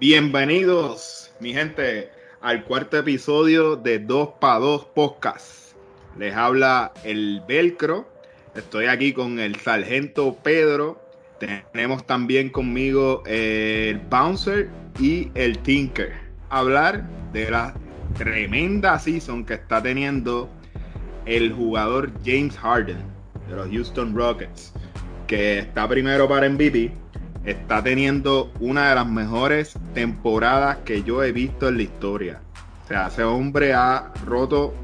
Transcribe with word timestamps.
Bienvenidos, 0.00 1.32
mi 1.40 1.52
gente, 1.52 2.08
al 2.40 2.62
cuarto 2.62 2.98
episodio 2.98 3.74
de 3.74 3.98
2 3.98 4.28
para 4.38 4.60
2 4.60 4.84
Podcast. 4.94 5.72
Les 6.16 6.36
habla 6.36 6.92
el 7.02 7.42
Velcro. 7.48 8.08
Estoy 8.54 8.86
aquí 8.86 9.12
con 9.12 9.40
el 9.40 9.56
sargento 9.56 10.36
Pedro. 10.40 11.02
Tenemos 11.40 12.06
también 12.06 12.48
conmigo 12.48 13.24
el 13.26 13.98
Bouncer 14.08 14.70
y 15.00 15.32
el 15.34 15.58
Tinker. 15.58 16.12
Hablar 16.48 17.04
de 17.32 17.50
la 17.50 17.74
tremenda 18.16 19.00
season 19.00 19.44
que 19.44 19.54
está 19.54 19.82
teniendo 19.82 20.48
el 21.26 21.52
jugador 21.52 22.12
James 22.24 22.56
Harden 22.56 22.98
de 23.48 23.56
los 23.56 23.68
Houston 23.68 24.14
Rockets, 24.14 24.72
que 25.26 25.58
está 25.58 25.88
primero 25.88 26.28
para 26.28 26.48
MVP 26.48 26.92
está 27.44 27.82
teniendo 27.82 28.52
una 28.60 28.88
de 28.90 28.94
las 28.94 29.08
mejores 29.08 29.74
temporadas 29.94 30.78
que 30.84 31.02
yo 31.02 31.22
he 31.22 31.32
visto 31.32 31.68
en 31.68 31.76
la 31.76 31.82
historia. 31.82 32.40
O 32.84 32.88
sea, 32.88 33.08
ese 33.08 33.22
hombre 33.24 33.74
ha 33.74 34.12
roto 34.24 34.74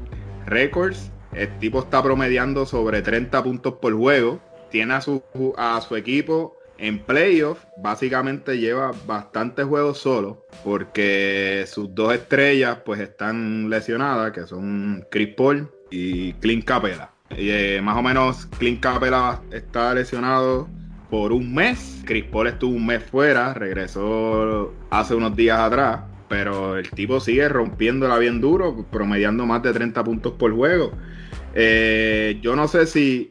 récords. 0.45 1.11
El 1.33 1.49
tipo 1.59 1.79
está 1.79 2.01
promediando 2.01 2.65
sobre 2.65 3.01
30 3.01 3.43
puntos 3.43 3.73
por 3.81 3.93
juego. 3.93 4.39
Tiene 4.69 4.93
a 4.93 5.01
su, 5.01 5.23
a 5.57 5.79
su 5.81 5.95
equipo 5.95 6.55
en 6.77 6.99
playoff. 6.99 7.63
Básicamente 7.77 8.57
lleva 8.57 8.91
bastantes 9.05 9.65
juegos 9.65 9.97
solo. 9.97 10.45
Porque 10.63 11.65
sus 11.67 11.93
dos 11.93 12.13
estrellas 12.13 12.79
pues 12.85 12.99
están 12.99 13.69
lesionadas. 13.69 14.31
Que 14.31 14.45
son 14.45 15.05
Chris 15.09 15.33
Paul 15.35 15.69
y 15.89 16.33
Clint 16.33 16.63
Capela. 16.63 17.11
Y, 17.31 17.49
eh, 17.49 17.81
más 17.81 17.97
o 17.97 18.03
menos 18.03 18.45
Clint 18.59 18.81
Capela 18.81 19.41
está 19.51 19.93
lesionado 19.93 20.69
por 21.15 21.31
un 21.31 21.53
mes. 21.53 22.01
Chris 22.05 22.25
Paul 22.25 22.47
estuvo 22.47 22.75
un 22.75 22.85
mes 22.85 23.01
fuera, 23.01 23.53
regresó 23.53 24.73
hace 24.89 25.15
unos 25.15 25.33
días 25.33 25.57
atrás, 25.57 26.01
pero 26.27 26.77
el 26.77 26.89
tipo 26.89 27.21
sigue 27.21 27.47
rompiéndola 27.47 28.17
bien 28.17 28.41
duro, 28.41 28.85
promediando 28.91 29.45
más 29.45 29.63
de 29.63 29.71
30 29.71 30.03
puntos 30.03 30.33
por 30.33 30.53
juego. 30.53 30.91
Eh, 31.53 32.37
yo 32.41 32.57
no 32.57 32.67
sé 32.67 32.85
si 32.85 33.29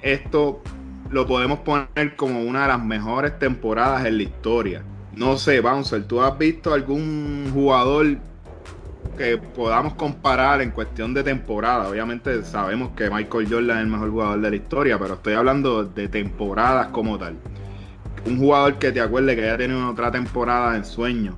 esto 0.00 0.62
lo 1.10 1.26
podemos 1.26 1.58
poner 1.58 2.16
como 2.16 2.40
una 2.40 2.62
de 2.62 2.68
las 2.68 2.82
mejores 2.82 3.38
temporadas 3.38 4.06
en 4.06 4.16
la 4.16 4.22
historia. 4.22 4.82
No 5.14 5.36
sé, 5.36 5.60
Bouncer, 5.60 6.04
¿tú 6.04 6.22
has 6.22 6.38
visto 6.38 6.72
algún 6.72 7.50
jugador 7.52 8.06
que 9.18 9.36
podamos 9.36 9.94
comparar 9.94 10.62
en 10.62 10.70
cuestión 10.70 11.12
de 11.12 11.24
temporada. 11.24 11.88
Obviamente 11.88 12.42
sabemos 12.44 12.90
que 12.96 13.10
Michael 13.10 13.48
Jordan 13.50 13.78
es 13.78 13.82
el 13.82 13.88
mejor 13.88 14.10
jugador 14.10 14.40
de 14.40 14.50
la 14.50 14.56
historia, 14.56 14.98
pero 14.98 15.14
estoy 15.14 15.34
hablando 15.34 15.84
de 15.84 16.08
temporadas 16.08 16.86
como 16.88 17.18
tal. 17.18 17.36
Un 18.24 18.38
jugador 18.38 18.78
que 18.78 18.92
te 18.92 19.00
acuerde 19.00 19.34
que 19.34 19.42
haya 19.42 19.58
tenido 19.58 19.90
otra 19.90 20.10
temporada 20.12 20.76
en 20.76 20.84
sueño, 20.84 21.36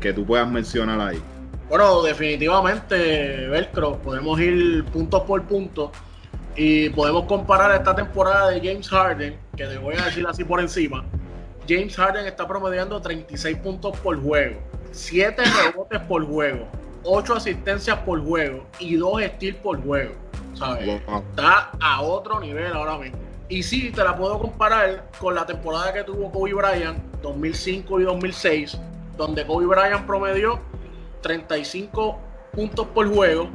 que 0.00 0.12
tú 0.12 0.24
puedas 0.24 0.48
mencionar 0.48 1.00
ahí. 1.00 1.20
Bueno, 1.68 2.00
definitivamente, 2.02 3.48
Velcro, 3.48 3.98
podemos 3.98 4.38
ir 4.40 4.84
punto 4.84 5.24
por 5.24 5.42
punto 5.42 5.90
y 6.54 6.90
podemos 6.90 7.24
comparar 7.24 7.72
esta 7.72 7.94
temporada 7.94 8.50
de 8.50 8.60
James 8.60 8.88
Harden, 8.88 9.36
que 9.56 9.66
te 9.66 9.78
voy 9.78 9.96
a 9.96 10.04
decir 10.04 10.24
así 10.28 10.44
por 10.44 10.60
encima. 10.60 11.04
James 11.68 11.96
Harden 11.96 12.26
está 12.26 12.46
promediando 12.46 13.00
36 13.00 13.56
puntos 13.58 13.98
por 13.98 14.22
juego, 14.22 14.60
7 14.92 15.42
rebotes 15.64 16.00
por 16.02 16.24
juego, 16.24 16.68
8 17.06 17.34
asistencias 17.34 17.98
por 18.00 18.22
juego 18.24 18.66
y 18.78 18.96
2 18.96 19.22
steals 19.36 19.56
por 19.58 19.82
juego. 19.82 20.14
¿sabes? 20.56 20.88
Está 21.30 21.70
a 21.80 22.02
otro 22.02 22.40
nivel 22.40 22.72
ahora 22.72 22.98
mismo. 22.98 23.18
Y 23.48 23.62
sí, 23.62 23.92
te 23.92 24.02
la 24.02 24.16
puedo 24.16 24.38
comparar 24.40 25.08
con 25.20 25.34
la 25.34 25.46
temporada 25.46 25.92
que 25.92 26.02
tuvo 26.02 26.32
Kobe 26.32 26.54
Bryant, 26.54 26.98
2005 27.22 28.00
y 28.00 28.04
2006, 28.04 28.78
donde 29.16 29.46
Kobe 29.46 29.66
Bryant 29.66 30.04
promedió 30.06 30.58
35 31.20 32.18
puntos 32.52 32.86
por 32.88 33.08
juego, 33.12 33.48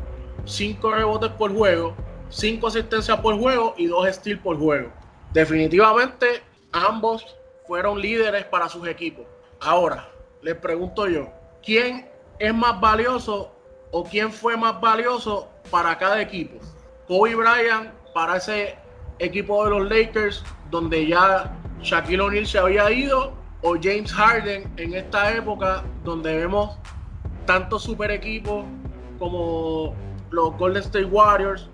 5 0.45 0.91
rebotes 0.91 1.31
por 1.31 1.53
juego, 1.53 1.95
5 2.29 2.67
asistencias 2.67 3.19
por 3.19 3.37
juego 3.37 3.73
y 3.77 3.87
2 3.87 4.15
steals 4.15 4.41
por 4.41 4.57
juego. 4.57 4.89
Definitivamente, 5.33 6.41
ambos 6.71 7.25
fueron 7.67 7.99
líderes 7.99 8.45
para 8.45 8.69
sus 8.69 8.87
equipos. 8.87 9.25
Ahora, 9.59 10.07
les 10.41 10.55
pregunto 10.55 11.07
yo, 11.07 11.29
¿quién 11.63 12.07
es 12.41 12.53
más 12.55 12.81
valioso 12.81 13.51
o 13.91 14.03
quién 14.03 14.31
fue 14.31 14.57
más 14.57 14.81
valioso 14.81 15.47
para 15.69 15.95
cada 15.97 16.19
equipo. 16.19 16.57
Kobe 17.07 17.35
Bryant 17.35 17.91
para 18.15 18.37
ese 18.37 18.75
equipo 19.19 19.63
de 19.63 19.69
los 19.69 19.89
Lakers 19.89 20.43
donde 20.71 21.05
ya 21.05 21.55
Shaquille 21.81 22.21
O'Neal 22.21 22.47
se 22.47 22.57
había 22.57 22.91
ido 22.91 23.33
o 23.61 23.75
James 23.75 24.11
Harden 24.11 24.73
en 24.77 24.95
esta 24.95 25.35
época 25.35 25.83
donde 26.03 26.35
vemos 26.35 26.75
tantos 27.45 27.83
super 27.83 28.09
equipos 28.09 28.65
como 29.19 29.93
los 30.31 30.57
Golden 30.57 30.81
State 30.81 31.05
Warriors 31.05 31.69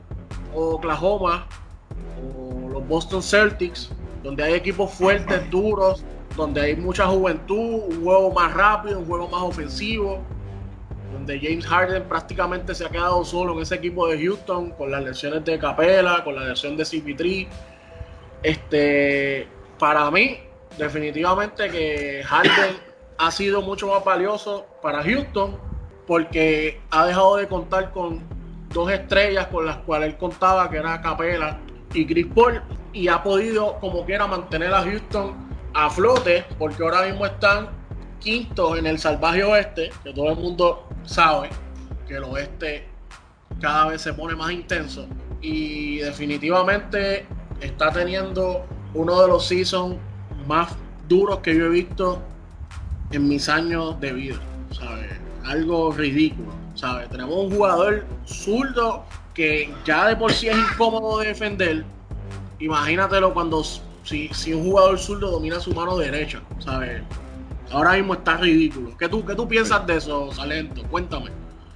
o 0.53 0.75
Oklahoma 0.75 1.47
o 2.21 2.69
los 2.69 2.85
Boston 2.89 3.23
Celtics 3.23 3.89
donde 4.21 4.43
hay 4.43 4.55
equipos 4.55 4.91
fuertes, 4.91 5.49
duros, 5.49 6.03
donde 6.35 6.59
hay 6.59 6.75
mucha 6.75 7.07
juventud, 7.07 7.83
un 7.87 8.03
juego 8.03 8.33
más 8.33 8.53
rápido, 8.53 8.99
un 8.99 9.05
juego 9.05 9.29
más 9.29 9.43
ofensivo 9.43 10.19
donde 11.11 11.39
James 11.39 11.65
Harden 11.65 12.03
prácticamente 12.03 12.75
se 12.75 12.85
ha 12.85 12.89
quedado 12.89 13.23
solo 13.23 13.53
en 13.53 13.59
ese 13.59 13.75
equipo 13.75 14.07
de 14.07 14.21
Houston 14.23 14.71
con 14.71 14.91
las 14.91 15.03
lesiones 15.03 15.43
de 15.45 15.57
Capela, 15.57 16.23
con 16.23 16.35
la 16.35 16.43
lesión 16.43 16.75
de 16.77 16.83
CP3. 16.83 17.47
Este, 18.43 19.47
para 19.79 20.09
mí, 20.11 20.39
definitivamente 20.77 21.69
que 21.69 22.23
Harden 22.25 22.77
ha 23.17 23.31
sido 23.31 23.61
mucho 23.61 23.87
más 23.87 24.03
valioso 24.03 24.67
para 24.81 25.03
Houston 25.03 25.57
porque 26.05 26.79
ha 26.91 27.05
dejado 27.05 27.37
de 27.37 27.47
contar 27.47 27.91
con 27.91 28.21
dos 28.73 28.91
estrellas 28.91 29.47
con 29.47 29.65
las 29.65 29.77
cuales 29.77 30.09
él 30.09 30.17
contaba, 30.17 30.69
que 30.69 30.77
era 30.77 31.01
Capela 31.01 31.59
y 31.93 32.05
Chris 32.05 32.27
Paul, 32.33 32.61
y 32.93 33.07
ha 33.07 33.23
podido 33.23 33.79
como 33.79 34.05
quiera 34.05 34.27
mantener 34.27 34.73
a 34.73 34.83
Houston 34.83 35.35
a 35.73 35.89
flote 35.89 36.45
porque 36.57 36.83
ahora 36.83 37.03
mismo 37.03 37.25
están 37.25 37.69
quintos 38.19 38.77
en 38.77 38.87
el 38.87 38.99
salvaje 38.99 39.43
oeste, 39.43 39.91
que 40.03 40.13
todo 40.13 40.29
el 40.31 40.37
mundo 40.37 40.87
sabe 41.05 41.49
que 42.07 42.15
el 42.15 42.23
oeste 42.23 42.87
cada 43.59 43.87
vez 43.87 44.01
se 44.01 44.13
pone 44.13 44.35
más 44.35 44.51
intenso 44.51 45.07
y 45.41 45.97
definitivamente 45.97 47.25
está 47.61 47.91
teniendo 47.91 48.65
uno 48.93 49.21
de 49.21 49.27
los 49.27 49.45
seasons 49.45 49.97
más 50.47 50.73
duros 51.07 51.39
que 51.39 51.55
yo 51.55 51.65
he 51.65 51.69
visto 51.69 52.21
en 53.11 53.27
mis 53.27 53.47
años 53.49 53.99
de 53.99 54.13
vida, 54.13 54.39
¿sabes? 54.71 55.11
Algo 55.45 55.91
ridículo, 55.91 56.51
¿sabes? 56.75 57.09
Tenemos 57.09 57.35
un 57.35 57.51
jugador 57.51 58.05
zurdo 58.25 59.05
que 59.33 59.73
ya 59.85 60.07
de 60.07 60.15
por 60.15 60.31
sí 60.31 60.49
es 60.49 60.57
incómodo 60.57 61.19
de 61.19 61.27
defender. 61.27 61.85
Imagínatelo 62.59 63.33
cuando 63.33 63.63
si, 63.63 64.29
si 64.29 64.53
un 64.53 64.63
jugador 64.63 64.97
zurdo 64.97 65.31
domina 65.31 65.59
su 65.59 65.73
mano 65.73 65.97
derecha, 65.97 66.41
¿sabes? 66.59 67.01
Ahora 67.71 67.93
mismo 67.93 68.13
está 68.13 68.37
ridículo. 68.37 68.97
¿Qué 68.97 69.09
tú, 69.09 69.25
qué 69.25 69.35
tú 69.35 69.47
piensas 69.47 69.85
de 69.85 69.97
eso, 69.97 70.31
Salento? 70.31 70.81
Cuéntame. 70.89 71.31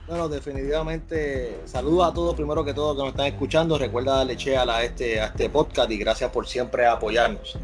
Bueno, 0.07 0.27
definitivamente, 0.27 1.61
saludos 1.65 2.11
a 2.11 2.13
todos 2.13 2.35
primero 2.35 2.65
que 2.65 2.73
todo 2.73 2.95
que 2.95 3.01
nos 3.01 3.11
están 3.11 3.27
escuchando. 3.27 3.77
Recuerda 3.77 4.17
darle 4.17 4.35
che 4.35 4.57
a, 4.57 4.83
este, 4.83 5.21
a 5.21 5.27
este 5.27 5.49
podcast 5.49 5.89
y 5.89 5.97
gracias 5.97 6.29
por 6.31 6.47
siempre 6.47 6.85
apoyarnos. 6.85 7.57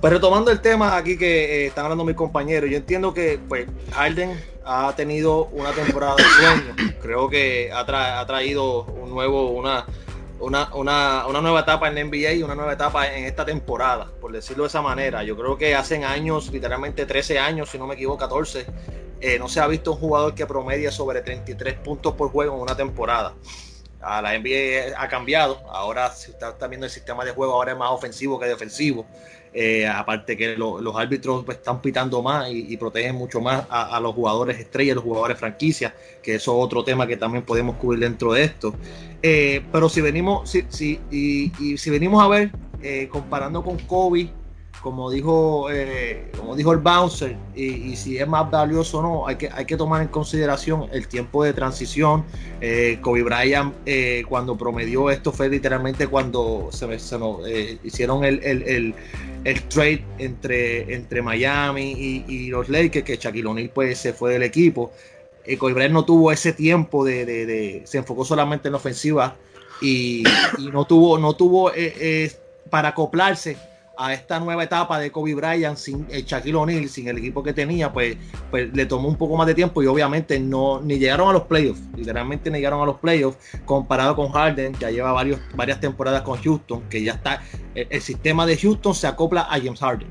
Pues 0.00 0.12
retomando 0.12 0.50
el 0.50 0.60
tema 0.60 0.98
aquí 0.98 1.16
que 1.16 1.62
eh, 1.62 1.66
están 1.68 1.84
hablando 1.84 2.04
mis 2.04 2.14
compañeros, 2.14 2.68
yo 2.68 2.76
entiendo 2.76 3.14
que 3.14 3.40
pues 3.48 3.66
Harden 3.92 4.38
ha 4.66 4.92
tenido 4.94 5.46
una 5.46 5.70
temporada 5.72 6.16
de 6.16 6.24
sueño. 6.24 6.94
Creo 7.00 7.30
que 7.30 7.70
ha, 7.72 8.20
ha 8.20 8.26
traído 8.26 8.84
un 8.84 9.08
nuevo, 9.08 9.52
una, 9.52 9.86
una, 10.44 10.74
una, 10.74 11.26
una, 11.26 11.40
nueva 11.40 11.60
etapa 11.60 11.88
en 11.88 11.94
la 11.94 12.04
NBA 12.04 12.32
y 12.34 12.42
una 12.42 12.54
nueva 12.54 12.74
etapa 12.74 13.12
en 13.12 13.24
esta 13.24 13.44
temporada, 13.44 14.10
por 14.20 14.32
decirlo 14.32 14.64
de 14.64 14.68
esa 14.68 14.82
manera. 14.82 15.22
Yo 15.24 15.36
creo 15.36 15.56
que 15.56 15.74
hace 15.74 16.04
años, 16.04 16.50
literalmente 16.52 17.06
13 17.06 17.38
años, 17.38 17.70
si 17.70 17.78
no 17.78 17.86
me 17.86 17.94
equivoco, 17.94 18.18
14, 18.18 18.66
eh, 19.20 19.38
no 19.38 19.48
se 19.48 19.60
ha 19.60 19.66
visto 19.66 19.92
un 19.92 19.98
jugador 19.98 20.34
que 20.34 20.46
promedia 20.46 20.90
sobre 20.90 21.22
33 21.22 21.74
puntos 21.78 22.14
por 22.14 22.30
juego 22.30 22.56
en 22.56 22.62
una 22.62 22.76
temporada. 22.76 23.34
A 24.04 24.20
la 24.22 24.38
NBA 24.38 25.00
ha 25.00 25.08
cambiado, 25.08 25.60
ahora 25.70 26.10
si 26.12 26.30
usted 26.30 26.48
está 26.48 26.66
viendo 26.66 26.86
el 26.86 26.92
sistema 26.92 27.24
de 27.24 27.32
juego, 27.32 27.54
ahora 27.54 27.72
es 27.72 27.78
más 27.78 27.90
ofensivo 27.90 28.38
que 28.38 28.46
defensivo. 28.46 29.06
Eh, 29.56 29.86
aparte 29.86 30.36
que 30.36 30.56
los 30.56 30.96
árbitros 30.96 31.44
pues, 31.44 31.58
están 31.58 31.80
pitando 31.80 32.20
más 32.20 32.50
y, 32.50 32.76
protegen 32.76 33.14
mucho 33.14 33.40
más 33.40 33.64
a, 33.70 34.00
los 34.00 34.12
jugadores 34.12 34.58
estrellas, 34.58 34.96
los 34.96 35.04
jugadores 35.04 35.38
franquicias, 35.38 35.92
que 36.20 36.34
eso 36.34 36.58
es 36.58 36.64
otro 36.64 36.82
tema 36.82 37.06
que 37.06 37.16
también 37.16 37.44
podemos 37.44 37.76
cubrir 37.76 38.00
dentro 38.00 38.32
de 38.32 38.42
esto. 38.42 38.74
Eh, 39.22 39.64
pero 39.70 39.88
si 39.88 40.00
venimos, 40.00 40.50
si, 40.50 40.64
si, 40.68 41.00
y, 41.08 41.78
si 41.78 41.90
venimos 41.90 42.20
a 42.20 42.26
ver, 42.26 42.50
eh, 42.82 43.08
comparando 43.08 43.62
con 43.62 43.78
Kobe, 43.78 44.28
como 44.84 45.10
dijo, 45.10 45.66
como 46.38 46.54
dijo 46.54 46.72
el 46.72 46.78
bouncer, 46.78 47.36
y, 47.56 47.96
si 47.96 48.18
es 48.18 48.28
más 48.28 48.48
valioso 48.48 48.98
o 48.98 49.02
no, 49.02 49.26
hay 49.26 49.34
que, 49.34 49.48
hay 49.50 49.64
que 49.64 49.76
tomar 49.76 50.02
en 50.02 50.08
consideración 50.08 50.86
el 50.92 51.08
tiempo 51.08 51.42
de 51.42 51.52
transición. 51.52 52.24
Kobe 53.00 53.24
Bryant, 53.24 53.74
cuando 54.28 54.56
promedió 54.56 55.10
esto, 55.10 55.32
fue 55.32 55.48
literalmente 55.48 56.06
cuando 56.06 56.68
se, 56.70 56.98
se 57.00 57.18
nos 57.18 57.40
hicieron 57.82 58.24
el 58.24 58.94
el 59.44 59.62
trade 59.64 60.04
entre, 60.18 60.94
entre 60.94 61.22
Miami 61.22 62.24
y, 62.26 62.48
los 62.48 62.68
Lakers, 62.68 63.04
que 63.04 63.16
Shaquille 63.16 63.46
O'Neal 63.46 63.70
pues 63.72 63.98
se 63.98 64.12
fue 64.12 64.32
del 64.32 64.42
equipo. 64.42 64.92
Eh, 65.44 65.58
Kobe 65.58 65.74
Bryant 65.74 65.92
no 65.92 66.04
tuvo 66.04 66.32
ese 66.32 66.54
tiempo 66.54 67.04
de, 67.04 67.82
se 67.84 67.98
enfocó 67.98 68.24
solamente 68.24 68.68
en 68.68 68.72
la 68.72 68.78
ofensiva 68.78 69.36
y, 69.82 70.24
no 70.72 70.86
tuvo, 70.86 71.18
no 71.18 71.34
tuvo 71.34 71.70
eh, 71.72 71.94
eh, 72.00 72.32
para 72.70 72.88
acoplarse 72.88 73.56
a 73.96 74.12
esta 74.12 74.40
nueva 74.40 74.64
etapa 74.64 74.98
de 74.98 75.10
Kobe 75.10 75.34
Bryant 75.34 75.76
sin 75.76 76.06
el 76.10 76.24
Shaquille 76.24 76.56
O'Neal, 76.56 76.88
sin 76.88 77.08
el 77.08 77.18
equipo 77.18 77.42
que 77.42 77.52
tenía, 77.52 77.92
pues, 77.92 78.16
pues 78.50 78.74
le 78.74 78.86
tomó 78.86 79.08
un 79.08 79.16
poco 79.16 79.36
más 79.36 79.46
de 79.46 79.54
tiempo 79.54 79.82
y 79.82 79.86
obviamente 79.86 80.38
no 80.38 80.80
ni 80.80 80.98
llegaron 80.98 81.28
a 81.28 81.32
los 81.32 81.42
playoffs, 81.42 81.80
literalmente 81.96 82.50
ni 82.50 82.58
llegaron 82.58 82.82
a 82.82 82.86
los 82.86 82.98
playoffs 82.98 83.38
comparado 83.64 84.16
con 84.16 84.30
Harden, 84.32 84.74
ya 84.78 84.90
lleva 84.90 85.12
varios, 85.12 85.40
varias 85.54 85.80
temporadas 85.80 86.22
con 86.22 86.40
Houston, 86.42 86.82
que 86.88 87.02
ya 87.02 87.12
está, 87.12 87.42
el, 87.74 88.00
sistema 88.00 88.46
de 88.46 88.56
Houston 88.56 88.94
se 88.94 89.06
acopla 89.06 89.42
a 89.42 89.58
James 89.58 89.80
Harden. 89.80 90.08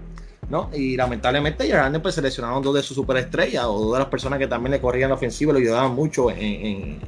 ¿no? 0.49 0.69
Y 0.73 0.97
lamentablemente 0.97 1.69
Harden 1.69 2.01
pues 2.01 2.15
seleccionaron 2.15 2.61
dos 2.61 2.75
de 2.75 2.83
sus 2.83 2.95
superestrellas 2.95 3.65
o 3.65 3.79
dos 3.79 3.93
de 3.93 3.99
las 3.99 4.07
personas 4.09 4.39
que 4.39 4.47
también 4.47 4.71
le 4.71 4.81
corrían 4.81 5.09
la 5.09 5.15
ofensiva 5.15 5.51
y 5.51 5.53
lo 5.53 5.59
ayudaban 5.59 5.95
mucho 5.95 6.29
en, 6.29 6.99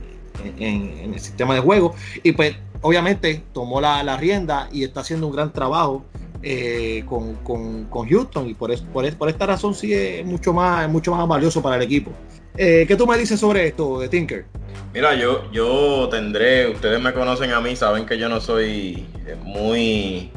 el 0.59 1.19
sistema 1.19 1.53
de 1.53 1.59
juego. 1.59 1.95
Y 2.23 2.31
pues 2.31 2.55
obviamente 2.81 3.43
tomó 3.53 3.81
la, 3.81 4.03
la 4.03 4.17
rienda 4.17 4.69
y 4.71 4.83
está 4.83 5.01
haciendo 5.01 5.27
un 5.27 5.33
gran 5.33 5.51
trabajo 5.51 6.05
eh, 6.43 7.03
con, 7.07 7.35
con, 7.35 8.09
Houston 8.09 8.49
y 8.49 8.53
por, 8.53 8.71
por, 8.91 9.11
por, 9.15 9.29
esta 9.29 9.45
razón 9.45 9.73
sí 9.73 9.93
es 9.93 10.25
mucho 10.25 10.53
más, 10.53 10.89
mucho 10.89 11.15
más 11.15 11.27
valioso 11.27 11.61
para 11.61 11.77
el 11.77 11.81
equipo. 11.81 12.11
Eh, 12.57 12.85
¿Qué 12.87 12.95
tú 12.95 13.05
me 13.05 13.17
dices 13.17 13.39
sobre 13.39 13.67
esto 13.67 13.99
de 13.99 14.07
Tinker? 14.09 14.45
Mira, 14.93 15.13
yo, 15.15 15.51
yo 15.51 16.07
tendré, 16.09 16.69
ustedes 16.69 17.01
me 17.01 17.13
conocen 17.13 17.51
a 17.51 17.59
mí, 17.59 17.75
saben 17.75 18.05
que 18.05 18.17
yo 18.17 18.29
no 18.29 18.39
soy 18.39 19.05
eh, 19.25 19.35
muy, 19.43 20.31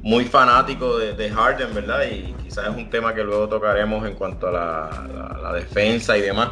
muy 0.00 0.24
fanático 0.24 0.98
de, 0.98 1.30
Harden, 1.30 1.74
¿verdad? 1.74 2.04
Y 2.10 2.32
quizás 2.42 2.68
es 2.68 2.76
un 2.76 2.88
tema 2.88 3.14
que 3.14 3.22
luego 3.22 3.48
tocaremos 3.48 4.06
en 4.06 4.14
cuanto 4.14 4.48
a 4.48 4.52
la, 5.42 5.52
defensa 5.52 6.16
y 6.16 6.22
demás. 6.22 6.50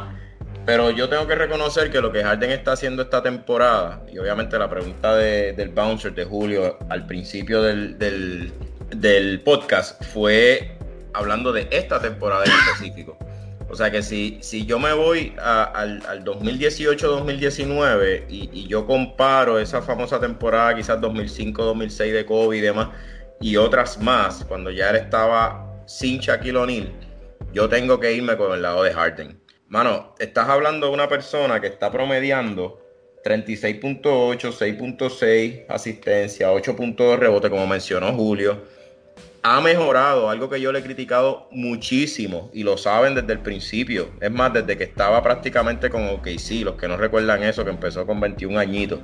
Pero 0.65 0.91
yo 0.91 1.09
tengo 1.09 1.25
que 1.25 1.33
reconocer 1.33 1.89
que 1.89 1.99
lo 1.99 2.11
que 2.11 2.23
Harden 2.23 2.51
está 2.51 2.73
haciendo 2.73 3.01
esta 3.01 3.23
temporada, 3.23 4.03
y 4.11 4.19
obviamente 4.19 4.59
la 4.59 4.69
pregunta 4.69 5.15
del 5.15 5.69
bouncer 5.69 6.13
de 6.13 6.25
Julio 6.25 6.77
al 6.89 7.07
principio 7.07 7.63
del 7.63 7.97
podcast 9.43 10.01
fue 10.05 10.77
hablando 11.13 11.51
de 11.51 11.67
esta 11.71 11.99
temporada 12.01 12.45
en 12.45 12.51
específico. 12.51 13.17
O 13.69 13.75
sea 13.75 13.89
que 13.89 14.03
si, 14.03 14.37
si 14.41 14.65
yo 14.65 14.79
me 14.79 14.91
voy 14.91 15.33
al, 15.41 16.01
2018-2019 16.25 18.25
y, 18.27 18.67
yo 18.67 18.85
comparo 18.85 19.59
esa 19.59 19.81
famosa 19.81 20.19
temporada, 20.19 20.75
quizás 20.75 20.99
2005-2006 20.99 22.11
de 22.11 22.25
COVID 22.25 22.57
y 22.57 22.61
demás, 22.61 22.89
y 23.39 23.55
otras 23.55 23.97
más, 23.97 24.43
cuando 24.45 24.71
ya 24.71 24.91
estaba 24.91 25.83
sin 25.85 26.19
Shaquille 26.19 26.57
O'Neal, 26.57 26.91
yo 27.53 27.69
tengo 27.69 27.97
que 27.99 28.11
irme 28.11 28.35
con 28.35 28.53
el 28.53 28.61
lado 28.61 28.83
de 28.83 28.93
Harden. 28.93 29.39
Mano, 29.67 30.15
estás 30.19 30.49
hablando 30.49 30.87
de 30.87 30.93
una 30.93 31.07
persona 31.07 31.61
que 31.61 31.67
está 31.67 31.89
promediando 31.91 32.81
36.8, 33.23 34.01
6.6 34.01 35.65
asistencia, 35.69 36.51
8.2 36.51 37.17
rebote, 37.17 37.49
como 37.49 37.65
mencionó 37.67 38.11
Julio 38.11 38.61
ha 39.43 39.59
mejorado, 39.59 40.29
algo 40.29 40.49
que 40.49 40.61
yo 40.61 40.71
le 40.71 40.79
he 40.79 40.83
criticado 40.83 41.47
muchísimo 41.51 42.51
y 42.53 42.63
lo 42.63 42.77
saben 42.77 43.15
desde 43.15 43.33
el 43.33 43.39
principio. 43.39 44.09
Es 44.21 44.31
más, 44.31 44.53
desde 44.53 44.77
que 44.77 44.83
estaba 44.83 45.23
prácticamente 45.23 45.89
con 45.89 46.07
OKC, 46.09 46.63
los 46.63 46.75
que 46.75 46.87
no 46.87 46.97
recuerdan 46.97 47.41
eso, 47.43 47.63
que 47.63 47.71
empezó 47.71 48.05
con 48.05 48.19
21 48.19 48.59
añitos, 48.59 48.99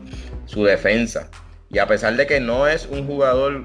su 0.46 0.64
defensa. 0.64 1.30
Y 1.70 1.80
a 1.80 1.88
pesar 1.88 2.16
de 2.16 2.28
que 2.28 2.40
no 2.40 2.68
es 2.68 2.86
un 2.86 3.08
jugador 3.08 3.64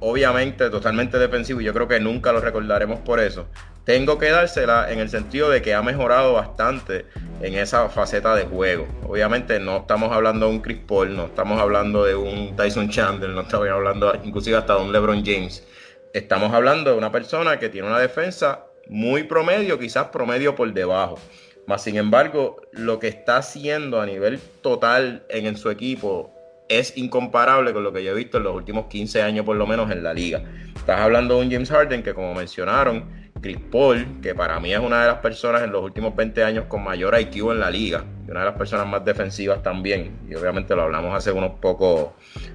obviamente 0.00 0.68
totalmente 0.70 1.18
defensivo, 1.18 1.60
y 1.60 1.64
yo 1.64 1.72
creo 1.72 1.88
que 1.88 2.00
nunca 2.00 2.32
lo 2.32 2.40
recordaremos 2.40 3.00
por 3.00 3.20
eso, 3.20 3.46
tengo 3.84 4.18
que 4.18 4.30
dársela 4.30 4.92
en 4.92 4.98
el 4.98 5.08
sentido 5.08 5.50
de 5.50 5.62
que 5.62 5.74
ha 5.74 5.82
mejorado 5.82 6.34
bastante 6.34 7.06
en 7.42 7.54
esa 7.54 7.88
faceta 7.88 8.34
de 8.34 8.44
juego. 8.44 8.86
Obviamente 9.06 9.58
no 9.58 9.78
estamos 9.78 10.12
hablando 10.12 10.46
de 10.46 10.52
un 10.52 10.60
Chris 10.60 10.78
Paul, 10.86 11.16
no 11.16 11.26
estamos 11.26 11.60
hablando 11.60 12.04
de 12.04 12.14
un 12.14 12.54
Tyson 12.56 12.90
Chandler, 12.90 13.30
no 13.30 13.40
estamos 13.40 13.68
hablando 13.68 14.12
inclusive 14.22 14.56
hasta 14.56 14.76
de 14.76 14.82
un 14.82 14.92
LeBron 14.92 15.24
James 15.24 15.66
estamos 16.12 16.52
hablando 16.52 16.90
de 16.90 16.98
una 16.98 17.12
persona 17.12 17.58
que 17.58 17.68
tiene 17.68 17.88
una 17.88 17.98
defensa 17.98 18.66
muy 18.88 19.24
promedio, 19.24 19.78
quizás 19.78 20.06
promedio 20.06 20.54
por 20.54 20.72
debajo. 20.72 21.18
Más 21.66 21.84
sin 21.84 21.96
embargo, 21.96 22.62
lo 22.72 22.98
que 22.98 23.08
está 23.08 23.36
haciendo 23.36 24.00
a 24.00 24.06
nivel 24.06 24.40
total 24.62 25.24
en, 25.28 25.56
su 25.56 25.70
equipo 25.70 26.34
es 26.68 26.96
incomparable 26.96 27.72
con 27.72 27.84
lo 27.84 27.92
que 27.92 28.02
yo 28.02 28.12
he 28.12 28.14
visto 28.14 28.38
en 28.38 28.44
los 28.44 28.54
últimos 28.54 28.86
15 28.86 29.22
años 29.22 29.44
por 29.44 29.56
lo 29.56 29.66
menos 29.66 29.90
en 29.90 30.02
la 30.02 30.12
liga. 30.12 30.42
Estás 30.74 31.00
hablando 31.00 31.36
de 31.38 31.46
un 31.46 31.52
James 31.52 31.70
Harden 31.70 32.02
que 32.02 32.14
como 32.14 32.34
mencionaron, 32.34 33.19
Chris 33.40 33.58
Paul, 33.70 34.20
que 34.22 34.34
para 34.34 34.60
mí 34.60 34.72
es 34.72 34.80
una 34.80 35.00
de 35.02 35.06
las 35.08 35.18
personas 35.18 35.62
en 35.62 35.72
los 35.72 35.82
últimos 35.82 36.14
20 36.14 36.44
años 36.44 36.64
con 36.68 36.82
mayor 36.84 37.18
IQ 37.18 37.52
en 37.52 37.60
la 37.60 37.70
liga, 37.70 38.04
y 38.26 38.30
una 38.30 38.40
de 38.40 38.46
las 38.46 38.56
personas 38.56 38.86
más 38.86 39.04
defensivas 39.04 39.62
también, 39.62 40.18
y 40.28 40.34
obviamente 40.34 40.74
lo 40.74 40.82
hablamos 40.82 41.16
hace 41.16 41.32
unos 41.32 41.52
pocos 41.60 42.10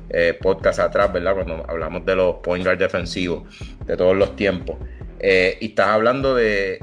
eh, 0.09 0.37
podcasts 0.39 0.79
atrás, 0.79 1.11
¿verdad? 1.11 1.33
Cuando 1.33 1.65
hablamos 1.67 2.05
de 2.05 2.15
los 2.15 2.35
point 2.35 2.63
guard 2.63 2.77
defensivos 2.77 3.43
de 3.85 3.97
todos 3.97 4.15
los 4.15 4.35
tiempos. 4.35 4.77
Eh, 5.19 5.57
y 5.61 5.67
estás 5.67 5.87
hablando 5.87 6.35
de, 6.35 6.79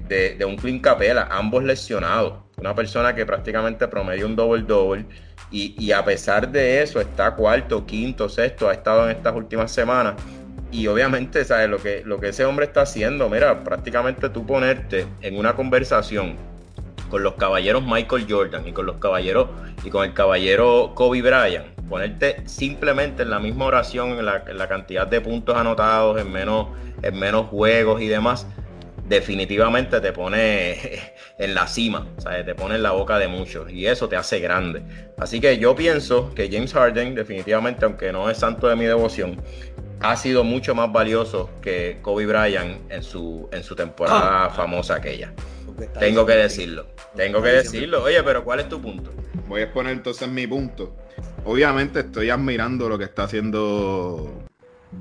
un 0.47 0.57
Clint 0.57 0.83
Capela, 0.83 1.29
ambos 1.31 1.63
lesionados, 1.63 2.41
una 2.57 2.75
persona 2.75 3.15
que 3.15 3.25
prácticamente 3.25 3.87
promedia 3.89 4.27
un 4.27 4.35
double-double, 4.35 5.05
y, 5.51 5.75
y 5.79 5.93
a 5.93 6.03
pesar 6.05 6.51
de 6.51 6.83
eso 6.83 7.01
está 7.01 7.35
cuarto, 7.35 7.85
quinto, 7.87 8.29
sexto, 8.29 8.69
ha 8.69 8.73
estado 8.73 9.05
en 9.05 9.17
estas 9.17 9.35
últimas 9.37 9.71
semanas 9.71 10.15
y 10.73 10.87
obviamente, 10.87 11.45
¿sabes? 11.45 11.69
Lo 11.69 11.79
que, 11.79 12.03
lo 12.05 12.19
que 12.19 12.31
ese 12.31 12.45
hombre 12.45 12.67
está 12.67 12.83
haciendo, 12.83 13.29
mira, 13.29 13.63
prácticamente 13.63 14.31
tú 14.31 14.47
ponerte 14.47 15.07
en 15.21 15.37
una 15.37 15.55
conversación 15.55 16.37
con 17.11 17.23
los 17.23 17.35
caballeros 17.35 17.85
Michael 17.85 18.27
Jordan 18.27 18.67
y 18.67 18.73
con 18.73 18.87
los 18.87 18.97
caballeros 18.97 19.49
y 19.85 19.91
con 19.91 20.07
el 20.07 20.15
caballero 20.15 20.93
Kobe 20.95 21.21
Bryant, 21.21 21.67
ponerte 21.87 22.37
simplemente 22.47 23.23
en 23.23 23.29
la 23.29 23.39
misma 23.39 23.67
oración, 23.67 24.19
en 24.19 24.25
la, 24.25 24.67
cantidad 24.67 25.07
de 25.07 25.21
puntos 25.21 25.55
anotados, 25.55 26.19
en 26.19 26.33
menos, 26.33 26.69
en 27.03 27.19
menos 27.19 27.49
juegos 27.49 28.01
y 28.01 28.09
demás, 28.09 28.47
definitivamente 29.07 30.01
te 30.01 30.11
pone 30.11 30.79
en 31.39 31.55
la 31.55 31.67
cima, 31.67 32.07
¿sabes? 32.17 32.47
te 32.47 32.55
pone 32.55 32.77
en 32.77 32.83
la 32.83 32.93
boca 32.93 33.19
de 33.19 33.29
muchos 33.29 33.71
y 33.71 33.87
eso 33.87 34.09
te 34.09 34.17
hace 34.17 34.41
grande. 34.41 34.83
Así 35.19 35.39
que 35.39 35.59
yo 35.59 35.77
pienso 35.77 36.35
que 36.35 36.49
James 36.51 36.73
Harden, 36.73 37.15
definitivamente, 37.15 37.85
aunque 37.85 38.11
no 38.11 38.31
es 38.31 38.39
santo 38.39 38.69
de 38.69 38.77
mi 38.77 38.87
devoción, 38.87 39.39
ha 40.03 40.17
sido 40.17 40.45
mucho 40.45 40.75
más 40.75 40.91
valioso 40.93 41.51
que 41.61 41.99
Kobe 42.03 42.27
Bryant 42.27 42.91
en 42.91 43.03
su, 43.03 43.49
en 43.53 43.63
su 43.63 43.75
temporada 43.75 44.47
ah. 44.47 44.51
famosa 44.51 44.97
aquella. 44.97 45.33
Tengo 45.99 46.27
que 46.27 46.35
decirlo, 46.35 46.87
tengo 47.17 47.43
que 47.43 47.49
decirlo. 47.49 48.03
Oye, 48.03 48.23
pero 48.23 48.45
¿cuál 48.45 48.61
es 48.61 48.69
tu 48.69 48.81
punto? 48.81 49.11
Voy 49.49 49.63
a 49.63 49.65
exponer 49.65 49.93
entonces 49.93 50.29
mi 50.29 50.47
punto. 50.47 50.95
Obviamente 51.45 52.01
estoy 52.01 52.31
admirando 52.31 52.89
lo 52.89 52.99
que 52.99 53.05
está 53.05 53.25
haciendo 53.25 54.45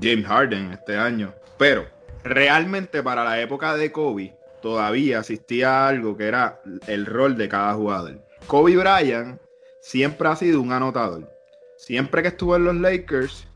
James 0.00 0.26
Harden 0.26 0.72
este 0.72 0.96
año, 0.96 1.34
pero 1.58 1.86
realmente 2.24 3.02
para 3.02 3.24
la 3.24 3.40
época 3.40 3.76
de 3.76 3.92
Kobe 3.92 4.34
todavía 4.60 5.18
existía 5.18 5.88
algo 5.88 6.16
que 6.16 6.26
era 6.26 6.60
el 6.86 7.06
rol 7.06 7.36
de 7.36 7.48
cada 7.48 7.74
jugador. 7.74 8.24
Kobe 8.46 8.76
Bryant 8.76 9.40
siempre 9.80 10.28
ha 10.28 10.36
sido 10.36 10.60
un 10.60 10.72
anotador. 10.72 11.28
Siempre 11.76 12.22
que 12.22 12.28
estuvo 12.28 12.56
en 12.56 12.64
los 12.64 12.76
Lakers, 12.76 13.48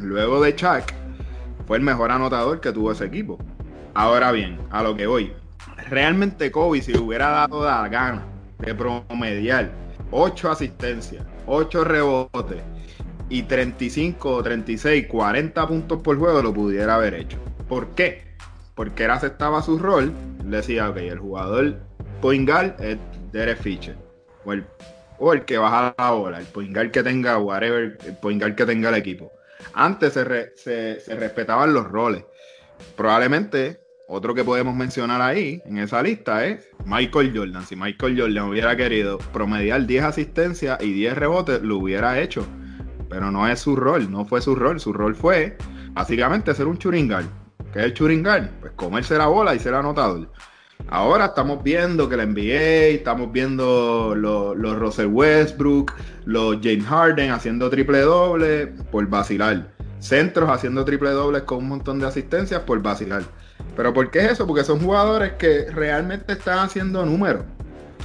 luego 0.00 0.42
de 0.42 0.54
Chuck, 0.54 0.92
fue 1.66 1.76
el 1.76 1.82
mejor 1.82 2.10
anotador 2.10 2.60
que 2.60 2.72
tuvo 2.72 2.92
ese 2.92 3.04
equipo. 3.04 3.38
Ahora 3.94 4.32
bien, 4.32 4.58
a 4.70 4.82
lo 4.82 4.96
que 4.96 5.06
voy. 5.06 5.32
Realmente 5.88 6.50
Kobe, 6.50 6.82
si 6.82 6.92
le 6.92 6.98
hubiera 6.98 7.30
dado 7.30 7.64
la 7.64 7.88
gana 7.88 8.24
de 8.58 8.74
promediar 8.74 9.70
8 10.10 10.50
asistencias, 10.50 11.24
8 11.46 11.84
rebotes 11.84 12.62
y 13.28 13.42
35, 13.42 14.42
36, 14.42 15.06
40 15.06 15.66
puntos 15.66 16.02
por 16.02 16.18
juego, 16.18 16.42
lo 16.42 16.52
pudiera 16.52 16.96
haber 16.96 17.14
hecho. 17.14 17.38
¿Por 17.68 17.88
qué? 17.94 18.24
Porque 18.74 19.04
él 19.04 19.10
aceptaba 19.10 19.62
su 19.62 19.78
rol, 19.78 20.12
le 20.44 20.56
decía, 20.58 20.90
ok, 20.90 20.96
el 20.96 21.18
jugador 21.18 21.76
point 22.20 22.48
es 22.80 22.98
Derek 23.32 23.58
Fisher. 23.58 23.96
O 24.44 24.52
el, 24.52 24.64
o 25.18 25.32
el 25.32 25.44
que 25.44 25.58
baja 25.58 25.94
la 25.96 26.10
bola, 26.10 26.38
el 26.40 26.46
point 26.46 26.76
que 26.90 27.02
tenga 27.02 27.38
whatever, 27.38 27.98
el 28.06 28.16
point 28.16 28.42
que 28.54 28.66
tenga 28.66 28.88
el 28.88 28.96
equipo. 28.96 29.30
Antes 29.74 30.12
se, 30.14 31.14
respetaban 31.14 31.72
los 31.72 31.86
roles. 31.86 32.24
Probablemente 32.96 33.80
otro 34.08 34.34
que 34.34 34.42
podemos 34.42 34.74
mencionar 34.74 35.20
ahí 35.22 35.62
en 35.66 35.78
esa 35.78 36.02
lista 36.02 36.44
es 36.44 36.68
Michael 36.84 37.32
Jordan. 37.36 37.64
Si 37.64 37.76
Michael 37.76 38.20
Jordan 38.20 38.48
hubiera 38.48 38.76
querido 38.76 39.18
promediar 39.32 39.86
10 39.86 40.04
asistencias 40.04 40.82
y 40.82 40.92
10 40.92 41.16
rebotes, 41.16 41.62
lo 41.62 41.78
hubiera 41.78 42.18
hecho. 42.20 42.44
Pero 43.08 43.30
no 43.30 43.46
es 43.48 43.60
su 43.60 43.76
rol, 43.76 44.10
no 44.10 44.24
fue 44.24 44.40
su 44.40 44.54
rol. 44.54 44.80
Su 44.80 44.92
rol 44.92 45.14
fue 45.14 45.56
básicamente 45.92 46.54
ser 46.54 46.66
un 46.66 46.78
churingal. 46.78 47.24
¿Qué 47.72 47.80
es 47.80 47.84
el 47.86 47.94
churingal? 47.94 48.50
Pues 48.60 48.72
comerse 48.72 49.16
la 49.16 49.26
bola 49.26 49.54
y 49.54 49.60
ser 49.60 49.74
anotador. 49.74 50.28
Ahora 50.88 51.26
estamos 51.26 51.62
viendo 51.62 52.08
que 52.08 52.16
la 52.16 52.26
NBA, 52.26 52.94
estamos 52.94 53.30
viendo 53.30 54.14
los, 54.16 54.78
Russell 54.78 55.06
Westbrook, 55.06 55.92
los 56.24 56.56
James 56.62 56.84
Harden 56.86 57.30
haciendo 57.30 57.70
triple 57.70 58.00
doble 58.00 58.66
por 58.90 59.06
vacilar. 59.08 59.68
centros 60.00 60.48
haciendo 60.50 60.84
triple 60.84 61.10
dobles 61.10 61.42
con 61.42 61.58
un 61.58 61.68
montón 61.68 61.98
de 62.00 62.06
asistencias 62.06 62.62
por 62.62 62.82
vacilar. 62.82 63.22
Pero 63.76 63.92
¿por 63.92 64.10
qué 64.10 64.20
es 64.20 64.32
eso? 64.32 64.46
Porque 64.46 64.64
son 64.64 64.80
jugadores 64.80 65.32
que 65.32 65.70
realmente 65.70 66.32
están 66.32 66.58
haciendo 66.58 67.04
números 67.04 67.42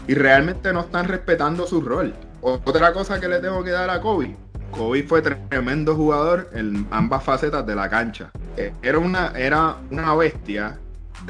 y 0.07 0.13
realmente 0.13 0.71
no 0.73 0.81
están 0.81 1.07
respetando 1.07 1.65
su 1.65 1.81
rol. 1.81 2.13
Otra 2.41 2.93
cosa 2.93 3.19
que 3.19 3.27
le 3.27 3.39
tengo 3.39 3.63
que 3.63 3.71
dar 3.71 3.89
a 3.89 3.99
Kobe. 4.01 4.35
Kobe 4.71 5.03
fue 5.03 5.21
tremendo 5.21 5.95
jugador 5.95 6.49
en 6.53 6.85
ambas 6.91 7.23
facetas 7.23 7.65
de 7.65 7.75
la 7.75 7.89
cancha. 7.89 8.31
Eh, 8.57 8.73
era 8.83 8.99
una, 8.99 9.31
era 9.35 9.77
una 9.89 10.13
bestia 10.15 10.77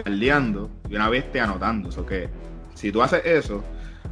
galdeando 0.03 0.69
y 0.89 0.95
una 0.95 1.09
bestia 1.09 1.43
anotando. 1.43 1.89
Eso 1.89 2.05
que 2.05 2.29
si 2.73 2.91
tú 2.91 3.01
haces 3.01 3.21
eso, 3.25 3.63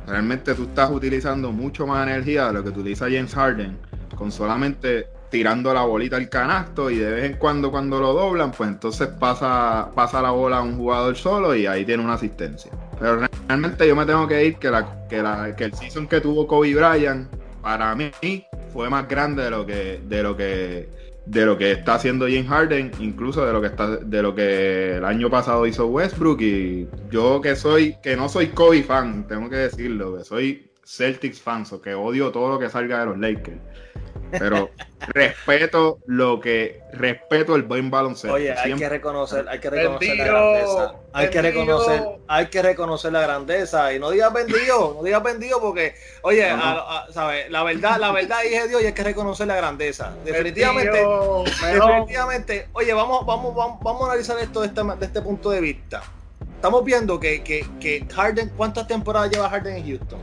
realmente 0.07 0.53
tú 0.53 0.63
estás 0.63 0.91
utilizando 0.91 1.51
mucho 1.51 1.87
más 1.87 2.07
energía 2.07 2.47
de 2.47 2.53
lo 2.53 2.63
que 2.63 2.69
utiliza 2.69 3.05
James 3.05 3.33
Harden 3.33 3.77
con 4.15 4.31
solamente 4.31 5.07
tirando 5.33 5.73
la 5.73 5.81
bolita 5.81 6.15
al 6.15 6.29
canasto 6.29 6.91
y 6.91 6.97
de 6.97 7.09
vez 7.09 7.23
en 7.31 7.37
cuando 7.37 7.71
cuando 7.71 7.99
lo 7.99 8.13
doblan, 8.13 8.51
pues 8.51 8.69
entonces 8.69 9.07
pasa, 9.07 9.89
pasa 9.95 10.21
la 10.21 10.29
bola 10.29 10.57
a 10.57 10.61
un 10.61 10.77
jugador 10.77 11.15
solo 11.15 11.55
y 11.55 11.65
ahí 11.65 11.83
tiene 11.85 12.03
una 12.03 12.13
asistencia. 12.13 12.71
Pero 12.99 13.27
realmente 13.47 13.87
yo 13.87 13.95
me 13.95 14.05
tengo 14.05 14.27
que 14.27 14.45
ir 14.45 14.57
que, 14.57 14.69
la, 14.69 15.07
que, 15.09 15.23
la, 15.23 15.55
que 15.55 15.63
el 15.63 15.73
season 15.73 16.07
que 16.07 16.21
tuvo 16.21 16.45
Kobe 16.45 16.75
Bryant 16.75 17.27
para 17.63 17.95
mí 17.95 18.11
fue 18.71 18.89
más 18.91 19.07
grande 19.07 19.43
de 19.43 19.49
lo 19.49 19.65
que 19.65 20.01
de 20.07 20.21
lo 20.21 20.37
que 20.37 20.87
de 21.25 21.45
lo 21.45 21.57
que 21.57 21.71
está 21.71 21.95
haciendo 21.95 22.25
James 22.25 22.47
Harden, 22.47 22.91
incluso 22.99 23.45
de 23.45 23.53
lo 23.53 23.61
que 23.61 23.67
está 23.67 23.97
de 23.97 24.21
lo 24.21 24.35
que 24.35 24.97
el 24.97 25.05
año 25.05 25.29
pasado 25.29 25.65
hizo 25.65 25.87
Westbrook 25.87 26.41
y 26.41 26.87
yo 27.09 27.41
que 27.41 27.55
soy 27.55 27.95
que 28.03 28.15
no 28.15 28.27
soy 28.27 28.47
Kobe 28.47 28.83
fan, 28.83 29.27
tengo 29.27 29.49
que 29.49 29.55
decirlo, 29.55 30.17
que 30.17 30.23
soy 30.23 30.69
Celtics 30.85 31.41
fan, 31.41 31.63
o 31.71 31.81
que 31.81 31.93
odio 31.93 32.31
todo 32.31 32.49
lo 32.49 32.59
que 32.59 32.69
salga 32.69 32.99
de 32.99 33.05
los 33.05 33.17
Lakers. 33.17 33.61
Pero 34.39 34.69
respeto 35.07 35.99
lo 36.05 36.39
que 36.39 36.81
respeto 36.93 37.55
el 37.55 37.63
buen 37.63 37.89
baloncesto. 37.89 38.33
Oye, 38.33 38.53
hay 38.53 38.75
que 38.75 38.89
reconocer, 38.89 39.45
hay 39.47 39.59
que 39.59 39.69
reconocer 39.69 40.17
la 40.17 40.25
grandeza. 40.25 40.95
Hay 41.13 41.29
que 41.29 41.41
reconocer, 41.41 42.03
hay 42.27 42.47
que 42.47 42.61
reconocer 42.61 43.11
la 43.13 43.21
grandeza 43.21 43.93
y 43.93 43.99
no 43.99 44.09
digas 44.09 44.33
vendido, 44.33 44.95
no 44.95 45.03
digas 45.03 45.23
vendido 45.23 45.61
porque, 45.61 45.95
oye, 46.23 46.47
la 46.47 47.63
verdad, 47.63 47.99
la 47.99 48.11
verdad 48.11 48.37
dije 48.43 48.67
Dios 48.67 48.81
y 48.81 48.85
hay 48.87 48.93
que 48.93 49.03
reconocer 49.03 49.47
la 49.47 49.55
grandeza. 49.55 50.13
Definitivamente, 50.25 51.05
definitivamente, 51.71 52.67
oye, 52.73 52.93
vamos, 52.93 53.25
vamos, 53.25 53.55
vamos, 53.55 53.79
vamos 53.81 54.01
a 54.03 54.05
analizar 54.05 54.37
esto 54.39 54.61
de 54.61 54.67
este, 54.67 54.81
de 54.83 55.05
este 55.05 55.21
punto 55.21 55.49
de 55.51 55.61
vista. 55.61 56.01
Estamos 56.55 56.85
viendo 56.85 57.19
que, 57.19 57.43
que, 57.43 57.67
que 57.79 58.07
Harden, 58.13 58.49
¿cuántas 58.55 58.87
temporadas 58.87 59.29
lleva 59.29 59.49
Harden 59.49 59.75
en 59.75 59.85
Houston? 59.85 60.19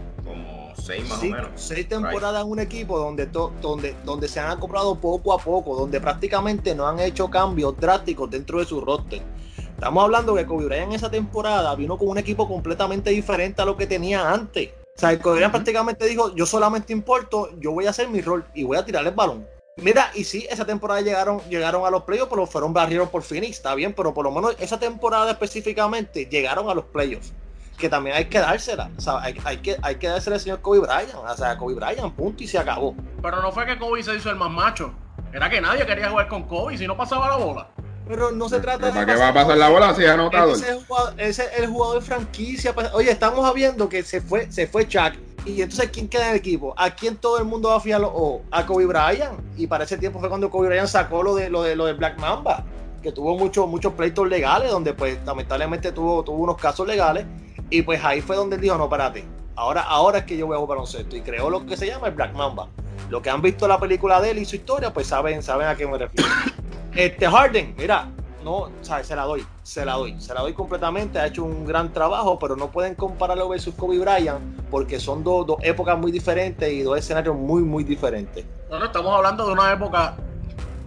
Seis 0.81 1.09
más 1.09 1.19
o 1.19 1.25
menos. 1.25 1.49
Seis 1.55 1.89
temporadas 1.89 2.43
en 2.43 2.51
un 2.51 2.59
equipo 2.59 2.99
donde, 2.99 3.27
donde, 3.27 3.95
donde 4.05 4.29
se 4.29 4.41
han 4.41 4.59
comprado 4.59 4.95
poco 4.95 5.33
a 5.33 5.39
poco, 5.39 5.77
donde 5.77 6.01
prácticamente 6.01 6.75
no 6.75 6.87
han 6.87 7.01
hecho 7.01 7.29
cambios 7.29 7.79
drásticos 7.79 8.31
dentro 8.31 8.59
de 8.59 8.65
su 8.65 8.81
roster. 8.81 9.23
Estamos 9.57 10.05
hablando 10.05 10.35
que 10.35 10.45
Kobe 10.45 10.67
Bryant 10.67 10.89
en 10.89 10.93
esa 10.93 11.11
temporada 11.11 11.75
vino 11.75 11.97
con 11.97 12.09
un 12.09 12.19
equipo 12.19 12.47
completamente 12.47 13.11
diferente 13.11 13.63
a 13.63 13.65
lo 13.65 13.77
que 13.77 13.87
tenía 13.87 14.31
antes. 14.31 14.71
O 14.97 15.01
sea, 15.01 15.19
Kobe 15.19 15.37
Bryant 15.37 15.53
prácticamente 15.53 16.07
dijo, 16.07 16.35
yo 16.35 16.45
solamente 16.45 16.93
importo, 16.93 17.51
yo 17.59 17.73
voy 17.73 17.87
a 17.87 17.91
hacer 17.91 18.09
mi 18.09 18.21
rol 18.21 18.45
y 18.55 18.65
voy 18.65 18.77
a 18.77 18.85
tirar 18.85 19.07
el 19.07 19.15
balón. 19.15 19.47
Mira, 19.77 20.11
y 20.15 20.25
sí, 20.25 20.47
esa 20.51 20.67
temporada 20.67 21.01
llegaron, 21.01 21.41
llegaron 21.49 21.87
a 21.87 21.91
los 21.91 22.03
playoffs, 22.03 22.29
pero 22.29 22.47
fueron 22.47 22.75
barrieron 22.75 23.09
por 23.09 23.23
Phoenix, 23.23 23.57
está 23.57 23.75
bien, 23.75 23.95
pero 23.95 24.13
por 24.13 24.25
lo 24.25 24.31
menos 24.31 24.55
esa 24.59 24.79
temporada 24.79 25.31
específicamente 25.31 26.27
llegaron 26.27 26.69
a 26.69 26.75
los 26.75 26.85
playoffs 26.85 27.33
que 27.81 27.89
también 27.89 28.15
hay 28.15 28.27
que 28.27 28.39
dársela. 28.39 28.91
O 28.97 29.01
sea, 29.01 29.21
hay, 29.21 29.35
que, 29.59 29.77
hay 29.83 29.97
que 29.97 30.09
dársela 30.09 30.37
al 30.37 30.41
señor 30.41 30.61
Kobe 30.61 30.79
Bryant. 30.81 31.15
O 31.15 31.37
sea, 31.37 31.57
Kobe 31.57 31.75
Bryant, 31.75 32.15
punto, 32.15 32.45
y 32.45 32.47
se 32.47 32.59
acabó. 32.59 32.95
Pero 33.21 33.43
no 33.43 33.51
fue 33.51 33.67
que 33.67 33.79
Kobe 33.79 34.03
se 34.03 34.15
hizo 34.15 34.31
el 34.31 34.37
más 34.37 34.51
macho. 34.51 34.93
Era 35.33 35.49
que 35.49 35.61
nadie 35.61 35.87
quería 35.87 36.11
jugar 36.11 36.29
con 36.29 36.45
Kobe 36.45 36.77
si 36.77 36.87
no 36.87 36.97
pasaba 36.97 37.29
la 37.29 37.37
bola. 37.37 37.69
Pero 38.07 38.33
no 38.33 38.49
se 38.49 38.61
trata 38.61 38.87
de. 38.87 38.93
¿Para 38.93 39.07
qué 39.07 39.15
va 39.15 39.29
a 39.29 39.35
pasar 39.35 39.57
la 39.57 39.69
bola 39.69 39.95
si 39.95 40.05
ha 40.05 40.15
anotado? 40.15 40.53
Ese 40.53 41.45
es 41.45 41.59
el 41.59 41.69
jugador, 41.69 42.01
de 42.01 42.07
franquicia. 42.07 42.75
Pues, 42.75 42.91
oye, 42.93 43.11
estamos 43.11 43.55
viendo 43.55 43.89
que 43.89 44.03
se 44.03 44.21
fue, 44.21 44.51
se 44.51 44.67
fue 44.67 44.87
Chuck. 44.87 45.15
Y 45.47 45.63
entonces, 45.63 45.91
¿quién 45.91 46.09
queda 46.09 46.27
en 46.27 46.31
el 46.33 46.37
equipo? 46.37 46.75
¿A 46.77 46.91
quién 46.91 47.17
todo 47.17 47.39
el 47.39 47.45
mundo 47.45 47.71
va 47.71 47.77
a 47.77 47.81
fiar? 47.81 48.03
O 48.05 48.43
a 48.51 48.67
Kobe 48.67 48.87
Bryant. 48.87 49.41
Y 49.57 49.67
para 49.67 49.85
ese 49.85 49.97
tiempo 49.97 50.19
fue 50.19 50.29
cuando 50.29 50.51
Kobe 50.51 50.69
Bryant 50.69 50.89
sacó 50.89 51.23
lo 51.23 51.35
de 51.35 51.49
lo 51.49 51.63
de, 51.63 51.77
lo 51.77 51.87
de 51.87 51.93
Black 51.95 52.19
Mamba. 52.19 52.65
Que 53.01 53.13
tuvo 53.13 53.39
muchos 53.39 53.67
muchos 53.69 53.95
pleitos 53.95 54.29
legales, 54.29 54.71
donde 54.71 54.93
pues 54.93 55.19
lamentablemente 55.25 55.93
tuvo, 55.93 56.23
tuvo 56.23 56.43
unos 56.43 56.57
casos 56.57 56.87
legales 56.87 57.25
y 57.71 57.83
pues 57.83 58.05
ahí 58.05 58.21
fue 58.21 58.37
donde 58.37 58.57
él 58.57 58.63
dijo, 58.63 58.77
no, 58.77 58.85
espérate, 58.85 59.25
ahora, 59.57 59.83
ahora 59.83 60.19
es 60.19 60.25
que 60.25 60.37
yo 60.37 60.47
voy 60.47 60.57
a 60.57 60.59
jugar 60.59 60.79
baloncesto. 60.79 61.17
Y 61.17 61.23
creó 61.23 61.49
lo 61.49 61.65
que 61.65 61.77
se 61.77 61.87
llama 61.87 62.09
el 62.09 62.15
Black 62.15 62.35
Mamba. 62.35 62.69
Lo 63.09 63.23
que 63.23 63.31
han 63.31 63.41
visto 63.41 63.67
la 63.69 63.79
película 63.79 64.21
de 64.21 64.33
él 64.33 64.39
y 64.39 64.45
su 64.45 64.57
historia, 64.57 64.93
pues 64.93 65.07
saben, 65.07 65.43
saben 65.43 65.69
a 65.69 65.77
qué 65.77 65.87
me 65.87 65.99
refiero. 65.99 66.29
Este 66.93 67.29
Harden, 67.29 67.77
mira, 67.79 68.09
no, 68.45 68.69
¿sabes? 68.83 69.07
se 69.07 69.15
la 69.15 69.23
doy, 69.23 69.47
se 69.63 69.85
la 69.85 69.95
doy, 69.95 70.21
se 70.21 70.35
la 70.35 70.41
doy 70.41 70.55
completamente, 70.55 71.21
ha 71.21 71.27
hecho 71.27 71.45
un 71.45 71.65
gran 71.65 71.93
trabajo, 71.93 72.37
pero 72.37 72.57
no 72.57 72.69
pueden 72.69 72.97
compararlo 72.97 73.49
versus 73.49 73.77
Kobe 73.77 73.99
Bryant 73.99 74.41
porque 74.73 74.99
son 74.99 75.23
dos, 75.23 75.47
dos 75.47 75.59
épocas 75.63 75.97
muy 75.97 76.11
diferentes 76.11 76.71
y 76.71 76.83
dos 76.83 76.99
escenarios 76.99 77.37
muy, 77.37 77.63
muy 77.63 77.85
diferentes. 77.85 78.45
Bueno, 78.69 78.87
estamos 78.87 79.15
hablando 79.15 79.47
de 79.47 79.53
una 79.53 79.73
época 79.73 80.17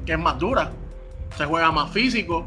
que 0.05 0.11
es 0.11 0.19
más 0.19 0.37
dura, 0.37 0.71
se 1.37 1.45
juega 1.45 1.71
más 1.71 1.89
físico, 1.91 2.45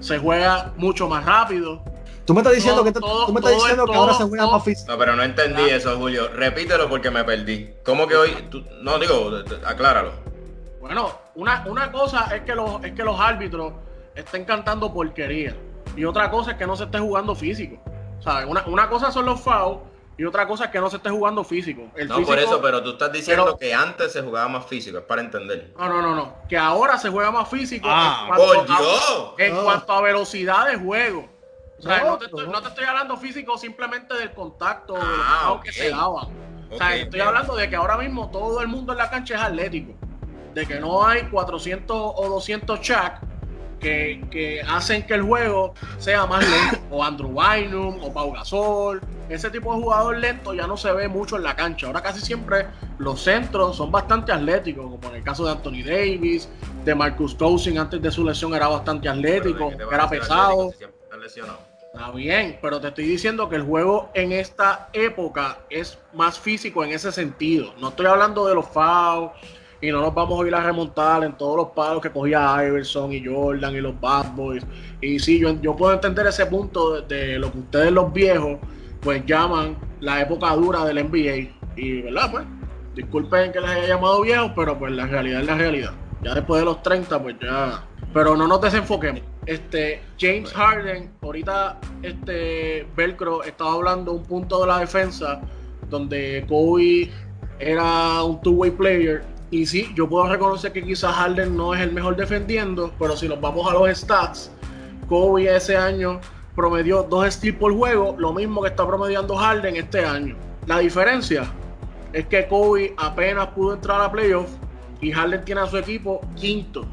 se 0.00 0.18
juega 0.18 0.72
mucho 0.76 1.08
más 1.08 1.24
rápido, 1.24 1.80
Tú 2.28 2.34
me 2.34 2.40
estás 2.42 2.56
diciendo, 2.56 2.84
que, 2.84 2.92
tú 2.92 3.32
me 3.32 3.40
estás 3.40 3.54
diciendo 3.54 3.86
que 3.86 3.94
ahora 3.94 4.12
se 4.12 4.24
juega 4.24 4.46
más 4.50 4.62
físico. 4.62 4.92
No, 4.92 4.98
pero 4.98 5.16
no 5.16 5.22
entendí 5.22 5.62
eso, 5.62 5.96
Julio. 5.96 6.28
Repítelo 6.28 6.86
porque 6.86 7.10
me 7.10 7.24
perdí. 7.24 7.70
¿Cómo 7.82 8.06
que 8.06 8.16
hoy? 8.16 8.36
no, 8.82 8.98
digo, 8.98 9.32
acláralo. 9.64 10.12
Bueno, 10.78 11.10
una, 11.36 11.64
una 11.66 11.90
cosa 11.90 12.28
es 12.36 12.42
que, 12.42 12.54
los, 12.54 12.84
es 12.84 12.92
que 12.92 13.02
los 13.02 13.18
árbitros 13.18 13.72
estén 14.14 14.44
cantando 14.44 14.92
porquería. 14.92 15.56
Y 15.96 16.04
otra 16.04 16.30
cosa 16.30 16.50
es 16.50 16.58
que 16.58 16.66
no 16.66 16.76
se 16.76 16.84
esté 16.84 16.98
jugando 16.98 17.34
físico. 17.34 17.82
¿Sabes? 18.20 18.46
Una, 18.46 18.62
una 18.66 18.90
cosa 18.90 19.10
son 19.10 19.24
los 19.24 19.40
fouls 19.40 19.78
y 20.18 20.26
otra 20.26 20.46
cosa 20.46 20.66
es 20.66 20.70
que 20.70 20.80
no 20.80 20.90
se 20.90 20.98
esté 20.98 21.08
jugando 21.08 21.42
físico. 21.44 21.90
no, 22.08 22.22
por 22.26 22.38
eso, 22.38 22.60
pero 22.60 22.82
tú 22.82 22.90
estás 22.90 23.10
diciendo 23.10 23.56
que 23.56 23.72
antes 23.72 24.12
se 24.12 24.20
jugaba 24.20 24.48
más 24.48 24.66
físico, 24.66 24.98
es 24.98 25.04
para 25.04 25.22
entender. 25.22 25.72
No, 25.78 25.88
no, 25.88 26.02
no, 26.02 26.14
no. 26.14 26.34
Que 26.46 26.58
ahora 26.58 26.98
se 26.98 27.08
juega 27.08 27.30
más 27.30 27.48
físico. 27.48 27.88
Ah, 27.90 28.28
por 28.36 28.66
Dios. 28.66 29.32
en 29.38 29.56
cuanto 29.56 29.90
a 29.94 30.02
velocidad 30.02 30.66
de 30.66 30.76
juego. 30.76 31.37
O 31.78 31.82
sea, 31.82 32.04
no, 32.04 32.18
te 32.18 32.26
estoy, 32.26 32.84
hablando 32.84 33.16
físico 33.16 33.56
simplemente 33.56 34.14
del 34.14 34.32
contacto 34.32 34.96
ah, 35.00 35.60
que 35.62 35.72
se 35.72 35.90
daban. 35.90 36.28
o 36.70 36.76
sea, 36.76 36.96
estoy 36.96 37.20
hablando 37.20 37.54
de 37.54 37.70
que 37.70 37.76
ahora 37.76 37.96
mismo 37.96 38.30
todo 38.30 38.60
el 38.60 38.68
mundo 38.68 38.92
en 38.92 38.98
la 38.98 39.08
cancha 39.08 39.36
es 39.36 39.40
atlético. 39.40 39.94
De 40.54 40.66
que 40.66 40.80
no 40.80 41.06
hay 41.06 41.22
400 41.24 41.96
o 42.16 42.28
200 42.28 42.80
chats 42.80 43.20
que, 43.78 44.24
que, 44.30 44.60
hacen 44.62 45.06
que 45.06 45.14
el 45.14 45.22
juego 45.22 45.74
sea 45.98 46.26
más 46.26 46.44
lento. 46.48 46.78
O 46.90 47.04
Andrew 47.04 47.30
Bynum, 47.30 48.02
o 48.02 48.12
Pau 48.12 48.32
Gasol. 48.32 49.00
Ese 49.28 49.50
tipo 49.50 49.74
de 49.74 49.82
jugador 49.82 50.16
lento 50.16 50.54
ya 50.54 50.66
no 50.66 50.76
se 50.76 50.90
ve 50.92 51.06
mucho 51.06 51.36
en 51.36 51.42
la 51.42 51.54
cancha. 51.54 51.86
Ahora 51.86 52.02
casi 52.02 52.20
siempre 52.20 52.66
los 52.98 53.20
centros 53.22 53.76
son 53.76 53.92
bastante 53.92 54.32
atléticos, 54.32 54.84
como 54.90 55.08
en 55.10 55.16
el 55.16 55.22
caso 55.22 55.44
de 55.44 55.52
Anthony 55.52 55.84
Davis, 55.84 56.48
de 56.84 56.94
Marcus 56.94 57.34
Cousins 57.34 57.78
antes 57.78 58.00
de 58.00 58.10
su 58.10 58.24
lesión 58.24 58.54
era 58.54 58.68
bastante 58.68 59.08
atlético, 59.08 59.70
era 59.92 60.08
pesado. 60.08 60.72
Está 61.92 62.10
bien, 62.12 62.58
pero 62.60 62.80
te 62.80 62.88
estoy 62.88 63.06
diciendo 63.06 63.48
que 63.48 63.56
el 63.56 63.62
juego 63.62 64.10
en 64.14 64.32
esta 64.32 64.88
época 64.92 65.58
es 65.70 65.98
más 66.12 66.38
físico 66.38 66.84
en 66.84 66.92
ese 66.92 67.10
sentido. 67.10 67.72
No 67.80 67.88
estoy 67.88 68.06
hablando 68.06 68.46
de 68.46 68.54
los 68.54 68.66
fouls 68.66 69.32
y 69.80 69.90
no 69.90 70.00
nos 70.02 70.14
vamos 70.14 70.42
a 70.42 70.46
ir 70.46 70.54
a 70.54 70.60
remontar 70.60 71.24
en 71.24 71.32
todos 71.36 71.56
los 71.56 71.68
palos 71.68 72.02
que 72.02 72.10
cogía 72.10 72.56
Iverson 72.66 73.12
y 73.12 73.24
Jordan 73.24 73.74
y 73.74 73.80
los 73.80 73.98
Bad 74.00 74.32
Boys. 74.34 74.64
Y 75.00 75.18
sí, 75.18 75.40
yo, 75.40 75.76
puedo 75.76 75.94
entender 75.94 76.26
ese 76.26 76.46
punto 76.46 77.00
de, 77.00 77.38
lo 77.38 77.50
que 77.50 77.58
ustedes 77.58 77.90
los 77.90 78.12
viejos 78.12 78.58
pues 79.00 79.24
llaman 79.24 79.76
la 80.00 80.20
época 80.20 80.54
dura 80.54 80.84
del 80.84 81.08
NBA. 81.08 81.56
Y, 81.76 82.02
¿verdad? 82.02 82.30
Pues, 82.30 82.44
disculpen 82.96 83.50
que 83.50 83.60
les 83.60 83.70
haya 83.70 83.86
llamado 83.86 84.20
viejos, 84.22 84.52
pero 84.54 84.78
pues 84.78 84.92
la 84.92 85.06
realidad 85.06 85.40
es 85.40 85.46
la 85.46 85.56
realidad. 85.56 85.92
Ya 86.22 86.34
después 86.34 86.60
de 86.60 86.64
los 86.66 86.82
30, 86.82 87.22
pues 87.22 87.36
ya... 87.40 87.84
Pero 88.12 88.36
no 88.36 88.46
nos 88.46 88.60
desenfoquemos. 88.60 89.22
Este, 89.48 90.02
James 90.20 90.52
Harden, 90.52 91.10
ahorita 91.22 91.80
este 92.02 92.86
Velcro 92.94 93.42
estaba 93.42 93.72
hablando 93.72 94.12
un 94.12 94.22
punto 94.22 94.60
de 94.60 94.66
la 94.66 94.80
defensa 94.80 95.40
donde 95.88 96.44
Kobe 96.46 97.10
era 97.58 98.22
un 98.24 98.42
two-way 98.42 98.72
player. 98.72 99.24
Y 99.50 99.64
sí, 99.64 99.90
yo 99.94 100.06
puedo 100.06 100.28
reconocer 100.28 100.72
que 100.72 100.84
quizás 100.84 101.14
Harden 101.14 101.56
no 101.56 101.74
es 101.74 101.80
el 101.80 101.92
mejor 101.92 102.14
defendiendo, 102.16 102.92
pero 102.98 103.16
si 103.16 103.26
nos 103.26 103.40
vamos 103.40 103.66
a 103.70 103.72
los 103.72 103.88
stats, 103.98 104.52
Kobe 105.08 105.56
ese 105.56 105.78
año 105.78 106.20
promedió 106.54 107.04
dos 107.04 107.32
steals 107.32 107.56
por 107.56 107.74
juego, 107.74 108.16
lo 108.18 108.34
mismo 108.34 108.60
que 108.60 108.68
está 108.68 108.86
promediando 108.86 109.34
Harden 109.34 109.76
este 109.76 110.04
año. 110.04 110.36
La 110.66 110.80
diferencia 110.80 111.50
es 112.12 112.26
que 112.26 112.46
Kobe 112.48 112.92
apenas 112.98 113.46
pudo 113.46 113.72
entrar 113.72 113.98
a 114.02 114.12
playoffs 114.12 114.52
y 115.00 115.10
Harden 115.10 115.42
tiene 115.46 115.62
a 115.62 115.66
su 115.66 115.78
equipo 115.78 116.20
quinto 116.36 116.86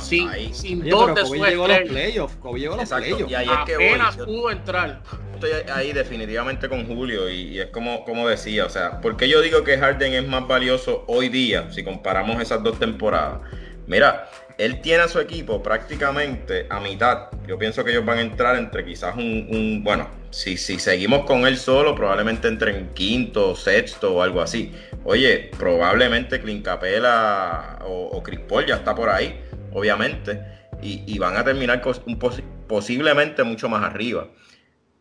sin, 0.00 0.28
ahí. 0.28 0.52
sin 0.52 0.88
dos 0.88 1.14
de 1.14 1.22
llegó 1.48 1.64
a 1.64 1.68
los 1.68 1.88
playoffs. 1.88 2.36
Kobe 2.36 2.60
llegó 2.60 2.74
a 2.74 2.76
los 2.78 2.88
playoffs. 2.88 3.30
Y 3.30 3.34
ahí 3.34 3.48
es 3.48 3.64
que 3.66 3.74
Apenas 3.74 4.16
pudo 4.16 4.50
entrar. 4.50 5.02
Estoy 5.34 5.50
ahí 5.72 5.92
definitivamente 5.92 6.68
con 6.68 6.86
Julio 6.86 7.30
y, 7.30 7.60
es 7.60 7.66
como, 7.66 8.04
como 8.04 8.28
decía, 8.28 8.66
o 8.66 8.70
sea, 8.70 9.00
porque 9.00 9.28
yo 9.28 9.40
digo 9.40 9.62
que 9.62 9.78
Harden 9.78 10.14
es 10.14 10.26
más 10.26 10.48
valioso 10.48 11.04
hoy 11.06 11.28
día 11.28 11.70
si 11.70 11.84
comparamos 11.84 12.40
esas 12.42 12.62
dos 12.62 12.78
temporadas? 12.78 13.40
Mira, 13.86 14.28
él 14.58 14.80
tiene 14.80 15.04
a 15.04 15.08
su 15.08 15.20
equipo 15.20 15.62
prácticamente 15.62 16.66
a 16.68 16.80
mitad. 16.80 17.28
Yo 17.46 17.56
pienso 17.58 17.84
que 17.84 17.92
ellos 17.92 18.04
van 18.04 18.18
a 18.18 18.22
entrar 18.22 18.56
entre 18.56 18.84
quizás 18.84 19.16
un, 19.16 19.82
bueno, 19.84 20.08
si, 20.30 20.56
si 20.56 20.80
seguimos 20.80 21.24
con 21.24 21.46
él 21.46 21.56
solo, 21.56 21.94
probablemente 21.94 22.48
entre 22.48 22.76
en 22.76 22.88
quinto, 22.88 23.54
sexto 23.54 24.16
o 24.16 24.22
algo 24.22 24.42
así. 24.42 24.74
Oye, 25.04 25.50
probablemente 25.56 26.40
Clint 26.40 26.64
Capela 26.64 27.78
o, 27.82 28.08
o 28.08 28.22
Chris 28.22 28.40
Paul 28.40 28.66
ya 28.66 28.74
está 28.74 28.94
por 28.94 29.08
ahí, 29.08 29.40
obviamente, 29.72 30.40
y, 30.82 31.18
van 31.18 31.36
a 31.36 31.44
terminar 31.44 31.82
un, 32.06 32.18
posiblemente 32.66 33.42
mucho 33.42 33.68
más 33.68 33.82
arriba. 33.82 34.28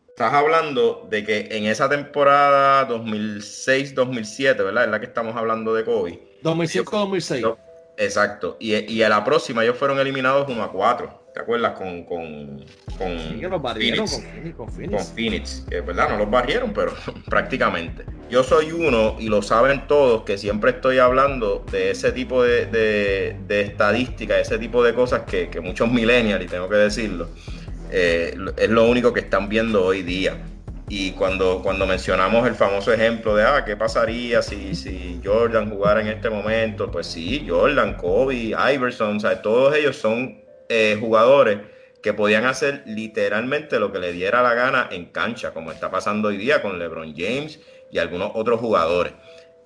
Estás 0.08 0.34
hablando 0.34 1.08
de 1.10 1.24
que 1.24 1.48
en 1.52 1.66
esa 1.66 1.88
temporada 1.88 2.88
2006-2007, 2.90 4.58
¿verdad? 4.58 4.86
Es 4.86 4.90
la 4.90 5.00
que 5.00 5.06
estamos 5.06 5.36
hablando 5.36 5.76
de 5.76 5.86
Kobe. 5.86 6.20
2005-2006. 6.44 7.58
Exacto. 7.98 8.58
Y, 8.60 8.76
y, 8.92 9.04
a 9.04 9.10
la 9.10 9.24
próxima 9.24 9.64
ellos 9.64 9.78
fueron 9.78 10.00
eliminados 10.00 10.48
1 10.50 10.64
a 10.64 10.72
4. 10.72 11.27
¿Te 11.38 11.44
acuerdas? 11.44 11.74
Con, 11.74 12.04
con, 12.04 12.66
con 12.98 13.20
sí, 13.20 13.40
que 13.40 13.48
los 13.48 13.62
barrieron 13.62 14.08
Phoenix, 14.08 14.56
con, 14.56 14.72
Phoenix. 14.72 15.06
Con 15.06 15.16
Phoenix. 15.16 15.66
Que 15.70 15.82
verdad, 15.82 16.10
no 16.10 16.18
los 16.18 16.32
barrieron, 16.32 16.74
pero 16.74 16.94
prácticamente. 17.30 18.06
Yo 18.28 18.44
soy 18.44 18.72
uno, 18.72 19.18
y 19.20 19.28
lo 19.28 19.44
saben 19.44 19.86
todos, 19.86 20.24
que 20.24 20.40
siempre 20.40 20.72
estoy 20.72 20.98
hablando 20.98 21.64
de 21.72 21.92
ese 21.92 22.12
tipo 22.12 22.42
de, 22.42 22.66
de, 22.66 23.36
de 23.48 23.62
estadísticas, 23.62 24.40
ese 24.40 24.58
tipo 24.58 24.84
de 24.84 24.96
cosas 24.96 25.26
que, 25.28 25.48
que 25.50 25.62
muchos 25.62 25.92
millennials, 25.92 26.44
y 26.44 26.48
tengo 26.48 26.68
que 26.68 26.78
decirlo, 26.78 27.30
eh, 27.92 28.36
es 28.58 28.70
lo 28.72 28.90
único 28.90 29.14
que 29.14 29.20
están 29.20 29.48
viendo 29.48 29.86
hoy 29.86 30.02
día. 30.02 30.40
Y 30.90 31.12
cuando, 31.12 31.62
cuando 31.62 31.86
mencionamos 31.86 32.48
el 32.48 32.56
famoso 32.56 32.92
ejemplo 32.92 33.36
de, 33.36 33.44
ah, 33.44 33.64
¿qué 33.64 33.78
pasaría 33.78 34.42
si, 34.42 34.74
si 34.74 35.22
Jordan 35.24 35.70
jugara 35.70 36.02
en 36.02 36.08
este 36.08 36.32
momento? 36.32 36.90
Pues 36.90 37.06
sí, 37.06 37.46
Jordan, 37.48 37.94
Kobe, 37.94 38.56
Iverson, 38.74 39.24
o 39.24 39.38
todos 39.38 39.76
ellos 39.76 39.98
son 39.98 40.47
eh, 40.70 40.98
jugadores 41.00 41.60
que 42.02 42.14
podían 42.14 42.46
hacer 42.46 42.84
literalmente 42.86 43.80
lo 43.80 43.92
que 43.92 44.00
le 44.00 44.14
diera 44.14 44.42
la 44.42 44.54
gana 44.54 44.88
en 44.92 45.06
cancha, 45.06 45.54
como 45.54 45.72
está 45.72 45.90
pasando 45.92 46.30
hoy 46.30 46.38
día 46.38 46.62
con 46.62 46.80
LeBron 46.80 47.16
James 47.16 47.60
y 47.92 47.98
algunos 47.98 48.32
otros 48.36 48.60
jugadores. 48.60 49.14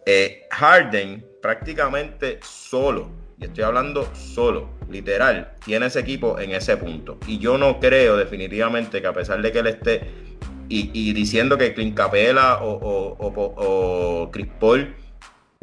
Eh, 0.05 0.47
Harden 0.51 1.25
prácticamente 1.41 2.39
solo 2.41 3.21
y 3.41 3.45
estoy 3.45 3.63
hablando 3.63 4.07
solo, 4.13 4.69
literal, 4.87 5.53
tiene 5.65 5.87
ese 5.87 5.99
equipo 5.99 6.39
en 6.39 6.51
ese 6.51 6.77
punto. 6.77 7.17
Y 7.25 7.39
yo 7.39 7.57
no 7.57 7.79
creo 7.79 8.15
definitivamente 8.15 9.01
que 9.01 9.07
a 9.07 9.13
pesar 9.13 9.41
de 9.41 9.51
que 9.51 9.59
él 9.59 9.67
esté 9.67 10.01
y, 10.69 11.11
diciendo 11.11 11.57
que 11.57 11.73
Clint 11.73 11.97
Capela 11.97 12.59
o, 12.61 14.29
Chris 14.31 14.47
Paul, 14.59 14.95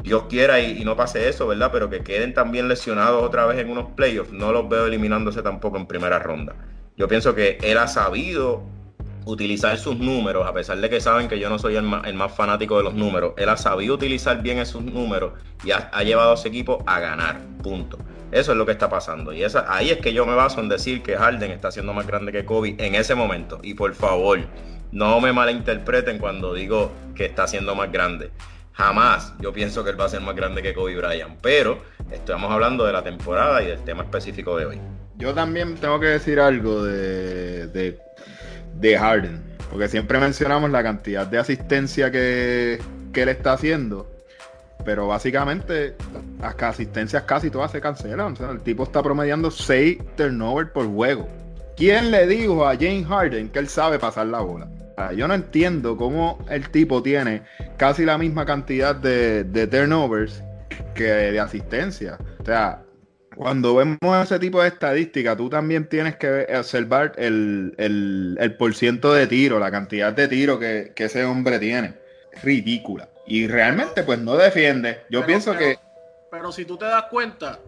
Dios 0.01 0.23
quiera 0.29 0.61
y, 0.61 0.85
no 0.85 0.95
pase 0.95 1.27
eso, 1.27 1.45
¿verdad? 1.47 1.71
Pero 1.73 1.89
que 1.89 2.01
queden 2.01 2.33
también 2.33 2.69
lesionados 2.69 3.21
otra 3.21 3.45
vez 3.45 3.59
en 3.59 3.69
unos 3.69 3.91
playoffs, 3.91 4.31
no 4.31 4.53
los 4.53 4.69
veo 4.69 4.85
eliminándose 4.85 5.41
tampoco 5.41 5.75
en 5.75 5.87
primera 5.87 6.19
ronda. 6.19 6.55
Yo 6.95 7.09
pienso 7.09 7.35
que 7.35 7.57
él 7.61 7.77
ha 7.77 7.87
sabido 7.87 8.63
utilizar 9.25 9.77
sus 9.77 9.97
números, 9.97 10.47
a 10.47 10.53
pesar 10.53 10.77
de 10.77 10.89
que 10.89 11.01
saben 11.01 11.27
que 11.27 11.37
yo 11.37 11.49
no 11.49 11.59
soy 11.59 11.75
el 11.75 11.83
más, 11.83 12.31
fanático 12.33 12.77
de 12.77 12.83
los 12.83 12.93
números, 12.93 13.33
él 13.35 13.49
ha 13.49 13.57
sabido 13.57 13.95
utilizar 13.95 14.41
bien 14.41 14.59
esos 14.59 14.81
números 14.81 15.33
y 15.65 15.71
ha, 15.71 15.91
llevado 16.03 16.31
a 16.31 16.37
su 16.37 16.47
equipo 16.47 16.81
a 16.87 17.01
ganar, 17.01 17.41
punto. 17.61 17.97
Eso 18.31 18.53
es 18.53 18.57
lo 18.57 18.65
que 18.65 18.71
está 18.71 18.89
pasando. 18.89 19.33
Y 19.33 19.43
esa, 19.43 19.65
ahí 19.67 19.89
es 19.89 19.97
que 19.97 20.13
yo 20.13 20.25
me 20.25 20.33
baso 20.33 20.61
en 20.61 20.69
decir 20.69 21.01
que 21.01 21.17
Harden 21.17 21.51
está 21.51 21.71
siendo 21.71 21.93
más 21.93 22.07
grande 22.07 22.31
que 22.31 22.45
Kobe 22.45 22.75
en 22.77 22.95
ese 22.95 23.15
momento. 23.15 23.59
Y 23.63 23.73
por 23.73 23.93
favor, 23.95 24.39
no 24.93 25.19
me 25.19 25.33
malinterpreten 25.33 26.19
cuando 26.19 26.53
digo 26.53 26.91
que 27.15 27.25
está 27.25 27.47
siendo 27.47 27.75
más 27.75 27.91
grande. 27.91 28.31
Jamás 28.79 29.33
yo 29.41 29.51
pienso 29.51 29.83
que 29.83 29.89
él 29.89 29.99
va 29.99 30.05
a 30.05 30.09
ser 30.09 30.21
más 30.21 30.33
grande 30.37 30.61
que 30.61 30.73
Kobe 30.73 30.95
Bryant. 30.95 31.37
Pero 31.41 31.79
estamos 32.11 32.49
hablando 32.49 32.85
de 32.85 32.93
la 32.93 33.03
temporada 33.03 33.61
y 33.61 33.67
del 33.67 33.83
tema 33.83 34.03
específico 34.03 34.55
de 34.55 34.67
hoy. 34.67 34.81
Yo 35.17 35.33
también 35.33 35.75
tengo 35.75 35.99
que 35.99 36.05
decir 36.05 36.39
algo 36.39 36.85
de, 36.85 37.67
de 37.67 37.99
de 38.75 38.97
Harden. 38.97 39.41
Porque 39.69 39.89
siempre 39.89 40.17
mencionamos 40.17 40.71
la 40.71 40.81
cantidad 40.81 41.27
de 41.27 41.37
asistencia 41.37 42.09
que, 42.09 42.81
que 43.11 43.23
él 43.23 43.27
está 43.27 43.51
haciendo. 43.51 44.09
Pero 44.85 45.07
básicamente 45.07 45.95
las 46.39 46.55
asistencias 46.63 47.23
casi 47.23 47.49
todas 47.49 47.71
se 47.71 47.81
cancelan. 47.81 48.37
El 48.49 48.61
tipo 48.61 48.83
está 48.83 49.03
promediando 49.03 49.51
6 49.51 49.97
turnovers 50.15 50.71
por 50.71 50.87
juego. 50.87 51.27
¿Quién 51.75 52.11
le 52.11 52.27
dijo 52.27 52.65
a 52.65 52.75
James 52.75 53.05
Harden 53.07 53.49
que 53.49 53.59
él 53.59 53.67
sabe 53.67 53.99
pasar 53.99 54.27
la 54.27 54.39
bola? 54.39 54.69
Yo 55.15 55.27
no 55.27 55.33
entiendo 55.33 55.97
cómo 55.97 56.43
el 56.49 56.69
tipo 56.69 57.01
tiene 57.01 57.43
casi 57.77 58.05
la 58.05 58.17
misma 58.17 58.45
cantidad 58.45 58.95
de, 58.95 59.43
de 59.43 59.67
turnovers 59.67 60.43
que 60.93 61.03
de 61.03 61.39
asistencia. 61.39 62.17
O 62.39 62.45
sea, 62.45 62.83
cuando 63.35 63.75
vemos 63.75 63.97
ese 64.21 64.37
tipo 64.37 64.61
de 64.61 64.67
estadística, 64.67 65.35
tú 65.35 65.49
también 65.49 65.87
tienes 65.87 66.17
que 66.17 66.45
observar 66.57 67.13
el, 67.17 67.73
el, 67.77 68.37
el 68.39 68.55
porciento 68.55 69.13
de 69.13 69.27
tiro, 69.27 69.59
la 69.59 69.71
cantidad 69.71 70.11
de 70.11 70.27
tiro 70.27 70.59
que, 70.59 70.91
ese 70.95 71.23
hombre 71.23 71.57
tiene. 71.59 71.93
ridícula. 72.43 73.07
Y 73.25 73.47
realmente, 73.47 74.03
pues 74.03 74.19
no 74.19 74.35
defiende. 74.35 75.03
Yo 75.09 75.25
pienso 75.25 75.55
que. 75.55 75.77
Pero 76.31 76.51
si 76.51 76.65
tú 76.65 76.77
te 76.77 76.85
das 76.85 77.05
cuenta, 77.09 77.59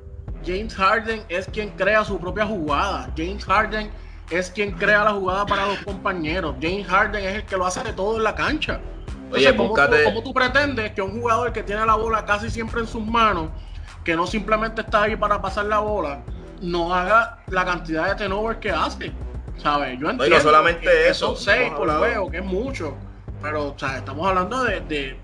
James 0.46 0.74
Harden 0.76 1.22
es 1.30 1.48
quien 1.48 1.70
crea 1.70 2.04
su 2.04 2.20
propia 2.20 2.46
jugada. 2.46 3.10
James 3.16 3.46
Harden 3.46 3.90
es 4.32 4.50
quien 4.50 4.72
crea 4.72 5.04
la 5.04 5.12
jugada 5.12 5.46
para 5.46 5.68
los 5.68 5.78
compañeros. 5.80 6.56
James 6.62 6.88
Harden 6.88 7.24
es 7.24 7.36
el 7.36 7.46
que 7.46 7.58
lo 7.58 7.66
hace 7.66 7.84
de 7.84 7.94
todo 7.94 8.18
en 8.18 8.24
la 8.24 8.36
cancha. 8.36 8.80
Oye, 9.32 9.56
¿cómo, 9.56 9.74
¿cómo 9.74 10.24
tú 10.24 10.34
pretendes 10.34 10.92
que 10.92 11.02
un 11.02 11.20
jugador 11.20 11.54
que 11.54 11.64
tiene 11.64 11.86
la 11.86 11.96
bola 11.96 12.26
casi 12.26 12.50
siempre 12.50 12.82
en 12.82 12.88
sus 12.88 13.06
manos 13.06 13.50
que 14.04 14.16
no 14.16 14.28
simplemente 14.28 14.82
está 14.82 15.04
ahí 15.04 15.16
para 15.16 15.42
pasar 15.42 15.66
la 15.66 15.80
bola, 15.80 16.24
no 16.62 16.94
haga 16.94 17.40
la 17.48 17.66
cantidad 17.66 18.10
de 18.10 18.24
turnovers 18.24 18.60
que 18.60 18.72
hace. 18.72 19.12
¿Sabes? 19.58 20.00
Yo 20.00 20.10
entiendo 20.10 20.38
no, 20.38 20.42
solamente 20.42 20.82
que, 20.82 21.10
eso, 21.10 21.36
son 21.36 21.38
seis 21.38 21.72
por 21.72 21.90
juego, 21.90 22.32
que 22.32 22.38
es 22.38 22.46
mucho. 22.46 22.96
Pero, 23.42 23.68
o 23.70 23.80
sea, 23.80 23.98
estamos 23.98 24.28
hablando 24.28 24.64
de, 24.64 24.80
de, 24.82 25.20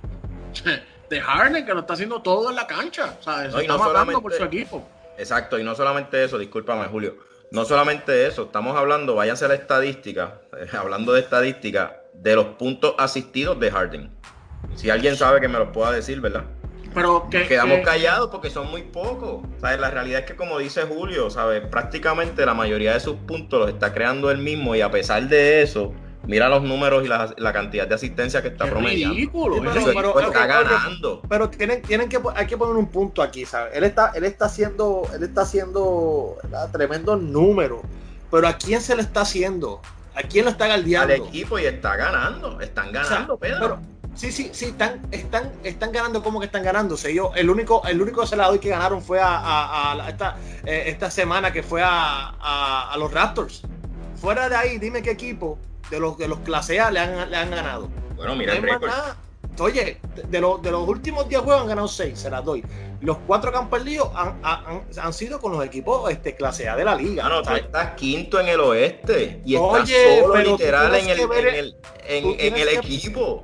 de 1.09 1.21
Harden, 1.21 1.65
que 1.65 1.73
lo 1.73 1.79
está 1.79 1.93
haciendo 1.93 2.21
todo 2.21 2.49
en 2.51 2.55
la 2.55 2.67
cancha. 2.67 3.17
¿sabes? 3.21 3.53
Se 3.53 3.61
está 3.61 3.77
matando 3.77 4.21
por 4.21 4.33
su 4.33 4.43
equipo. 4.43 4.87
Exacto, 5.17 5.57
y 5.57 5.63
no 5.63 5.73
solamente 5.73 6.23
eso, 6.23 6.37
discúlpame, 6.37 6.85
Julio. 6.85 7.15
No 7.49 7.63
solamente 7.63 8.27
eso, 8.27 8.43
estamos 8.43 8.75
hablando, 8.75 9.15
váyanse 9.15 9.45
a 9.45 9.47
la 9.47 9.55
estadística, 9.55 10.41
hablando 10.77 11.13
de 11.13 11.21
estadística, 11.21 12.01
de 12.13 12.35
los 12.35 12.45
puntos 12.57 12.95
asistidos 12.97 13.59
de 13.59 13.71
Harden. 13.71 14.11
Si 14.75 14.89
alguien 14.89 15.15
sabe 15.15 15.39
que 15.39 15.47
me 15.47 15.57
los 15.57 15.69
pueda 15.69 15.91
decir, 15.91 16.19
¿verdad? 16.19 16.43
Pero 16.93 17.29
que, 17.29 17.47
quedamos 17.47 17.79
callados 17.85 18.29
porque 18.31 18.49
son 18.49 18.69
muy 18.71 18.81
pocos. 18.81 19.43
¿sabes? 19.61 19.79
La 19.79 19.91
realidad 19.91 20.21
es 20.21 20.25
que, 20.25 20.35
como 20.35 20.57
dice 20.57 20.81
Julio, 20.83 21.29
¿sabes? 21.29 21.61
prácticamente 21.67 22.45
la 22.45 22.53
mayoría 22.53 22.93
de 22.93 22.99
sus 22.99 23.15
puntos 23.17 23.59
los 23.59 23.69
está 23.69 23.93
creando 23.93 24.31
él 24.31 24.39
mismo 24.39 24.75
y 24.75 24.81
a 24.81 24.89
pesar 24.89 25.27
de 25.27 25.61
eso, 25.61 25.93
mira 26.27 26.49
los 26.49 26.61
números 26.63 27.03
y 27.03 27.07
la, 27.07 27.53
cantidad 27.53 27.87
de 27.87 27.95
asistencia 27.95 28.41
que 28.41 28.49
está 28.49 28.65
promediando. 28.65 29.15
Ridículo, 29.15 29.61
pero, 29.61 30.19
está 30.19 30.45
ganando. 30.45 31.21
Pero 31.27 31.49
tienen, 31.49 31.81
tienen 31.81 32.09
que, 32.09 32.19
hay 32.35 32.45
que 32.45 32.57
poner 32.57 32.75
un 32.75 32.87
punto 32.87 33.21
aquí, 33.21 33.45
¿sabes? 33.45 33.75
Él 33.75 33.83
está, 33.83 34.11
él 34.13 34.25
está 34.25 34.45
haciendo, 34.45 35.07
él 35.15 35.23
está 35.23 35.41
haciendo 35.41 36.37
tremendos 36.71 37.21
números. 37.21 37.81
Pero 38.29 38.47
¿a 38.47 38.53
quién 38.53 38.81
se 38.81 38.95
le 38.95 39.01
está 39.01 39.21
haciendo? 39.21 39.81
¿A 40.13 40.23
quién 40.23 40.45
lo 40.45 40.51
está 40.51 40.67
galdeando? 40.67 41.13
Al 41.13 41.21
equipo 41.21 41.57
y 41.57 41.65
está 41.65 41.95
ganando, 41.95 42.59
están 42.59 42.91
ganando, 42.91 43.37
Pedro. 43.37 43.79
Sí, 44.17 44.31
sí, 44.31 44.49
sí, 44.51 44.65
están, 44.65 44.99
están, 45.11 45.51
están 45.63 45.91
ganando 45.91 46.23
como 46.23 46.39
que 46.39 46.47
están 46.47 46.63
ganando. 46.63 46.95
yo, 46.95 47.31
el 47.35 47.51
único, 47.51 47.83
el 47.85 48.01
único 48.01 48.25
doy 48.25 48.57
que 48.57 48.69
ganaron 48.69 48.99
fue 48.99 49.19
a, 49.21 50.05
esta, 50.09 50.37
eh, 50.65 50.85
esta 50.87 51.11
semana 51.11 51.53
que 51.53 51.61
fue 51.61 51.83
a, 51.85 52.95
los 52.97 53.13
Raptors. 53.13 53.61
Fuera 54.19 54.49
de 54.49 54.55
ahí, 54.55 54.77
dime 54.77 55.01
qué 55.01 55.11
equipo 55.11 55.59
de 55.89 55.99
los 55.99 56.17
de 56.17 56.27
los 56.27 56.39
clase 56.39 56.79
A 56.79 56.91
le 56.91 56.99
han, 56.99 57.29
le 57.29 57.37
han 57.37 57.51
ganado. 57.51 57.89
Bueno, 58.15 58.35
mira 58.35 58.53
el 58.55 58.63
récord. 58.63 58.91
Oye, 59.59 59.99
de, 60.27 60.39
los, 60.39 60.61
de 60.61 60.69
los 60.69 60.87
últimos 60.87 61.27
10 61.27 61.41
juegos 61.41 61.63
han 61.63 61.67
ganado 61.67 61.87
6, 61.87 62.19
se 62.19 62.29
las 62.29 62.45
doy. 62.45 62.63
Los 63.01 63.17
cuatro 63.25 63.51
que 63.51 63.57
han 63.57 63.69
perdido 63.69 64.11
han, 64.15 65.13
sido 65.13 65.39
con 65.39 65.51
los 65.51 65.65
equipos 65.65 66.09
este, 66.11 66.35
clase 66.35 66.69
A 66.69 66.75
de 66.75 66.85
la 66.85 66.95
liga. 66.95 67.25
Ah, 67.25 67.29
no, 67.29 67.41
tú 67.41 67.53
estás 67.53 67.93
quinto 67.95 68.39
en 68.39 68.49
el 68.49 68.59
oeste 68.59 69.41
y 69.45 69.55
estás 69.55 69.89
solo 69.89 70.37
literal 70.37 70.93
en 70.95 71.09
el, 71.09 71.19
en 71.19 72.25
el, 72.25 72.39
en 72.39 72.55
el 72.55 72.69
equipo. 72.69 73.41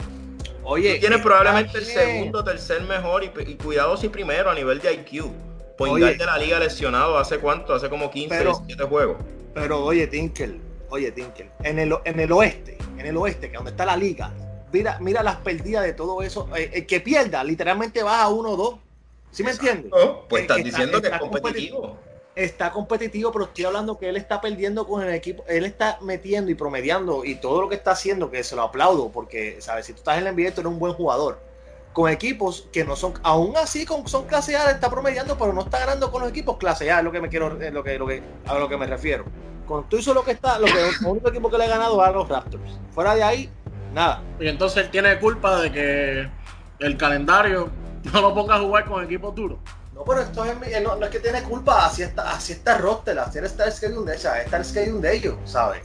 Oye, 0.63 0.99
tiene 0.99 1.19
probablemente 1.19 1.77
el 1.77 1.86
segundo, 1.86 2.43
tercer 2.43 2.81
mejor 2.83 3.23
y, 3.23 3.29
cuidado 3.55 3.97
si 3.97 4.09
primero 4.09 4.49
a 4.49 4.55
nivel 4.55 4.79
de 4.79 4.93
IQ. 4.93 5.31
Point 5.77 6.05
de 6.05 6.25
la 6.25 6.38
liga 6.38 6.59
lesionado 6.59 7.17
hace 7.17 7.39
cuánto, 7.39 7.73
hace 7.73 7.89
como 7.89 8.12
15, 8.12 8.29
pero, 8.29 8.51
17 8.51 8.83
juegos. 8.83 9.17
Pero 9.53 9.83
oye, 9.83 10.07
Tinkel, 10.07 10.59
oye, 10.89 11.11
Tinkel, 11.11 11.49
en 11.63 11.79
el, 11.79 11.95
en 12.05 12.19
el 12.19 12.31
oeste, 12.31 12.77
en 12.97 13.05
el 13.05 13.17
oeste, 13.17 13.47
que 13.47 13.53
es 13.53 13.53
donde 13.53 13.71
está 13.71 13.85
la 13.85 13.97
liga, 13.97 14.31
mira, 14.71 14.97
mira 14.99 15.23
las 15.23 15.37
perdidas 15.37 15.83
de 15.83 15.93
todo 15.93 16.21
eso. 16.21 16.49
Eh, 16.55 16.71
el 16.73 16.85
que 16.85 16.99
pierda, 16.99 17.43
literalmente 17.43 18.03
baja 18.03 18.29
1 18.29 18.49
o 18.49 18.57
2. 18.57 18.75
¿Sí 19.31 19.43
me 19.43 19.51
entiendes? 19.51 19.91
pues 20.29 20.43
estás 20.43 20.63
diciendo 20.63 21.01
que 21.01 21.07
es 21.07 21.17
competitivo 21.17 21.97
está 22.35 22.71
competitivo, 22.71 23.31
pero 23.31 23.45
estoy 23.45 23.65
hablando 23.65 23.97
que 23.97 24.09
él 24.09 24.17
está 24.17 24.41
perdiendo 24.41 24.87
con 24.87 25.03
el 25.03 25.13
equipo, 25.13 25.43
él 25.47 25.65
está 25.65 25.99
metiendo 26.01 26.51
y 26.51 26.55
promediando 26.55 27.25
y 27.25 27.35
todo 27.35 27.61
lo 27.61 27.69
que 27.69 27.75
está 27.75 27.91
haciendo, 27.91 28.31
que 28.31 28.43
se 28.43 28.55
lo 28.55 28.63
aplaudo, 28.63 29.09
porque, 29.11 29.57
¿sabes? 29.61 29.85
Si 29.85 29.93
tú 29.93 29.99
estás 29.99 30.17
en 30.17 30.27
el 30.27 30.35
NBA, 30.35 30.51
tú 30.51 30.61
eres 30.61 30.73
un 30.73 30.79
buen 30.79 30.93
jugador, 30.93 31.39
con 31.93 32.10
equipos 32.12 32.67
que 32.73 32.84
no 32.84 32.95
son, 32.95 33.13
aún 33.23 33.56
así 33.56 33.86
con, 33.86 34.08
son 34.08 34.25
clase 34.25 34.58
A, 34.58 34.71
está 34.71 34.89
promediando, 34.89 35.38
pero 35.38 35.53
no 35.53 35.62
está 35.62 35.79
ganando 35.79 36.12
con 36.12 36.21
los 36.21 36.32
equipos 36.32 36.58
clase 36.58 36.91
A, 36.91 36.97
es 36.99 37.03
lo 37.03 37.12
que 37.12 37.21
me 37.21 37.29
quiero, 37.29 37.62
es 37.62 37.71
lo 37.71 37.84
que, 37.84 37.97
lo 37.97 38.08
que, 38.08 38.21
a 38.47 38.56
lo 38.56 38.67
que 38.67 38.77
me 38.77 38.88
refiero. 38.88 39.25
Con 39.67 39.88
todo 39.88 39.99
eso 39.99 40.13
lo 40.13 40.25
que 40.25 40.32
está, 40.32 40.60
lo 40.60 40.65
que 40.65 40.89
el 40.89 41.06
único 41.06 41.29
equipo 41.29 41.49
que 41.49 41.58
le 41.58 41.65
ha 41.65 41.69
ganado 41.69 42.01
a 42.01 42.12
los 42.12 42.27
Raptors. 42.27 42.79
Fuera 42.91 43.15
de 43.15 43.23
ahí, 43.23 43.49
nada. 43.93 44.21
Y 44.39 44.47
entonces 44.47 44.86
él 44.86 44.91
tiene 44.91 45.17
culpa 45.19 45.62
de 45.62 45.71
que 45.71 46.29
el 46.79 46.97
calendario 46.97 47.69
no 48.12 48.21
lo 48.21 48.34
ponga 48.34 48.56
a 48.56 48.60
jugar 48.60 48.86
con 48.86 49.03
equipos 49.03 49.34
duros. 49.36 49.60
No, 49.93 50.03
pero 50.03 50.21
esto 50.21 50.43
es, 50.43 50.82
no, 50.82 50.95
no, 50.95 51.06
es 51.06 51.12
que 51.12 51.19
tiene 51.19 51.43
culpa, 51.43 51.86
así 51.86 52.01
está, 52.01 52.32
así 52.32 52.53
está 52.53 52.79
roster, 52.79 53.17
así 53.19 53.38
está 53.38 53.65
el 53.65 53.71
schedule 53.71 54.12
de, 54.12 54.17
ella, 54.17 54.41
está 54.41 54.58
el 54.58 54.65
schedule 54.65 55.08
de 55.08 55.15
ellos, 55.15 55.36
¿sabes? 55.45 55.82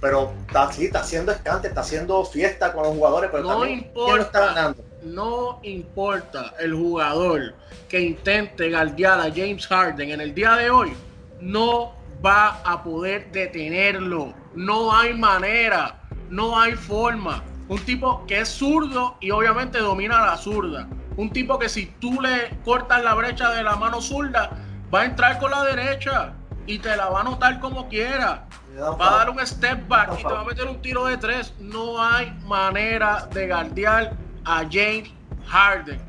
Pero 0.00 0.32
está, 0.46 0.72
sí, 0.72 0.86
está 0.86 1.00
haciendo 1.00 1.32
escante, 1.32 1.68
está 1.68 1.80
haciendo 1.80 2.24
fiesta 2.24 2.72
con 2.72 2.84
los 2.84 2.92
jugadores, 2.92 3.30
pero 3.32 3.42
no 3.42 3.48
también, 3.50 3.78
importa, 3.78 4.04
¿quién 4.04 4.16
lo 4.16 4.22
está 4.22 4.46
ganando? 4.46 4.84
No 5.02 5.60
importa 5.62 6.54
el 6.60 6.74
jugador 6.74 7.54
que 7.88 8.00
intente 8.00 8.70
galdear 8.70 9.20
a 9.20 9.24
James 9.24 9.66
Harden 9.66 10.10
en 10.10 10.20
el 10.20 10.34
día 10.34 10.54
de 10.54 10.70
hoy, 10.70 10.92
no 11.40 11.94
va 12.24 12.60
a 12.64 12.82
poder 12.82 13.30
detenerlo. 13.32 14.34
No 14.54 14.94
hay 14.94 15.14
manera, 15.14 16.00
no 16.28 16.58
hay 16.58 16.72
forma. 16.72 17.42
Un 17.68 17.78
tipo 17.80 18.24
que 18.26 18.40
es 18.40 18.48
zurdo 18.48 19.16
y 19.20 19.30
obviamente 19.30 19.78
domina 19.78 20.24
la 20.24 20.36
zurda. 20.36 20.88
Un 21.16 21.30
tipo 21.30 21.58
que 21.58 21.68
si 21.68 21.86
tú 21.86 22.20
le 22.20 22.58
cortas 22.64 23.02
la 23.02 23.14
brecha 23.14 23.50
de 23.50 23.62
la 23.62 23.76
mano 23.76 24.00
zurda, 24.00 24.50
va 24.92 25.02
a 25.02 25.04
entrar 25.04 25.38
con 25.38 25.50
la 25.50 25.64
derecha 25.64 26.32
y 26.66 26.78
te 26.78 26.96
la 26.96 27.08
va 27.08 27.18
a 27.18 27.20
anotar 27.22 27.60
como 27.60 27.88
quiera. 27.88 28.46
Va 28.80 29.14
a 29.14 29.16
dar 29.18 29.30
un 29.30 29.44
step 29.46 29.88
back 29.88 30.12
y 30.18 30.22
te 30.22 30.32
va 30.32 30.40
a 30.40 30.44
meter 30.44 30.66
un 30.66 30.80
tiro 30.80 31.06
de 31.06 31.16
tres. 31.16 31.52
No 31.58 32.00
hay 32.02 32.32
manera 32.46 33.28
de 33.32 33.46
galdear 33.46 34.12
a 34.44 34.64
James 34.70 35.10
Harden. 35.46 36.00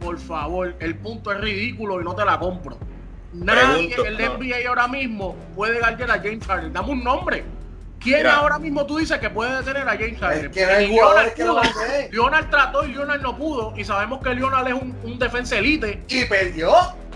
Por 0.00 0.18
favor, 0.18 0.74
el 0.80 0.96
punto 0.96 1.32
es 1.32 1.40
ridículo 1.40 2.00
y 2.00 2.04
no 2.04 2.14
te 2.14 2.24
la 2.24 2.38
compro. 2.38 2.78
Nadie 3.32 3.88
Pregunto, 3.94 4.06
en 4.06 4.20
el 4.20 4.26
no. 4.26 4.34
NBA 4.38 4.68
ahora 4.68 4.88
mismo 4.88 5.36
puede 5.56 5.80
galdear 5.80 6.10
a 6.10 6.14
James 6.18 6.46
Harden. 6.46 6.72
Dame 6.72 6.90
un 6.92 7.02
nombre. 7.04 7.44
¿Quién 7.98 8.18
Mira. 8.18 8.36
ahora 8.36 8.58
mismo 8.60 8.86
tú 8.86 8.98
dices 8.98 9.18
que 9.18 9.28
puede 9.28 9.56
detener 9.56 9.88
a 9.88 9.92
James 9.92 10.18
Harden? 10.20 10.44
Es 10.46 10.50
que 10.52 10.66
Leonard 10.66 11.32
pudo. 11.34 11.54
galdean. 11.56 12.10
Leonard 12.12 12.50
trató 12.50 12.84
y 12.84 12.92
Leonard 12.92 13.20
no 13.22 13.36
pudo. 13.36 13.74
Y 13.76 13.84
sabemos 13.84 14.22
que 14.22 14.34
Leonard 14.34 14.68
es 14.68 14.74
un, 14.74 14.96
un 15.02 15.18
defensa 15.18 15.56
elite 15.58 16.04
Y 16.08 16.24
perdió. 16.26 16.72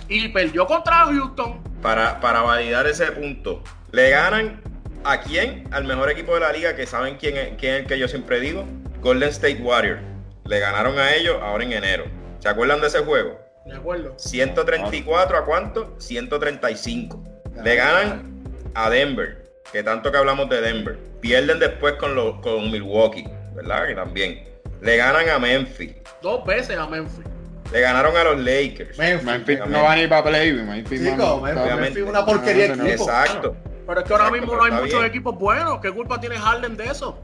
y 0.08 0.28
perdió 0.28 0.66
contra 0.66 1.04
Houston. 1.06 1.60
Para, 1.80 2.18
para 2.20 2.42
validar 2.42 2.86
ese 2.86 3.12
punto, 3.12 3.62
¿le 3.92 4.10
ganan 4.10 4.60
a 5.04 5.20
quién? 5.20 5.68
Al 5.72 5.84
mejor 5.84 6.10
equipo 6.10 6.34
de 6.34 6.40
la 6.40 6.52
liga, 6.52 6.74
que 6.76 6.86
saben 6.86 7.16
quién 7.16 7.36
es, 7.36 7.48
quién 7.58 7.74
es 7.74 7.80
el 7.80 7.86
que 7.86 7.98
yo 7.98 8.08
siempre 8.08 8.40
digo, 8.40 8.64
Golden 9.00 9.28
State 9.30 9.60
Warriors. 9.62 10.00
Le 10.44 10.58
ganaron 10.58 10.98
a 10.98 11.14
ellos 11.14 11.38
ahora 11.40 11.64
en 11.64 11.72
enero. 11.72 12.04
¿Se 12.38 12.48
acuerdan 12.48 12.80
de 12.80 12.88
ese 12.88 13.00
juego? 13.00 13.38
De 13.64 13.76
acuerdo. 13.76 14.14
134 14.16 15.38
a 15.38 15.44
cuánto? 15.44 15.94
135. 15.98 17.22
Le 17.62 17.76
ganan 17.76 18.42
a 18.74 18.90
Denver, 18.90 19.44
que 19.72 19.82
tanto 19.82 20.10
que 20.10 20.18
hablamos 20.18 20.48
de 20.48 20.60
Denver. 20.60 20.98
Pierden 21.20 21.58
después 21.60 21.94
con, 21.94 22.14
los 22.14 22.40
con 22.40 22.70
Milwaukee, 22.70 23.24
¿verdad? 23.54 23.86
Que 23.86 23.94
también. 23.94 24.44
Le 24.80 24.96
ganan 24.96 25.28
a 25.28 25.38
Memphis. 25.38 25.94
Dos 26.20 26.44
veces 26.44 26.76
a 26.76 26.88
Memphis. 26.88 27.24
Le 27.72 27.80
ganaron 27.80 28.16
a 28.16 28.24
los 28.24 28.40
Lakers. 28.40 28.98
Memphis. 28.98 29.24
Memphis 29.24 29.58
no 29.68 29.84
va 29.84 29.94
ni 29.94 30.06
para 30.08 30.24
play. 30.24 30.52
Memphis 30.52 31.00
Chico, 31.00 31.16
no- 31.16 31.40
Memphis. 31.40 31.76
Memphis 31.76 32.02
una 32.02 32.26
porquería 32.26 32.68
No, 32.68 32.76
no, 32.76 32.86
equipo. 32.86 33.04
Exacto. 33.04 33.56
Pero 33.86 34.00
es 34.00 34.06
que 34.06 34.12
ahora 34.12 34.30
mismo 34.30 34.54
no 34.56 34.62
hay 34.64 34.70
muchos 34.72 34.90
bien. 34.90 35.04
equipos 35.04 35.36
buenos. 35.38 35.80
¿Qué 35.80 35.90
culpa 35.90 36.20
tiene 36.20 36.36
Harden 36.36 36.76
de 36.76 36.84
eso? 36.86 37.18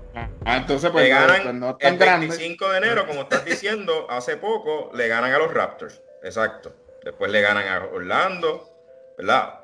Ah, 0.44 0.56
entonces 0.56 0.90
pues, 0.90 1.04
le 1.04 1.10
ganan 1.10 1.42
pues, 1.42 1.54
no 1.54 1.68
el 1.70 1.76
tan 1.78 1.98
grande. 1.98 2.26
25 2.28 2.68
de 2.70 2.78
enero, 2.78 3.06
como 3.06 3.22
estás 3.22 3.44
diciendo, 3.44 4.06
hace 4.10 4.36
poco 4.36 4.90
le 4.94 5.06
ganan 5.08 5.32
a 5.32 5.38
los 5.38 5.52
Raptors. 5.54 6.02
Exacto. 6.22 6.74
Después 7.04 7.30
le 7.30 7.40
ganan 7.40 7.66
a 7.68 7.84
Orlando, 7.86 8.68
¿verdad? 9.16 9.60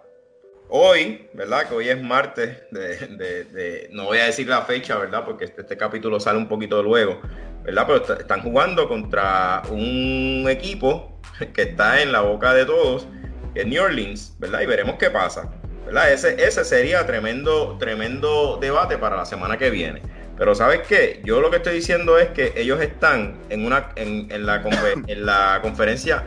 Hoy, 0.68 1.28
¿verdad? 1.34 1.68
Que 1.68 1.74
hoy 1.74 1.88
es 1.88 2.00
martes 2.02 2.62
de, 2.70 2.96
de- 2.96 3.44
de- 3.44 3.88
no 3.92 4.04
voy 4.06 4.18
a 4.18 4.24
decir 4.24 4.48
la 4.48 4.62
fecha, 4.62 4.96
¿verdad? 4.96 5.24
Porque 5.24 5.44
este, 5.44 5.60
este 5.62 5.76
capítulo 5.76 6.18
sale 6.20 6.38
un 6.38 6.48
poquito 6.48 6.82
luego, 6.82 7.20
¿verdad? 7.62 7.84
Pero 7.86 8.02
est- 8.02 8.20
están 8.22 8.40
jugando 8.42 8.88
contra 8.88 9.62
un 9.70 10.46
equipo 10.48 11.20
que 11.52 11.62
está 11.62 12.00
en 12.00 12.12
la 12.12 12.20
boca 12.22 12.54
de 12.54 12.64
todos, 12.64 13.06
que 13.52 13.60
es 13.62 13.66
New 13.66 13.82
Orleans, 13.82 14.34
¿verdad? 14.38 14.62
Y 14.62 14.66
veremos 14.66 14.96
qué 14.96 15.10
pasa, 15.10 15.50
¿verdad? 15.86 16.12
Ese, 16.12 16.42
ese 16.44 16.64
sería 16.64 17.06
tremendo, 17.06 17.76
tremendo 17.78 18.58
debate 18.60 18.98
para 18.98 19.16
la 19.16 19.24
semana 19.24 19.56
que 19.58 19.70
viene. 19.70 20.02
Pero 20.36 20.54
¿sabes 20.54 20.80
qué? 20.88 21.20
Yo 21.24 21.40
lo 21.40 21.50
que 21.50 21.58
estoy 21.58 21.74
diciendo 21.74 22.18
es 22.18 22.30
que 22.30 22.52
ellos 22.56 22.80
están 22.80 23.38
en, 23.50 23.64
una, 23.64 23.90
en, 23.96 24.26
en 24.30 24.46
la, 24.46 24.62
en 25.06 25.26
la 25.26 25.60
conferencia 25.62 26.24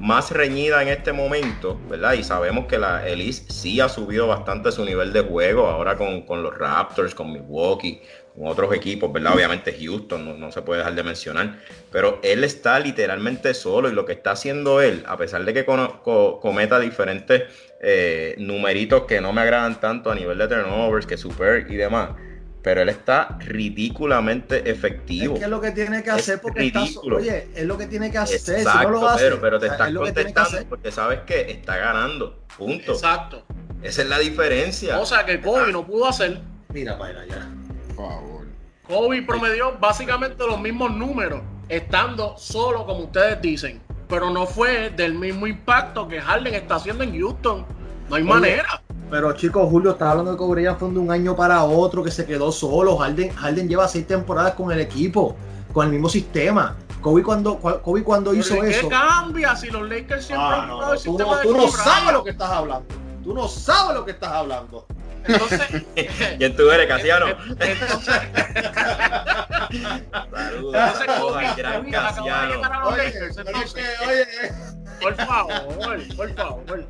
más 0.00 0.30
reñida 0.30 0.80
en 0.80 0.88
este 0.88 1.12
momento, 1.12 1.78
¿verdad? 1.88 2.14
Y 2.14 2.24
sabemos 2.24 2.66
que 2.66 2.78
la 2.78 3.06
el 3.06 3.20
East 3.20 3.50
sí 3.50 3.80
ha 3.80 3.88
subido 3.88 4.26
bastante 4.26 4.72
su 4.72 4.82
nivel 4.84 5.12
de 5.12 5.20
juego, 5.20 5.66
ahora 5.66 5.96
con, 5.96 6.22
con 6.22 6.42
los 6.42 6.56
Raptors, 6.56 7.14
con 7.14 7.30
Milwaukee, 7.30 8.00
con 8.36 8.46
otros 8.46 8.72
equipos, 8.74 9.12
¿verdad? 9.12 9.34
Obviamente 9.34 9.76
Houston, 9.80 10.24
no, 10.24 10.34
no 10.34 10.52
se 10.52 10.62
puede 10.62 10.78
dejar 10.78 10.94
de 10.94 11.02
mencionar, 11.02 11.58
pero 11.92 12.20
él 12.22 12.44
está 12.44 12.78
literalmente 12.80 13.52
solo 13.54 13.88
y 13.90 13.92
lo 13.92 14.04
que 14.06 14.12
está 14.12 14.30
haciendo 14.32 14.80
él, 14.80 15.02
a 15.06 15.16
pesar 15.16 15.44
de 15.44 15.52
que 15.52 15.64
cono- 15.66 16.02
co- 16.02 16.40
cometa 16.40 16.78
diferentes 16.78 17.42
eh, 17.82 18.34
numeritos 18.38 19.04
que 19.04 19.20
no 19.20 19.32
me 19.32 19.40
agradan 19.40 19.80
tanto 19.80 20.10
a 20.10 20.14
nivel 20.14 20.38
de 20.38 20.48
turnovers, 20.48 21.06
que 21.06 21.16
super 21.16 21.66
y 21.70 21.76
demás, 21.76 22.10
pero 22.62 22.82
él 22.82 22.88
está 22.90 23.38
ridículamente 23.40 24.70
efectivo. 24.70 25.34
Es 25.34 25.38
que 25.40 25.44
es 25.46 25.50
lo 25.50 25.60
que 25.60 25.70
tiene 25.72 26.02
que 26.02 26.10
Es 26.10 26.16
hacer 26.16 26.40
porque 26.40 26.66
está, 26.66 26.80
ridículo. 26.80 27.16
oye, 27.16 27.48
es 27.54 27.64
lo 27.64 27.78
que 27.78 27.86
tiene 27.86 28.10
que 28.10 28.18
hacer. 28.18 28.38
si 28.38 28.52
Exacto, 28.52 28.82
no 28.90 29.00
lo 29.00 29.08
hace, 29.08 29.24
pero, 29.24 29.40
pero 29.40 29.58
te 29.58 29.66
o 29.66 29.68
sea, 29.68 29.74
estás 29.76 29.88
es 29.88 29.94
lo 29.94 30.00
que 30.04 30.12
que 30.12 30.24
contestando 30.24 30.68
porque 30.68 30.92
sabes 30.92 31.20
que 31.26 31.50
está 31.50 31.76
ganando. 31.78 32.38
Punto. 32.56 32.92
Exacto. 32.92 33.44
Esa 33.82 34.02
es 34.02 34.08
la 34.08 34.18
diferencia. 34.18 34.98
Cosa 34.98 35.24
que 35.24 35.40
Kobe 35.40 35.72
no 35.72 35.86
pudo 35.86 36.06
hacer. 36.06 36.38
Mira 36.72 36.98
para 36.98 37.22
allá. 37.22 37.48
Kobe 38.90 39.22
promedió 39.22 39.78
básicamente 39.78 40.44
los 40.44 40.60
mismos 40.60 40.90
números, 40.92 41.40
estando 41.68 42.36
solo, 42.36 42.84
como 42.84 43.04
ustedes 43.04 43.40
dicen. 43.40 43.80
Pero 44.08 44.30
no 44.30 44.46
fue 44.46 44.90
del 44.90 45.14
mismo 45.14 45.46
impacto 45.46 46.08
que 46.08 46.20
Harden 46.20 46.54
está 46.54 46.74
haciendo 46.74 47.04
en 47.04 47.16
Houston. 47.16 47.64
No 48.08 48.16
hay 48.16 48.22
Oye, 48.22 48.30
manera. 48.32 48.82
Pero 49.08 49.32
chicos, 49.34 49.68
Julio, 49.70 49.92
está 49.92 50.10
hablando 50.10 50.32
de 50.32 50.36
Kobe 50.36 50.54
Bryant 50.54 50.78
fue 50.78 50.90
de 50.90 50.98
un 50.98 51.10
año 51.12 51.36
para 51.36 51.62
otro 51.62 52.02
que 52.02 52.10
se 52.10 52.26
quedó 52.26 52.50
solo. 52.50 52.96
Harden, 52.96 53.30
Harden 53.30 53.68
lleva 53.68 53.86
seis 53.86 54.06
temporadas 54.08 54.54
con 54.54 54.72
el 54.72 54.80
equipo, 54.80 55.36
con 55.72 55.86
el 55.86 55.92
mismo 55.92 56.08
sistema. 56.08 56.76
Kobe 57.00 57.22
cuando, 57.22 57.58
Kobe 57.58 58.02
cuando 58.02 58.34
hizo 58.34 58.54
Pero 58.54 58.66
¿y 58.66 58.70
eso. 58.70 58.88
¿Qué 58.88 58.94
cambia 58.94 59.54
si 59.54 59.70
los 59.70 59.88
Lakers 59.88 60.26
siempre 60.26 60.46
Ah, 60.48 60.62
han 60.62 60.68
no, 60.68 60.92
el 60.92 60.98
tú, 60.98 61.04
sistema 61.04 61.30
no, 61.30 61.36
de 61.36 61.42
tú 61.44 61.52
no 61.52 61.58
Kobe 61.58 61.70
sabes 61.70 62.12
lo 62.12 62.24
que 62.24 62.30
estás 62.30 62.50
hablando. 62.50 62.94
Tú 63.22 63.34
no 63.34 63.48
sabes 63.48 63.94
lo 63.96 64.04
que 64.04 64.10
estás 64.10 64.32
hablando. 64.32 64.86
Entonces, 65.26 65.60
¿Quién 66.38 66.56
tú 66.56 66.70
eres, 66.70 66.86
Casiano? 66.88 67.26
entonces, 67.28 67.78
Saludos 69.70 70.74
entonces 70.74 71.06
saludos 71.06 71.32
Kobe, 71.32 71.46
al 71.46 71.56
gran 71.56 71.90
Casiano. 71.90 72.60
Oye, 72.88 73.12
por 75.00 75.14
favor, 75.16 76.16
por 76.16 76.34
favor. 76.34 76.84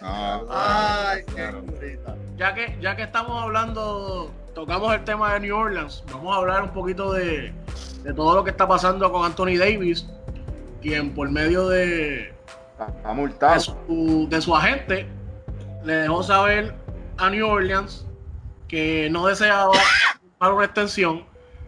No, 0.00 0.46
ay, 0.50 1.24
qué 1.26 1.32
Claro. 1.34 1.62
curita. 1.64 2.14
ya 2.36 2.54
que, 2.54 2.78
ya 2.80 2.94
que 2.96 3.02
estamos 3.02 3.42
hablando, 3.42 4.30
tocamos 4.54 4.94
el 4.94 5.02
tema 5.04 5.34
de 5.34 5.40
New 5.40 5.56
Orleans, 5.56 6.04
vamos 6.12 6.34
a 6.34 6.38
hablar 6.38 6.62
un 6.62 6.70
poquito 6.70 7.12
de, 7.12 7.52
de 8.04 8.14
todo 8.14 8.36
lo 8.36 8.44
que 8.44 8.50
está 8.50 8.68
pasando 8.68 9.10
con 9.10 9.24
Anthony 9.24 9.56
Davis, 9.58 10.06
quien 10.80 11.12
por 11.14 11.28
medio 11.30 11.68
de, 11.68 12.32
está 12.78 13.08
de, 13.08 13.14
multado. 13.14 13.58
su, 13.60 14.26
de 14.30 14.40
su 14.40 14.54
agente 14.54 15.08
le 15.84 15.92
dejó 15.94 16.22
saber 16.22 16.74
a 17.18 17.30
New 17.30 17.46
Orleans 17.46 18.06
que 18.66 19.08
no 19.10 19.26
deseaba 19.26 19.72
para 20.38 20.54
una 20.54 20.64
extensión 20.64 21.24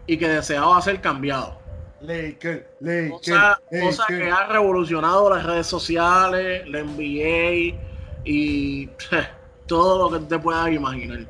y 0.07 0.17
que 0.17 0.27
deseaba 0.27 0.81
ser 0.81 1.01
cambiado. 1.01 1.59
Laker, 2.01 2.77
Laker, 2.79 3.09
Cosa, 3.11 3.61
cosa 3.69 4.03
Laker. 4.03 4.17
que 4.19 4.31
ha 4.31 4.47
revolucionado 4.47 5.29
las 5.29 5.43
redes 5.45 5.67
sociales, 5.67 6.67
la 6.67 6.83
NBA 6.83 7.77
y 8.25 8.89
todo 9.67 10.09
lo 10.09 10.19
que 10.19 10.25
te 10.25 10.39
puedas 10.39 10.71
imaginar. 10.71 11.27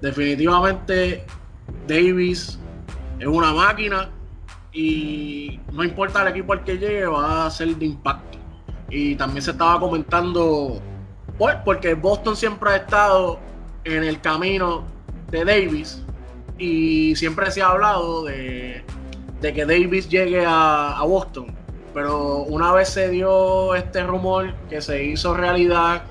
Definitivamente 0.00 1.24
Davis 1.86 2.58
es 3.18 3.26
una 3.26 3.52
máquina 3.52 4.10
y 4.72 5.60
no 5.70 5.84
importa 5.84 6.22
el 6.22 6.28
equipo 6.28 6.52
al 6.54 6.64
que 6.64 6.78
llegue, 6.78 7.06
va 7.06 7.46
a 7.46 7.50
ser 7.50 7.76
de 7.76 7.86
impacto. 7.86 8.38
Y 8.90 9.14
también 9.14 9.42
se 9.42 9.52
estaba 9.52 9.78
comentando, 9.78 10.82
pues, 11.38 11.56
porque 11.64 11.94
Boston 11.94 12.36
siempre 12.36 12.70
ha 12.70 12.76
estado 12.76 13.38
en 13.84 14.04
el 14.04 14.20
camino 14.20 14.84
de 15.30 15.44
Davis 15.44 16.02
y 16.58 17.16
siempre 17.16 17.50
se 17.50 17.62
ha 17.62 17.68
hablado 17.68 18.24
de, 18.24 18.84
de 19.40 19.52
que 19.52 19.66
Davis 19.66 20.08
llegue 20.08 20.44
a, 20.46 21.02
Boston. 21.04 21.54
Pero 21.92 22.38
una 22.44 22.72
vez 22.72 22.88
se 22.88 23.10
dio 23.10 23.74
este 23.74 24.02
rumor 24.04 24.54
que 24.70 24.80
se 24.80 25.04
hizo 25.04 25.34
realidad 25.34 26.04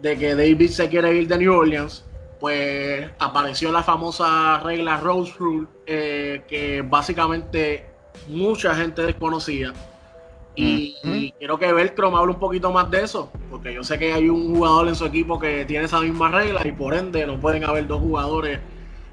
de 0.00 0.16
que 0.16 0.36
Davis 0.36 0.76
se 0.76 0.88
quiere 0.88 1.14
ir 1.14 1.26
de 1.26 1.38
New 1.38 1.52
Orleans, 1.52 2.04
pues 2.38 3.10
apareció 3.18 3.72
la 3.72 3.82
famosa 3.82 4.60
regla 4.60 4.98
Rose 4.98 5.32
Rule, 5.38 5.66
eh, 5.86 6.42
que 6.46 6.82
básicamente 6.82 7.86
mucha 8.28 8.76
gente 8.76 9.02
desconocía, 9.02 9.72
Y, 10.58 11.32
quiero 11.38 11.56
que 11.56 11.72
Velcro 11.72 12.10
me 12.10 12.18
hable 12.18 12.32
un 12.32 12.40
poquito 12.40 12.72
más 12.72 12.90
de 12.90 13.02
eso, 13.02 13.30
porque 13.48 13.72
yo 13.72 13.84
sé 13.84 13.96
que 13.96 14.12
hay 14.12 14.28
un 14.28 14.56
jugador 14.56 14.88
en 14.88 14.96
su 14.96 15.06
equipo 15.06 15.38
que 15.38 15.64
tiene 15.64 15.84
esa 15.84 16.00
misma 16.00 16.30
regla 16.30 16.66
y 16.66 16.72
por 16.72 16.94
ende 16.94 17.24
no 17.26 17.38
pueden 17.38 17.62
haber 17.64 17.86
dos 17.86 18.00
jugadores 18.00 18.58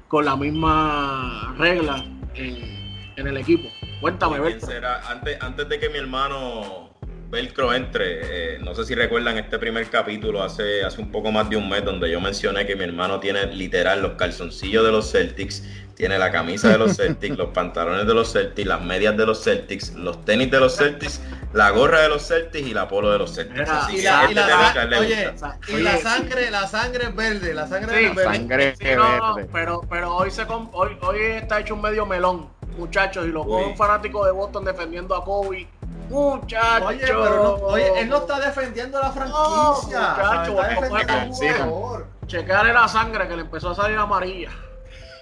con 0.08 0.24
la 0.24 0.34
misma 0.34 1.54
regla 1.56 2.04
en, 2.34 3.26
el 3.26 3.36
equipo. 3.36 3.68
Cuéntame, 4.00 4.40
Velcro. 4.40 4.68
Antes, 5.08 5.40
antes 5.40 5.68
de 5.68 5.78
que 5.78 5.88
mi 5.88 5.98
hermano 5.98 6.90
Velcro 7.30 7.72
entre, 7.72 8.54
eh, 8.54 8.58
no 8.58 8.74
sé 8.74 8.84
si 8.84 8.94
recuerdan 8.94 9.38
este 9.38 9.58
primer 9.58 9.88
capítulo 9.88 10.42
hace, 10.42 10.84
hace 10.84 11.00
un 11.00 11.10
poco 11.10 11.30
más 11.30 11.48
de 11.48 11.56
un 11.56 11.68
mes 11.68 11.84
donde 11.84 12.10
yo 12.10 12.20
mencioné 12.20 12.66
que 12.66 12.76
mi 12.76 12.84
hermano 12.84 13.20
tiene 13.20 13.46
literal 13.46 14.02
los 14.02 14.12
calzoncillos 14.12 14.84
de 14.84 14.92
los 14.92 15.10
Celtics, 15.12 15.64
tiene 15.96 16.18
la 16.18 16.30
camisa 16.30 16.68
de 16.68 16.78
los 16.78 16.94
Celtics, 16.94 17.36
los 17.38 17.48
pantalones 17.48 18.06
de 18.06 18.12
los 18.12 18.30
Celtics, 18.30 18.68
las 18.68 18.82
medias 18.82 19.16
de 19.16 19.24
los 19.24 19.42
Celtics, 19.42 19.94
los 19.94 20.24
tenis 20.26 20.50
de 20.50 20.60
los 20.60 20.76
Celtics, 20.76 21.22
la 21.54 21.70
gorra 21.70 22.02
de 22.02 22.10
los 22.10 22.26
Celtics 22.28 22.68
y 22.68 22.74
la 22.74 22.86
polo 22.86 23.10
de 23.10 23.18
los 23.18 23.34
Celtics. 23.34 23.70
y, 23.92 24.02
la, 24.02 24.24
este 24.24 26.02
sangre, 26.02 26.50
la 26.50 26.68
sangre 26.68 27.04
es 27.04 27.16
verde, 27.16 27.54
la 27.54 27.66
sangre 27.66 28.08
es 28.08 28.14
verde. 28.14 29.48
pero, 29.50 29.80
pero 29.88 30.14
hoy 30.14 30.30
se 30.30 30.42
hoy, 30.44 30.98
hoy 31.00 31.18
está 31.20 31.60
hecho 31.60 31.74
un 31.74 31.80
medio 31.80 32.04
melón, 32.04 32.50
muchachos, 32.76 33.26
y 33.26 33.30
los 33.30 33.46
juegos 33.46 33.76
fanáticos 33.78 34.26
de 34.26 34.32
Boston 34.32 34.66
defendiendo 34.66 35.16
a 35.16 35.24
Kobe 35.24 35.66
Muchacho. 36.10 36.86
Oye, 36.86 37.00
pero 37.00 37.54
oye, 37.66 38.00
él 38.00 38.08
no 38.08 38.18
está 38.18 38.38
defendiendo 38.38 39.00
la 39.00 39.10
franquicia. 39.10 40.10
muchacho, 40.10 40.62
está 40.62 40.98
defendiendo 40.98 42.06
Checarle 42.26 42.72
la 42.72 42.86
sangre 42.86 43.26
que 43.28 43.36
le 43.36 43.42
empezó 43.42 43.70
a 43.70 43.74
salir 43.74 43.96
amarilla. 43.96 44.50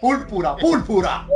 Púrpura, 0.04 0.54
púrpura. 0.56 1.26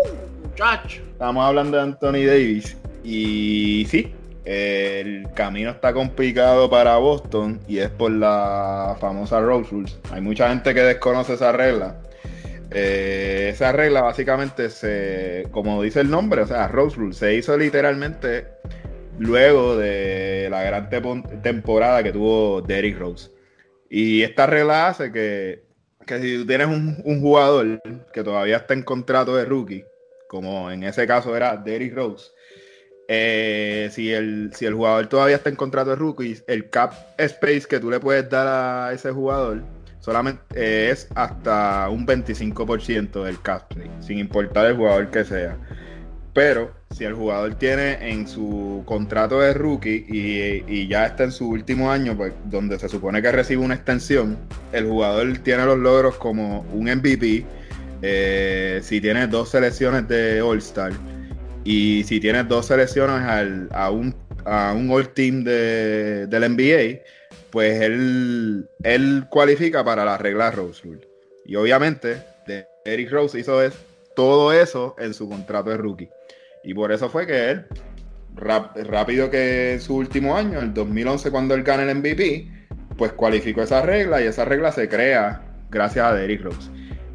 Muchacho. 0.43 1.01
Estamos 1.13 1.43
hablando 1.43 1.79
de 1.79 1.85
Anthony 1.85 2.27
Davis. 2.27 2.77
Y 3.03 3.87
sí, 3.89 4.13
el 4.45 5.27
camino 5.33 5.71
está 5.71 5.95
complicado 5.95 6.69
para 6.69 6.99
Boston 6.99 7.61
y 7.67 7.79
es 7.79 7.89
por 7.89 8.11
la 8.11 8.95
famosa 9.01 9.41
Rose 9.41 9.71
Rules. 9.71 9.99
Hay 10.13 10.21
mucha 10.21 10.51
gente 10.51 10.75
que 10.75 10.83
desconoce 10.83 11.33
esa 11.33 11.51
regla. 11.51 11.97
Eh, 12.71 13.53
esa 13.55 13.73
regla 13.73 14.03
básicamente 14.03 14.69
se, 14.69 15.47
como 15.51 15.83
dice 15.83 16.01
el 16.01 16.11
nombre, 16.11 16.43
o 16.43 16.47
sea, 16.47 16.69
Rose 16.69 16.95
Rules, 16.95 17.17
se 17.17 17.37
hizo 17.37 17.57
literalmente 17.57 18.49
luego 19.19 19.79
de 19.79 20.49
la 20.51 20.63
gran 20.63 20.91
temporada 21.41 22.03
que 22.03 22.13
tuvo 22.13 22.61
Derrick 22.61 22.99
Rose. 22.99 23.31
Y 23.89 24.21
esta 24.25 24.45
regla 24.45 24.89
hace 24.89 25.11
que, 25.11 25.68
si 26.09 26.39
tú 26.39 26.47
tienes 26.47 26.67
un, 26.67 27.21
jugador 27.21 27.81
que 28.13 28.23
todavía 28.23 28.57
está 28.59 28.75
en 28.75 28.83
contrato 28.83 29.37
de 29.37 29.45
rookie, 29.45 29.85
como 30.29 30.71
en 30.71 30.85
ese 30.85 31.07
caso 31.07 31.37
era 31.37 31.57
Derrick 31.57 31.95
Rose, 31.95 32.31
eh, 33.09 33.89
si, 33.93 34.13
el, 34.13 34.51
si 34.55 34.67
el 34.67 34.75
jugador 34.75 35.07
todavía 35.07 35.37
está 35.37 35.49
en 35.51 35.57
contrato 35.57 35.91
de 35.91 35.97
rookie, 35.97 36.39
el 36.47 36.69
cap 36.71 36.93
space 37.19 37.63
que 37.69 37.81
tú 37.81 37.91
le 37.91 38.01
puedes 38.01 38.29
dar 38.29 38.47
a 38.47 38.93
ese 38.93 39.11
jugador 39.11 39.63
solamente 40.01 40.43
eh, 40.55 40.91
es 40.91 41.09
hasta 41.15 41.89
un 41.91 42.07
25% 42.07 43.25
del 43.25 43.41
cap 43.43 43.71
space, 43.71 43.91
sin 44.01 44.19
importar 44.19 44.67
el 44.67 44.77
jugador 44.77 45.11
que 45.11 45.25
sea. 45.25 45.59
Pero 46.39 46.71
si 46.97 47.03
el 47.03 47.15
jugador 47.15 47.57
tiene 47.57 48.13
en 48.13 48.29
su 48.29 48.85
contrato 48.87 49.41
de 49.41 49.55
rookie 49.55 50.07
y, 50.09 50.87
ya 50.87 51.07
está 51.07 51.25
en 51.25 51.33
su 51.33 51.49
último 51.49 51.91
año, 51.91 52.17
pues 52.17 52.33
donde 52.45 52.79
se 52.79 52.89
supone 52.89 53.21
que 53.21 53.33
recibe 53.33 53.65
una 53.65 53.75
extensión, 53.75 54.39
el 54.71 54.87
jugador 54.87 55.37
tiene 55.39 55.65
los 55.65 55.77
logros 55.79 56.15
como 56.15 56.61
un 56.73 56.85
MVP, 56.85 57.45
eh, 58.03 58.79
si 58.85 59.01
tiene 59.01 59.27
dos 59.27 59.49
selecciones 59.49 60.07
de 60.07 60.41
All-Star 60.41 60.93
y 61.65 62.05
si 62.05 62.21
tiene 62.21 62.45
dos 62.45 62.67
selecciones 62.67 63.69
a, 63.73 63.91
un, 63.91 64.15
a 64.45 64.75
un 64.77 64.93
All-Team 64.93 65.43
de, 65.43 66.29
del 66.29 66.55
NBA, 66.55 67.03
pues 67.51 67.81
él, 67.81 68.71
él 68.85 69.25
cualifica 69.29 69.83
para 69.83 70.05
la 70.05 70.17
regla 70.17 70.53
Rose 70.53 70.83
Rule. 70.85 71.01
Y 71.45 71.57
obviamente, 71.57 72.23
Eric 72.85 73.11
Rose 73.11 73.41
hizo 73.41 73.61
todo 74.15 74.53
eso 74.53 74.95
en 75.01 75.13
su 75.15 75.29
contrato 75.29 75.71
de 75.71 75.79
rookie. 75.79 76.09
Y 76.65 76.75
por 76.75 76.93
eso 76.93 77.09
fue 77.09 77.27
que 77.27 77.51
él, 77.51 77.67
rápido 78.37 79.31
que 79.31 79.75
en 79.75 79.81
su 79.81 79.97
último 79.97 80.37
año, 80.37 80.61
el 80.61 80.75
2011, 80.75 81.31
cuando 81.31 81.55
él 81.55 81.63
gana 81.63 81.83
el 81.85 81.97
MVP, 81.97 82.49
pues 82.97 83.13
cualificó 83.13 83.63
esa 83.63 83.83
regla 83.83 84.21
y 84.21 84.27
esa 84.27 84.45
regla 84.45 84.73
se 84.73 84.89
crea 84.89 85.43
gracias 85.71 86.05
a 86.05 86.15
Derrick 86.15 86.43
Rose. 86.43 86.71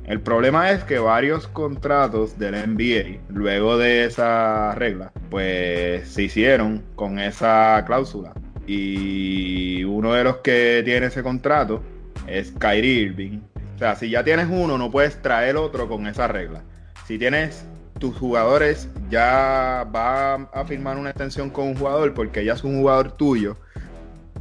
El 0.06 0.20
problema 0.20 0.72
es 0.72 0.84
que 0.84 1.00
varios 1.00 1.48
contratos 1.48 2.38
del 2.38 2.56
NBA, 2.56 3.22
luego 3.30 3.78
de 3.78 4.04
esa 4.06 4.76
regla, 4.76 5.14
pues 5.30 6.10
se 6.10 6.24
hicieron 6.24 6.84
con 6.96 7.20
esa 7.20 7.82
cláusula. 7.86 8.34
Y 8.68 9.84
uno 9.86 10.14
de 10.14 10.26
los 10.26 10.38
que 10.38 10.82
tiene 10.84 11.06
ese 11.06 11.24
contrato 11.24 11.82
es 12.28 12.52
Kyrie 12.60 13.04
Irving. 13.04 13.40
O 13.76 13.80
sea, 13.80 13.96
si 13.96 14.10
ya 14.10 14.24
tienes 14.24 14.48
uno, 14.50 14.78
no 14.78 14.92
puedes 14.92 15.22
traer 15.22 15.56
otro 15.56 15.88
con 15.88 16.06
esa 16.08 16.28
regla. 16.28 16.64
Si 17.08 17.18
tienes 17.18 17.66
tus 18.04 18.18
jugadores 18.18 18.90
ya 19.10 19.88
va 19.96 20.34
a 20.34 20.66
firmar 20.66 20.98
una 20.98 21.12
extensión 21.12 21.50
con 21.50 21.70
un 21.70 21.76
jugador 21.78 22.14
porque 22.14 22.44
ya 22.44 22.52
es 22.52 22.62
un 22.66 22.82
jugador 22.82 23.14
tuyo, 23.14 23.56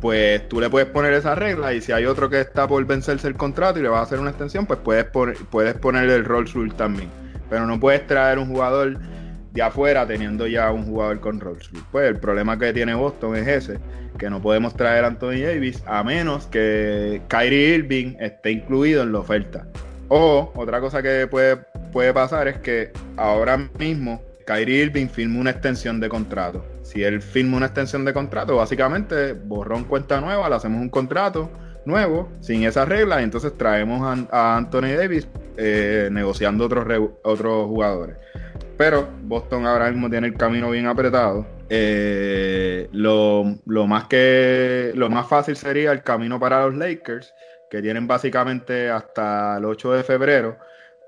pues 0.01 0.49
tú 0.49 0.61
le 0.61 0.69
puedes 0.69 0.89
poner 0.89 1.13
esa 1.13 1.37
regla 1.37 1.73
y 1.73 1.81
si 1.81 1.93
hay 1.93 2.07
otro 2.07 2.29
que 2.29 2.41
está 2.41 2.67
por 2.67 2.85
vencerse 2.85 3.29
el 3.29 3.37
contrato 3.37 3.79
y 3.79 3.83
le 3.83 3.89
vas 3.89 4.01
a 4.01 4.03
hacer 4.03 4.19
una 4.19 4.31
extensión, 4.31 4.67
pues 4.67 4.81
puedes, 4.81 5.05
poner, 5.05 5.37
puedes 5.49 5.75
poner 5.75 6.11
el 6.11 6.25
roll 6.25 6.49
rule 6.53 6.75
también. 6.77 7.09
Pero 7.49 7.65
no 7.65 7.79
puedes 7.79 8.05
traer 8.09 8.41
un 8.41 8.49
jugador 8.49 8.99
de 9.53 9.63
afuera 9.63 10.09
teniendo 10.09 10.49
ya 10.49 10.73
un 10.73 10.85
jugador 10.85 11.21
con 11.21 11.39
roll 11.39 11.61
rule. 11.61 11.85
Pues 11.93 12.09
el 12.09 12.17
problema 12.17 12.59
que 12.59 12.73
tiene 12.73 12.97
Boston 12.97 13.37
es 13.37 13.47
ese, 13.47 13.79
que 14.19 14.29
no 14.29 14.43
podemos 14.43 14.75
traer 14.75 15.05
a 15.05 15.07
Anthony 15.07 15.39
Davis 15.41 15.85
a 15.87 16.03
menos 16.03 16.49
que 16.49 17.23
Kyrie 17.29 17.77
Irving 17.77 18.17
esté 18.19 18.51
incluido 18.51 19.05
en 19.05 19.13
la 19.13 19.21
oferta. 19.21 19.69
O 20.09 20.53
otra 20.55 20.81
cosa 20.81 21.03
que 21.03 21.27
puede, 21.27 21.57
puede 21.93 22.13
pasar 22.13 22.49
es 22.49 22.59
que 22.59 22.93
ahora 23.17 23.57
mismo 23.79 24.23
Kyrie 24.47 24.85
Irving 24.85 25.09
firma 25.09 25.41
una 25.41 25.51
extensión 25.51 26.01
de 26.01 26.09
contrato. 26.09 26.65
Si 26.83 27.03
él 27.03 27.23
firma 27.23 27.57
una 27.57 27.67
extensión 27.67 28.05
de 28.05 28.13
contrato, 28.13 28.57
básicamente 28.57 29.33
borrón 29.33 29.85
cuenta 29.85 30.21
nueva, 30.21 30.49
le 30.49 30.57
hacemos 30.57 30.81
un 30.81 30.89
contrato 30.89 31.51
nuevo, 31.85 32.31
sin 32.41 32.65
esas 32.65 32.89
reglas, 32.89 33.23
entonces 33.23 33.57
traemos 33.57 34.27
a, 34.31 34.57
Anthony 34.57 34.97
Davis 34.97 35.29
eh, 35.57 36.09
negociando 36.13 36.67
otros, 36.67 36.87
otros 37.23 37.67
jugadores. 37.67 38.17
Pero 38.77 39.09
Boston 39.23 39.67
ahora 39.67 39.91
mismo 39.91 40.11
tiene 40.11 40.29
el 40.29 40.35
camino 40.35 40.71
bien 40.71 40.87
apretado. 40.87 41.47
Eh, 41.69 42.89
lo, 42.93 43.45
más 43.87 44.05
que, 44.05 44.93
lo 44.95 45.09
más 45.09 45.29
fácil 45.29 45.57
sería 45.57 45.93
el 45.93 46.03
camino 46.03 46.39
para 46.39 46.67
los 46.67 46.75
Lakers, 46.75 47.33
que 47.73 47.81
tienen 47.81 48.07
básicamente 48.07 48.91
hasta 48.91 49.57
el 49.57 49.65
8 49.65 49.93
de 49.93 50.03
febrero 50.05 50.59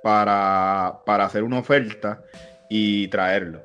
para, 0.03 1.03
hacer 1.07 1.42
una 1.42 1.59
oferta 1.59 2.22
y 2.70 3.07
traerlo. 3.09 3.61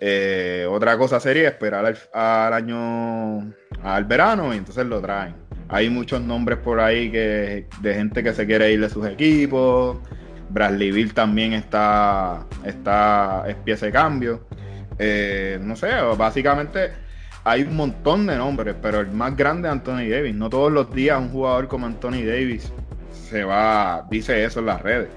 Eh, 0.00 0.66
otra 0.68 0.98
cosa 0.98 1.20
sería 1.20 1.50
esperar 1.50 1.94
al, 2.12 2.52
año, 2.52 3.54
al 3.84 4.04
verano 4.06 4.52
y 4.52 4.56
entonces 4.56 4.84
lo 4.86 5.00
traen. 5.00 5.36
Hay 5.68 5.88
muchos 5.88 6.20
nombres 6.20 6.58
por 6.58 6.80
ahí 6.80 7.12
que, 7.12 7.68
de 7.80 7.94
gente 7.94 8.24
que 8.24 8.34
se 8.34 8.44
quiere 8.44 8.72
ir 8.72 8.80
de 8.80 8.90
sus 8.90 9.06
equipos. 9.06 9.98
Bradley 10.48 11.06
también 11.10 11.52
está, 11.52 12.44
está 12.64 13.44
es 13.46 13.54
pieza 13.54 13.86
de 13.86 13.92
cambio. 13.92 14.48
Eh, 14.98 15.60
no 15.62 15.76
sé, 15.76 15.92
básicamente 16.18 16.90
hay 17.44 17.62
un 17.62 17.76
montón 17.76 18.26
de 18.26 18.36
nombres, 18.36 18.74
pero 18.80 19.00
el 19.00 19.10
más 19.10 19.36
grande 19.36 19.68
es 19.68 19.72
Anthony 19.72 20.08
Davis. 20.08 20.34
No 20.34 20.48
todos 20.48 20.70
los 20.70 20.92
días 20.94 21.20
un 21.20 21.30
jugador 21.30 21.68
como 21.68 21.86
Anthony 21.86 22.24
Davis 22.24 22.72
se 23.10 23.44
va, 23.44 24.06
dice 24.10 24.44
eso 24.44 24.60
en 24.60 24.66
las 24.66 24.82
redes. 24.82 25.08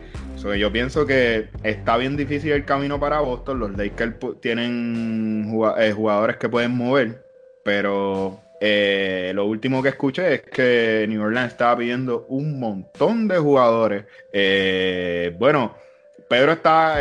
yo 0.57 0.71
pienso 0.71 1.05
que 1.05 1.49
está 1.63 1.97
bien 1.97 2.15
difícil 2.17 2.51
el 2.51 2.65
camino 2.65 2.99
para 2.99 3.19
Boston. 3.19 3.59
Los 3.59 3.77
Lakers 3.77 4.15
tienen 4.41 5.51
eh, 5.77 5.91
jugadores 5.91 6.37
que 6.37 6.49
pueden 6.49 6.71
mover, 6.71 7.23
pero 7.63 8.39
eh, 8.59 9.31
lo 9.35 9.45
último 9.45 9.83
que 9.83 9.89
escuché 9.89 10.35
es 10.35 10.41
que 10.41 11.05
New 11.07 11.21
Orleans 11.21 11.51
estaba 11.51 11.77
pidiendo 11.77 12.25
un 12.29 12.59
montón 12.59 13.27
de 13.27 13.37
jugadores. 13.37 14.05
Eh, 14.33 15.35
bueno, 15.37 15.75
Pedro 16.27 16.53
está, 16.53 16.97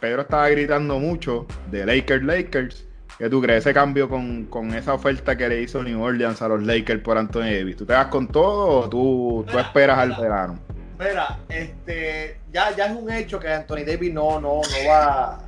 Pedro 0.00 0.22
estaba 0.22 0.48
gritando 0.48 0.98
mucho 0.98 1.46
de 1.70 1.84
Lakers, 1.84 2.24
Lakers 2.24 2.89
¿Qué 3.20 3.28
tú 3.28 3.42
crees 3.42 3.66
ese 3.66 3.74
cambio 3.74 4.08
con, 4.08 4.74
esa 4.74 4.94
oferta 4.94 5.36
que 5.36 5.46
le 5.46 5.60
hizo 5.60 5.82
New 5.82 6.02
Orleans 6.02 6.40
a 6.40 6.48
los 6.48 6.62
Lakers 6.62 7.02
por 7.02 7.18
Anthony 7.18 7.52
Davis? 7.52 7.76
¿Tú 7.76 7.84
te 7.84 7.92
vas 7.92 8.06
con 8.06 8.26
todo 8.26 8.66
o 8.66 8.88
tú, 8.88 9.44
tú 9.46 9.58
esperas 9.58 9.98
al 9.98 10.16
verano? 10.18 10.58
Mira, 10.98 11.38
este, 11.50 12.40
ya, 12.50 12.74
ya 12.74 12.86
es 12.86 12.96
un 12.96 13.12
hecho 13.12 13.38
que 13.38 13.52
Anthony 13.52 13.84
Davis 13.86 14.14
no, 14.14 14.40
no, 14.40 14.62
no 14.62 14.88
va, 14.88 15.38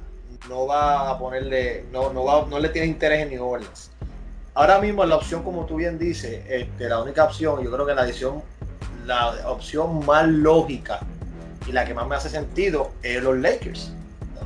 no 0.50 0.66
va 0.66 1.12
a 1.12 1.18
ponerle, 1.18 1.86
no, 1.90 2.12
no, 2.12 2.24
va, 2.24 2.44
no 2.46 2.58
le 2.58 2.68
tiene 2.68 2.88
interés 2.88 3.22
en 3.22 3.30
New 3.30 3.42
Orleans. 3.42 3.90
Ahora 4.52 4.78
mismo 4.78 5.06
la 5.06 5.16
opción, 5.16 5.42
como 5.42 5.64
tú 5.64 5.76
bien 5.76 5.98
dices, 5.98 6.44
este, 6.46 6.90
la 6.90 7.00
única 7.00 7.24
opción, 7.24 7.64
yo 7.64 7.72
creo 7.72 7.86
que 7.86 7.94
la 7.94 8.04
decisión, 8.04 8.42
la 9.06 9.48
opción 9.48 10.04
más 10.04 10.28
lógica 10.28 11.00
y 11.66 11.72
la 11.72 11.86
que 11.86 11.94
más 11.94 12.06
me 12.06 12.16
hace 12.16 12.28
sentido 12.28 12.90
es 13.02 13.22
los 13.22 13.38
Lakers. 13.38 13.94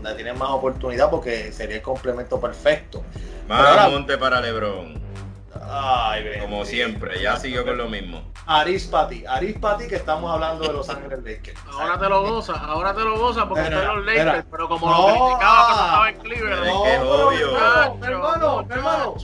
Donde 0.07 0.23
tienen 0.23 0.38
más 0.38 0.51
oportunidad 0.51 1.11
porque 1.11 1.53
sería 1.53 1.77
el 1.77 1.83
complemento 1.83 2.40
perfecto. 2.40 3.03
Más 3.49 3.90
monte 3.90 4.16
para 4.16 4.40
LeBron. 4.40 5.05
Ay, 5.69 6.38
Como 6.40 6.64
siempre, 6.64 7.21
ya 7.21 7.37
siguió 7.37 7.64
con 7.64 7.77
lo 7.77 7.88
mismo. 7.88 8.23
Arispati, 8.47 9.27
Arispati 9.27 9.88
que 9.88 9.97
estamos 9.97 10.31
hablando 10.33 10.64
de 10.64 10.73
Los 10.73 10.88
Ángeles 10.88 11.19
Lakers. 11.25 11.59
Ahora 11.73 11.99
te 11.99 12.09
lo 12.09 12.23
goza, 12.23 12.53
ahora 12.53 12.95
te 12.95 13.01
lo 13.01 13.19
goza 13.19 13.49
porque 13.49 13.64
están 13.64 13.97
los 13.97 14.07
Lakers, 14.07 14.45
pero 14.51 14.69
como 14.69 14.88
lo 14.88 15.07
criticaba 15.07 15.66
cuando 15.66 15.85
estaba 15.85 16.11
en 16.11 16.19
Cleveland. 16.19 16.66
No, 16.66 16.87
es 16.87 17.01
obvio. 17.01 18.07
hermano, 18.07 18.66
hermano, 18.71 19.14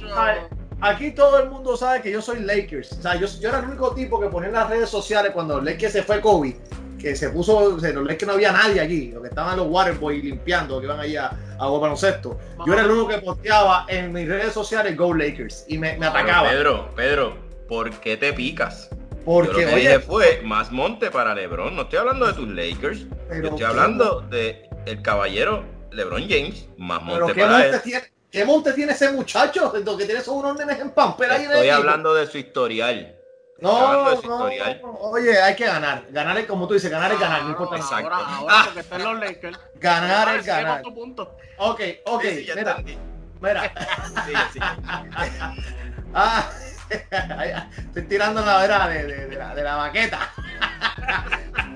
aquí 0.81 1.12
todo 1.12 1.38
el 1.38 1.51
mundo 1.51 1.77
sabe 1.77 2.03
que 2.03 2.11
yo 2.11 2.21
soy 2.21 2.40
Lakers. 2.40 2.92
O 2.92 3.03
sea, 3.03 3.14
yo, 3.14 3.29
yo 3.29 3.49
era 3.49 3.59
el 3.61 3.66
único 3.66 3.95
tipo 3.95 4.18
que 4.18 4.27
ponía 4.27 4.49
en 4.49 4.55
las 4.55 4.68
redes 4.68 4.88
sociales 4.88 5.31
cuando 5.33 5.61
Lakers 5.61 5.92
se 5.92 6.03
fue 6.03 6.21
COVID, 6.21 6.57
que 7.03 7.17
se 7.17 7.31
puso, 7.31 7.71
los 7.71 7.83
Lakers 7.83 8.27
no 8.27 8.33
había 8.35 8.53
nadie 8.53 8.81
allí, 8.81 9.11
lo 9.11 9.21
que 9.21 9.29
estaban 9.29 9.57
los 9.57 9.67
Waterboys 9.69 10.23
limpiando, 10.23 10.79
que 10.79 10.87
iban 10.87 11.01
allí 11.01 11.17
a, 11.17 11.31
a 11.59 11.67
baloncesto. 11.69 12.38
Yo 12.65 12.73
era 12.73 12.83
el 12.83 12.91
único 12.91 13.09
que 13.09 13.19
posteaba 13.19 13.87
en 13.88 14.12
mis 14.12 14.29
redes 14.29 14.53
sociales 14.53 14.97
Go 14.97 15.12
Lakers 15.12 15.65
y 15.69 15.79
me, 15.79 15.97
me 15.99 16.07
atacaba. 16.07 16.49
Pedro, 16.49 16.95
Pedro, 16.95 17.37
¿por 17.69 17.91
qué 17.91 18.17
te 18.17 18.33
picas? 18.33 18.88
Porque, 19.25 19.53
Yo 19.53 19.61
lo 19.62 19.69
que 19.69 19.77
dije 19.77 20.01
fue 20.01 20.41
más 20.45 20.71
monte 20.73 21.11
para 21.11 21.35
LeBron. 21.35 21.75
No 21.77 21.83
estoy 21.83 21.99
hablando 21.99 22.27
de 22.27 22.33
tus 22.33 22.49
Lakers. 22.49 23.07
Yo 23.43 23.49
estoy 23.49 23.65
hablando 23.65 24.21
de 24.21 24.69
el 24.87 25.03
caballero 25.03 25.65
LeBron 25.91 26.23
James, 26.29 26.67
más 26.79 27.03
monte 27.03 27.33
¿qué 27.33 27.41
para 27.41 27.53
monte 27.53 27.69
él. 27.69 27.83
Tiene, 27.83 28.03
¿Qué 28.31 28.45
monte 28.45 28.73
tiene 28.73 28.93
ese 28.93 29.12
muchacho? 29.12 29.73
Lo 29.85 29.97
que 29.97 30.07
tiene 30.07 30.21
son 30.23 30.38
unos 30.38 30.57
nenes 30.57 30.81
en 30.81 30.91
pamper 30.91 31.31
ahí 31.31 31.45
en 31.45 31.51
el 31.51 31.57
Estoy 31.57 31.69
equipo. 31.69 31.81
hablando 31.81 32.15
de 32.15 32.27
su 32.27 32.38
historial. 32.38 33.15
No, 33.62 34.20
no, 34.22 34.94
oye, 35.01 35.40
hay 35.40 35.55
que 35.55 35.64
ganar. 35.66 36.05
Ganar 36.11 36.37
es 36.38 36.46
como 36.46 36.66
tú 36.66 36.75
dices, 36.75 36.90
ganar 36.90 37.12
es 37.12 37.20
ganar, 37.20 37.44
no 37.44 37.51
importa. 37.51 37.77
Exacto. 37.77 38.12
Ahora, 38.12 38.37
ahora 38.37 38.55
porque 38.64 38.81
están 38.81 39.05
los 39.05 39.20
Lakers. 39.20 39.59
Ganar 39.77 40.37
es 40.37 40.46
ganar. 40.46 40.83
punto. 40.83 41.37
Ok, 41.59 41.81
ok, 42.07 42.22
Sí, 42.22 42.29
sí, 42.38 42.44
ya 42.46 42.55
mira, 42.57 42.70
entendí. 42.72 42.98
mira. 43.40 43.72
Sí, 44.27 44.33
sí. 44.53 44.59
Ah, 46.14 46.51
estoy 46.90 48.03
tirando 48.03 48.44
la 48.44 48.59
vera 48.59 48.87
de, 48.88 49.05
de- 49.07 49.27
de 49.29 49.37
la, 49.37 49.55
de 49.55 49.62
la 49.62 49.77
baqueta. 49.77 50.31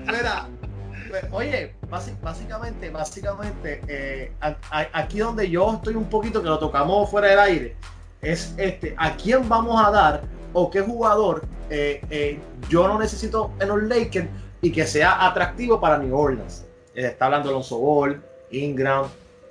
Mira, 0.05 0.45
pues, 1.09 1.25
oye, 1.31 1.75
básicamente, 2.21 2.89
básicamente, 2.91 3.81
eh, 3.87 4.31
aquí 4.93 5.19
donde 5.19 5.49
yo 5.49 5.73
estoy 5.75 5.95
un 5.95 6.07
poquito, 6.09 6.43
que 6.43 6.49
lo 6.49 6.59
tocamos 6.59 7.09
fuera 7.09 7.29
del 7.29 7.39
aire, 7.39 7.75
es 8.21 8.53
este, 8.57 8.93
a 8.97 9.15
quién 9.15 9.47
vamos 9.47 9.83
a 9.85 9.91
dar 9.91 10.21
o 10.53 10.69
qué 10.71 10.81
jugador 10.81 11.43
eh, 11.69 12.01
eh, 12.09 12.39
yo 12.69 12.87
no 12.87 12.97
necesito 12.97 13.51
en 13.59 13.67
los 13.67 13.83
Lakers 13.83 14.27
y 14.61 14.71
que 14.71 14.85
sea 14.87 15.25
atractivo 15.27 15.79
para 15.79 15.97
New 15.97 16.17
Orleans. 16.17 16.65
Eh, 16.95 17.05
está 17.05 17.25
hablando 17.25 17.49
Alonso 17.49 17.77
Ball, 17.77 18.21
Ingram, 18.51 19.05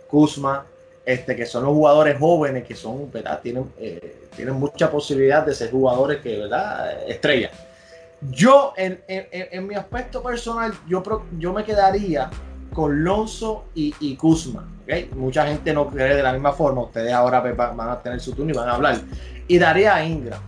Kuzma, 0.08 0.64
este, 1.04 1.36
que 1.36 1.46
son 1.46 1.64
los 1.64 1.72
jugadores 1.72 2.18
jóvenes 2.18 2.64
que 2.64 2.74
son, 2.74 3.10
¿verdad? 3.12 3.40
Tienen, 3.40 3.70
eh, 3.78 4.28
tienen 4.34 4.54
mucha 4.54 4.90
posibilidad 4.90 5.44
de 5.46 5.54
ser 5.54 5.70
jugadores 5.70 6.20
que, 6.20 6.38
¿verdad? 6.38 7.08
Estrellas. 7.08 7.52
Yo, 8.30 8.72
en, 8.76 9.00
en- 9.06 9.66
mi 9.66 9.74
aspecto 9.74 10.22
personal, 10.22 10.72
yo, 10.88 11.02
yo 11.38 11.52
me 11.52 11.62
quedaría 11.64 12.30
con 12.76 13.02
Lonzo 13.02 13.64
y, 13.74 13.94
y 14.00 14.16
Kuzma. 14.16 14.68
¿ok? 14.84 15.14
Mucha 15.16 15.46
gente 15.46 15.72
no 15.72 15.88
cree 15.88 16.14
de 16.14 16.22
la 16.22 16.34
misma 16.34 16.52
forma. 16.52 16.82
Ustedes 16.82 17.10
ahora 17.10 17.40
pues, 17.40 17.58
va- 17.58 17.72
van 17.72 17.88
a 17.88 17.98
tener 18.02 18.20
su 18.20 18.32
turno 18.34 18.52
y 18.52 18.54
van 18.54 18.68
a 18.68 18.74
hablar. 18.74 19.00
Y 19.48 19.56
daría 19.58 19.94
a 19.94 20.04
Ingram. 20.04 20.40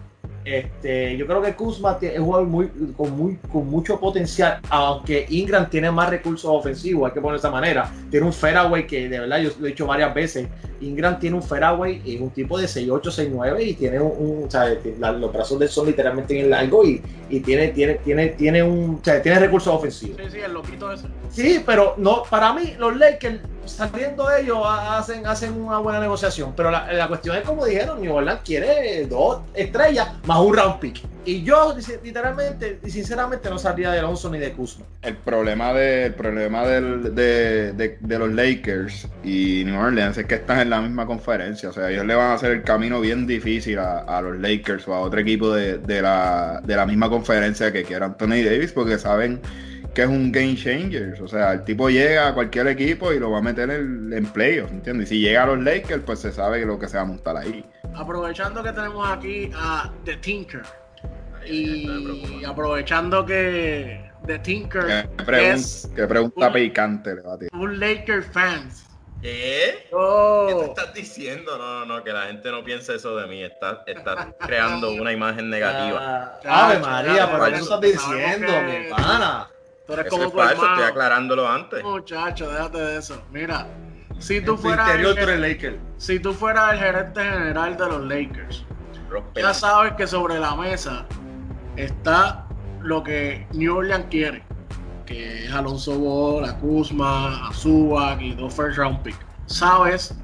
Este, 0.44 1.14
yo 1.18 1.26
creo 1.26 1.42
que 1.42 1.54
Kuzma 1.54 1.98
es 2.00 2.18
un 2.18 2.24
jugador 2.24 2.46
muy, 2.48 2.70
con, 2.96 3.14
muy, 3.16 3.36
con 3.52 3.66
mucho 3.68 4.00
potencial, 4.00 4.60
aunque 4.70 5.26
Ingram 5.28 5.68
tiene 5.68 5.90
más 5.90 6.08
recursos 6.08 6.50
ofensivos, 6.50 7.06
hay 7.08 7.12
que 7.12 7.20
ponerlo 7.20 7.38
de 7.38 7.46
esa 7.46 7.50
manera. 7.50 7.90
Tiene 8.10 8.24
un 8.26 8.32
fairway 8.32 8.86
que 8.86 9.08
de 9.10 9.20
verdad 9.20 9.40
yo 9.40 9.50
lo 9.60 9.66
he 9.66 9.70
dicho 9.70 9.86
varias 9.86 10.14
veces. 10.14 10.48
Ingram 10.80 11.18
tiene 11.18 11.36
un 11.36 11.42
fairway 11.42 12.00
es 12.06 12.20
un 12.20 12.30
tipo 12.30 12.56
de 12.56 12.66
6'8, 12.66 13.02
6'9 13.10 13.62
y 13.66 13.74
tiene 13.74 13.98
un, 14.00 14.12
un- 14.16 14.44
o 14.46 14.50
sea, 14.50 14.74
la- 14.98 15.12
los 15.12 15.30
brazos 15.32 15.58
de 15.58 15.66
él 15.66 15.70
son 15.70 15.86
literalmente 15.86 16.38
en 16.40 16.48
largo 16.48 16.82
y, 16.84 17.02
y 17.28 17.40
tiene, 17.40 17.68
tiene, 17.68 17.96
tiene, 17.96 18.28
tiene 18.28 18.62
un, 18.62 19.00
sea, 19.04 19.20
tiene 19.20 19.38
recursos 19.40 19.74
ofensivos. 19.74 20.16
Sí, 20.18 20.30
sí, 20.32 20.38
el 20.38 20.52
loquito 20.54 20.90
ese. 20.90 21.08
Sí, 21.30 21.62
pero 21.64 21.94
no, 21.98 22.22
para 22.28 22.52
mí 22.52 22.74
los 22.78 22.96
Lakers 22.96 23.40
saliendo 23.66 24.26
de 24.28 24.40
ellos 24.42 24.58
ha- 24.64 24.96
hacen, 24.98 25.26
hacen 25.26 25.52
una 25.60 25.78
buena 25.78 26.00
negociación. 26.00 26.54
Pero 26.56 26.70
la, 26.70 26.90
la 26.92 27.06
cuestión 27.06 27.36
es 27.36 27.42
como 27.42 27.66
dijeron, 27.66 28.00
New 28.00 28.14
Orleans 28.14 28.40
quiere 28.44 29.06
dos 29.06 29.42
estrellas 29.54 30.08
más 30.24 30.38
un 30.38 30.56
round 30.56 30.78
pick. 30.80 31.00
Y 31.26 31.42
yo 31.42 31.74
literalmente 32.02 32.80
y 32.82 32.90
sinceramente 32.90 33.50
no 33.50 33.58
saldría 33.58 33.90
de 33.92 33.98
Alonso 33.98 34.30
ni 34.30 34.38
de 34.38 34.52
Kuzma. 34.52 34.86
El 35.02 35.16
problema, 35.18 35.74
de, 35.74 36.06
el 36.06 36.14
problema 36.14 36.64
del- 36.66 37.14
de, 37.14 37.72
de- 37.74 37.98
de 38.00 38.18
los 38.18 38.32
Lakers 38.32 39.06
y 39.22 39.62
New 39.66 39.78
Orleans 39.78 40.16
es 40.16 40.24
que 40.24 40.36
están 40.36 40.60
en 40.60 40.70
la 40.70 40.80
misma 40.80 41.04
conferencia. 41.04 41.68
O 41.68 41.72
sea, 41.72 41.90
ellos 41.90 42.06
le 42.06 42.14
van 42.14 42.30
a 42.30 42.34
hacer 42.34 42.52
el 42.52 42.62
camino 42.62 43.00
bien 43.00 43.26
difícil 43.26 43.78
a, 43.78 43.98
a 43.98 44.22
los 44.22 44.38
Lakers 44.38 44.88
o 44.88 44.94
a 44.94 45.00
otro 45.00 45.20
equipo 45.20 45.52
de, 45.52 45.76
de 45.76 46.00
la, 46.00 46.62
de 46.64 46.74
la 46.74 46.86
misma 46.86 47.10
conferencia 47.10 47.70
que 47.70 47.84
quiera 47.84 48.06
Anthony 48.06 48.42
Davis 48.42 48.72
porque 48.72 48.98
saben 48.98 49.42
que 49.94 50.02
es 50.02 50.08
un 50.08 50.30
game 50.30 50.54
changer. 50.56 51.20
O 51.22 51.28
sea, 51.28 51.52
el 51.52 51.64
tipo 51.64 51.88
llega 51.90 52.28
a 52.28 52.34
cualquier 52.34 52.68
equipo 52.68 53.12
y 53.12 53.18
lo 53.18 53.30
va 53.30 53.38
a 53.38 53.42
meter 53.42 53.70
en, 53.70 54.12
en 54.12 54.26
playoffs, 54.26 54.72
¿entiendes? 54.72 55.10
Y 55.10 55.16
si 55.16 55.20
llega 55.20 55.42
a 55.42 55.46
los 55.46 55.60
Lakers, 55.62 56.02
pues 56.04 56.20
se 56.20 56.32
sabe 56.32 56.64
lo 56.64 56.78
que 56.78 56.88
se 56.88 56.96
va 56.96 57.02
a 57.02 57.06
montar 57.06 57.36
ahí. 57.36 57.64
Aprovechando 57.94 58.62
que 58.62 58.72
tenemos 58.72 59.08
aquí 59.08 59.50
a 59.56 59.92
The 60.04 60.16
Tinker 60.18 60.62
y 61.46 62.44
aprovechando 62.44 63.24
que 63.24 64.10
The 64.26 64.38
Tinker 64.40 64.86
¿Qué, 64.86 65.24
pregun- 65.24 65.54
es 65.54 65.90
qué 65.94 66.06
pregunta 66.06 66.46
un- 66.48 66.52
picante 66.52 67.14
le 67.14 67.22
va 67.22 67.34
a 67.34 67.38
tirar? 67.38 67.60
un 67.60 67.80
Laker 67.80 68.22
fans. 68.22 68.84
¿Qué? 69.22 69.86
¿Qué 69.88 69.94
Oh, 69.96 70.72
te 70.74 70.80
estás 70.80 70.94
diciendo? 70.94 71.58
No, 71.58 71.80
no, 71.80 71.86
no, 71.96 72.04
que 72.04 72.12
la 72.12 72.26
gente 72.26 72.50
no 72.52 72.62
piense 72.62 72.94
eso 72.94 73.16
de 73.16 73.26
mí. 73.26 73.42
Estás 73.42 73.78
creando 74.46 74.92
una 74.92 75.10
imagen 75.12 75.50
negativa. 75.50 76.38
Ah, 76.44 76.68
Ave 76.68 76.78
María, 76.78 77.28
pero 77.32 77.44
¿qué 77.46 77.56
estás 77.56 77.80
diciendo, 77.80 78.46
que- 78.46 78.84
mi 78.84 78.90
pana? 78.90 79.48
Tú 79.88 79.94
eres 79.94 80.06
Eso 80.06 80.16
como 80.16 80.24
es 80.26 80.32
tu 80.32 80.38
falso, 80.38 80.66
estoy 80.66 80.84
aclarándolo 80.84 81.48
antes. 81.48 81.82
Muchacho, 81.82 82.50
déjate 82.50 82.78
de 82.78 82.98
eso. 82.98 83.22
Mira, 83.32 83.66
si 84.18 84.42
tú 84.42 84.56
fueras 84.58 84.86
interior 84.86 85.14
tú 85.14 85.22
el, 85.22 85.28
eres 85.30 85.40
Laker. 85.40 85.78
si 85.96 86.20
tú 86.20 86.34
fueras 86.34 86.74
el 86.74 86.78
gerente 86.78 87.24
general 87.24 87.76
de 87.76 87.86
los 87.86 88.04
Lakers, 88.04 88.64
ya 89.34 89.54
sabes 89.54 89.94
que 89.94 90.06
sobre 90.06 90.38
la 90.38 90.54
mesa 90.54 91.06
está 91.76 92.44
lo 92.82 93.02
que 93.02 93.46
New 93.54 93.76
Orleans 93.76 94.04
quiere, 94.10 94.42
que 95.06 95.46
es 95.46 95.52
Alonso 95.52 95.98
Ball, 95.98 96.44
a 96.44 96.58
Kuzma, 96.58 97.48
a 97.48 97.52
Zubac 97.54 98.20
y 98.20 98.34
dos 98.34 98.52
first 98.52 98.76
round 98.76 99.02
pick. 99.02 99.16
Sabes 99.46 100.14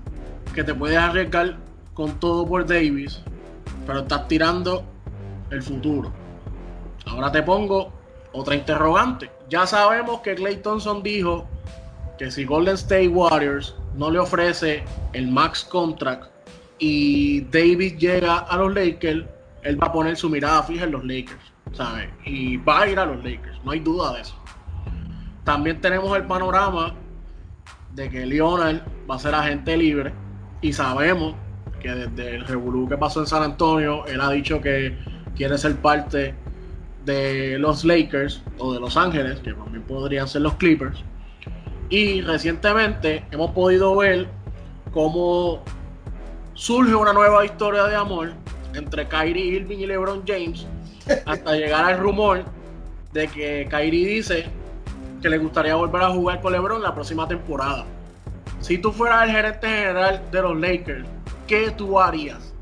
que 0.55 0.63
te 0.63 0.75
puedes 0.75 0.99
arriesgar 0.99 1.57
con 1.95 2.21
todo 2.21 2.47
por 2.47 2.67
Davis, 2.67 3.23
pero 3.87 4.01
estás 4.01 4.29
tirando 4.29 4.85
el 5.49 5.63
futuro. 5.63 6.13
Ahora 7.07 7.33
te 7.33 7.43
pongo 7.43 7.91
otra 8.33 8.55
interrogante. 8.55 9.31
Ya 9.49 9.67
sabemos 9.67 10.21
que 10.21 10.35
Clay 10.35 10.57
Thompson 10.57 11.03
dijo 11.03 11.47
que 12.19 12.31
si 12.31 12.45
Golden 12.45 12.75
State 12.75 13.09
Warriors 13.09 13.75
no 13.95 14.11
le 14.11 14.19
ofrece 14.19 14.85
el 15.13 15.29
max 15.29 15.65
contract 15.65 16.31
y 16.79 17.43
Davis 17.43 17.97
llega 17.99 18.39
a 18.39 18.57
los 18.57 18.75
Lakers, 18.75 19.25
él 19.63 19.83
va 19.83 19.89
a 19.89 19.93
poner 19.93 20.17
su 20.17 20.29
mirada 20.29 20.63
fija 20.63 20.85
en 20.85 20.93
los 20.93 21.05
Lakers, 21.05 21.53
¿sabes? 21.73 22.09
Y 22.25 22.57
va 22.59 22.83
a 22.83 22.89
ir 22.89 22.99
a 22.99 23.07
los 23.07 23.25
Lakers, 23.25 23.63
no 23.65 23.73
hay 23.73 23.81
duda 23.81 24.15
de 24.15 24.21
eso. 24.23 24.35
También 25.45 25.81
tenemos 25.81 26.17
el 26.17 26.25
panorama 26.25 26.95
de 27.93 28.11
que 28.11 28.27
Leonard 28.27 28.83
va 29.09 29.17
a 29.17 29.19
ser 29.19 29.35
agente 29.35 29.77
libre 29.77 30.13
y 30.63 30.73
sabemos 30.73 31.35
que 31.81 31.91
desde 31.91 32.37
el 32.37 32.47
revolú 32.47 32.89
que 32.89 32.97
pasó 32.97 33.21
en 33.21 33.27
San 33.27 33.43
Antonio, 33.43 34.07
él 34.07 34.21
ha 34.21 34.31
dicho 34.31 34.61
que 34.61 34.97
quiere 35.37 35.59
ser 35.59 35.77
parte 35.77 36.35
de 37.05 37.59
los 37.59 37.85
Lakers 37.85 38.43
o 38.59 38.73
de 38.73 38.81
Los 38.81 38.97
Ángeles, 38.97 39.41
que 39.41 39.53
también 39.53 39.83
podrían 39.83 40.27
ser 40.29 40.43
los 40.43 40.55
Clippers. 40.55 41.03
Y 41.91 42.23
recientemente 42.23 43.25
hemos 43.31 43.51
podido 43.51 43.95
ver 43.97 44.29
cómo 44.93 45.63
surge 46.55 46.95
una 46.95 47.13
nueva 47.13 47.45
historia 47.45 47.85
de 47.85 47.97
amor 47.97 48.33
entre 48.75 49.07
Kyrie 49.07 49.57
Irving 49.57 49.79
y 49.79 49.87
LeBron 49.87 50.23
James 50.27 50.67
hasta 51.27 51.53
llegar 51.57 51.85
al 51.85 51.99
rumor 51.99 52.45
de 53.13 53.29
que 53.29 53.67
Kyrie 53.71 54.07
dice 54.07 54.47
que 55.21 55.29
le 55.29 55.39
gustaría 55.39 55.75
volver 55.75 56.03
a 56.03 56.11
jugar 56.11 56.41
con 56.41 56.53
LeBron 56.53 56.83
la 56.83 56.95
próxima 56.95 57.27
temporada. 57.29 57.85
Si 58.61 58.79
tú 58.79 58.93
fueras 58.93 59.25
el 59.25 59.31
gerente 59.31 59.69
general 59.69 60.23
de 60.31 60.43
los 60.43 60.59
Lakers, 60.59 61.07
¿qué 61.47 61.71
tú 61.71 62.01
harías? 62.01 62.55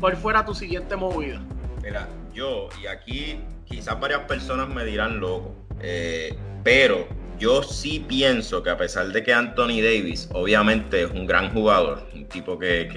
¿Cuál 0.00 0.16
fuera 0.16 0.44
tu 0.44 0.54
siguiente 0.54 0.96
movida? 0.96 1.40
Mira, 1.82 2.08
yo, 2.38 2.68
y 2.80 2.86
aquí 2.86 3.40
quizás 3.64 3.98
varias 3.98 4.20
personas 4.20 4.68
me 4.68 4.84
dirán 4.84 5.18
loco, 5.18 5.56
eh, 5.80 6.36
pero 6.62 7.08
yo 7.36 7.64
sí 7.64 8.04
pienso 8.06 8.62
que 8.62 8.70
a 8.70 8.76
pesar 8.76 9.08
de 9.08 9.24
que 9.24 9.32
Anthony 9.32 9.80
Davis 9.82 10.28
obviamente 10.32 11.02
es 11.02 11.10
un 11.10 11.26
gran 11.26 11.52
jugador, 11.52 12.06
un 12.14 12.26
tipo 12.26 12.56
que, 12.56 12.88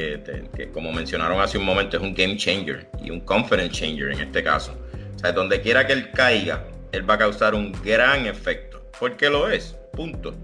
que, 0.56 0.72
como 0.72 0.92
mencionaron 0.94 1.42
hace 1.42 1.58
un 1.58 1.66
momento 1.66 1.98
es 1.98 2.04
un 2.04 2.14
game 2.14 2.38
changer 2.38 2.88
y 3.04 3.10
un 3.10 3.22
confidence 3.22 3.80
changer 3.80 4.12
en 4.12 4.20
este 4.20 4.44
caso. 4.44 4.74
O 5.16 5.20
sea, 5.20 5.32
donde 5.32 5.60
quiera 5.62 5.88
que 5.88 5.94
él 5.94 6.12
caiga, 6.12 6.64
él 6.92 7.10
va 7.10 7.16
a 7.16 7.18
causar 7.18 7.56
un 7.56 7.72
gran 7.84 8.28
efecto, 8.28 8.84
porque 9.00 9.30
lo 9.30 9.50
es, 9.50 9.76
punto. 9.94 10.36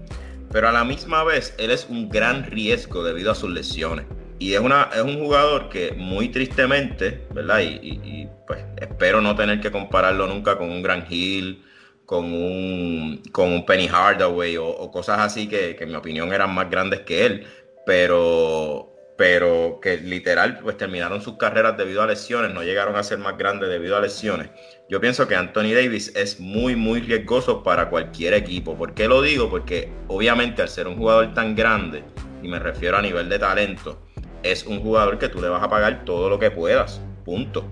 pero 0.50 0.68
a 0.68 0.72
la 0.72 0.82
misma 0.82 1.22
vez 1.22 1.54
él 1.58 1.70
es 1.70 1.86
un 1.88 2.08
gran 2.08 2.50
riesgo 2.50 3.04
debido 3.04 3.30
a 3.30 3.36
sus 3.36 3.50
lesiones. 3.50 4.06
Y 4.38 4.54
es, 4.54 4.60
una, 4.60 4.90
es 4.94 5.02
un 5.02 5.18
jugador 5.18 5.68
que 5.68 5.92
muy 5.92 6.28
tristemente, 6.28 7.26
¿verdad? 7.32 7.60
Y, 7.60 8.28
pues 8.46 8.64
espero 8.80 9.20
no 9.20 9.34
tener 9.34 9.60
que 9.60 9.70
compararlo 9.70 10.26
nunca 10.26 10.56
con 10.56 10.70
un 10.70 10.82
Gran 10.82 11.04
Hill, 11.08 11.64
con 12.06 12.24
un, 12.32 13.22
con 13.32 13.52
un 13.52 13.66
Penny 13.66 13.88
Hardaway 13.88 14.56
o, 14.56 14.90
cosas 14.90 15.18
así 15.18 15.48
que, 15.48 15.76
que 15.76 15.84
en 15.84 15.90
mi 15.90 15.96
opinión 15.96 16.32
eran 16.32 16.54
más 16.54 16.70
grandes 16.70 17.00
que 17.00 17.26
él, 17.26 17.46
pero, 17.84 18.94
pero 19.18 19.80
que 19.82 19.96
literal 19.98 20.60
pues 20.60 20.76
terminaron 20.76 21.20
sus 21.20 21.36
carreras 21.36 21.76
debido 21.76 22.02
a 22.02 22.06
lesiones, 22.06 22.54
no 22.54 22.62
llegaron 22.62 22.94
a 22.96 23.02
ser 23.02 23.18
más 23.18 23.36
grandes 23.36 23.68
debido 23.68 23.96
a 23.96 24.00
lesiones. 24.00 24.48
Yo 24.88 25.00
pienso 25.00 25.26
que 25.26 25.34
Anthony 25.34 25.74
Davis 25.74 26.14
es 26.14 26.38
muy, 26.38 26.76
muy 26.76 27.00
riesgoso 27.00 27.62
para 27.62 27.90
cualquier 27.90 28.32
equipo. 28.34 28.76
¿Por 28.76 28.94
qué 28.94 29.08
lo 29.08 29.20
digo? 29.20 29.50
Porque 29.50 29.90
obviamente 30.06 30.62
al 30.62 30.68
ser 30.68 30.86
un 30.86 30.96
jugador 30.96 31.34
tan 31.34 31.56
grande, 31.56 32.04
y 32.42 32.48
me 32.48 32.58
refiero 32.58 32.96
a 32.96 33.02
nivel 33.02 33.28
de 33.28 33.38
talento, 33.38 33.98
es 34.42 34.64
un 34.64 34.80
jugador 34.80 35.18
que 35.18 35.28
tú 35.28 35.40
le 35.40 35.48
vas 35.48 35.62
a 35.62 35.68
pagar 35.68 36.04
todo 36.04 36.28
lo 36.28 36.38
que 36.38 36.50
puedas, 36.50 37.00
punto. 37.24 37.64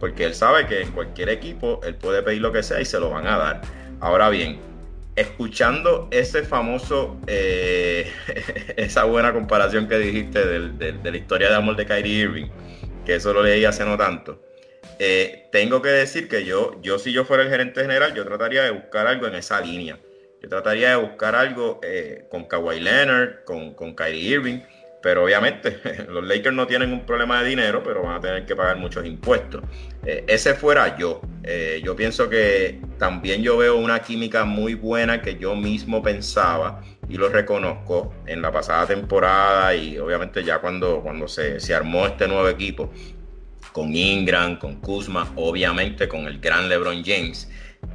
Porque 0.00 0.24
él 0.24 0.34
sabe 0.34 0.66
que 0.66 0.82
en 0.82 0.90
cualquier 0.90 1.28
equipo 1.28 1.80
él 1.84 1.94
puede 1.94 2.22
pedir 2.22 2.42
lo 2.42 2.52
que 2.52 2.62
sea 2.62 2.80
y 2.80 2.84
se 2.84 2.98
lo 3.00 3.10
van 3.10 3.26
a 3.26 3.38
dar. 3.38 3.60
Ahora 4.00 4.28
bien, 4.28 4.58
escuchando 5.16 6.08
ese 6.10 6.42
famoso, 6.42 7.16
eh, 7.26 8.10
esa 8.76 9.04
buena 9.04 9.32
comparación 9.32 9.88
que 9.88 9.98
dijiste 9.98 10.44
de 10.44 11.10
la 11.10 11.16
historia 11.16 11.48
de 11.48 11.54
amor 11.54 11.76
de 11.76 11.86
Kyrie 11.86 12.22
Irving, 12.24 12.46
que 13.06 13.16
eso 13.16 13.32
lo 13.32 13.42
leí 13.42 13.64
hace 13.64 13.84
no 13.84 13.96
tanto, 13.96 14.40
eh, 14.98 15.48
tengo 15.50 15.82
que 15.82 15.88
decir 15.88 16.28
que 16.28 16.44
yo, 16.44 16.80
yo 16.82 16.98
si 16.98 17.12
yo 17.12 17.24
fuera 17.24 17.42
el 17.42 17.50
gerente 17.50 17.80
general, 17.82 18.14
yo 18.14 18.24
trataría 18.24 18.62
de 18.62 18.70
buscar 18.70 19.06
algo 19.06 19.26
en 19.26 19.34
esa 19.34 19.60
línea. 19.60 19.98
Yo 20.42 20.48
trataría 20.48 20.90
de 20.90 20.96
buscar 20.96 21.34
algo 21.34 21.80
eh, 21.82 22.26
con 22.30 22.44
Kawhi 22.44 22.80
Leonard, 22.80 23.44
con, 23.44 23.74
con 23.74 23.94
Kyrie 23.94 24.34
Irving, 24.34 24.60
pero 25.04 25.22
obviamente 25.22 25.82
los 26.08 26.24
Lakers 26.24 26.56
no 26.56 26.66
tienen 26.66 26.90
un 26.90 27.04
problema 27.04 27.42
de 27.42 27.50
dinero, 27.50 27.82
pero 27.84 28.02
van 28.02 28.16
a 28.16 28.20
tener 28.22 28.46
que 28.46 28.56
pagar 28.56 28.78
muchos 28.78 29.04
impuestos. 29.04 29.62
Eh, 30.06 30.24
ese 30.26 30.54
fuera 30.54 30.96
yo. 30.96 31.20
Eh, 31.42 31.82
yo 31.84 31.94
pienso 31.94 32.30
que 32.30 32.80
también 32.98 33.42
yo 33.42 33.58
veo 33.58 33.76
una 33.76 34.00
química 34.00 34.46
muy 34.46 34.72
buena 34.72 35.20
que 35.20 35.36
yo 35.36 35.54
mismo 35.54 36.02
pensaba 36.02 36.80
y 37.06 37.18
lo 37.18 37.28
reconozco 37.28 38.14
en 38.26 38.40
la 38.40 38.50
pasada 38.50 38.86
temporada 38.86 39.76
y 39.76 39.98
obviamente 39.98 40.42
ya 40.42 40.58
cuando, 40.60 41.02
cuando 41.02 41.28
se, 41.28 41.74
armó 41.74 42.06
este 42.06 42.26
nuevo 42.26 42.48
equipo 42.48 42.90
con 43.72 43.94
Ingram, 43.94 44.58
con 44.58 44.80
Kuzma, 44.80 45.30
obviamente 45.36 46.08
con 46.08 46.20
el 46.26 46.40
gran 46.40 46.70
LeBron 46.70 47.04
James. 47.04 47.50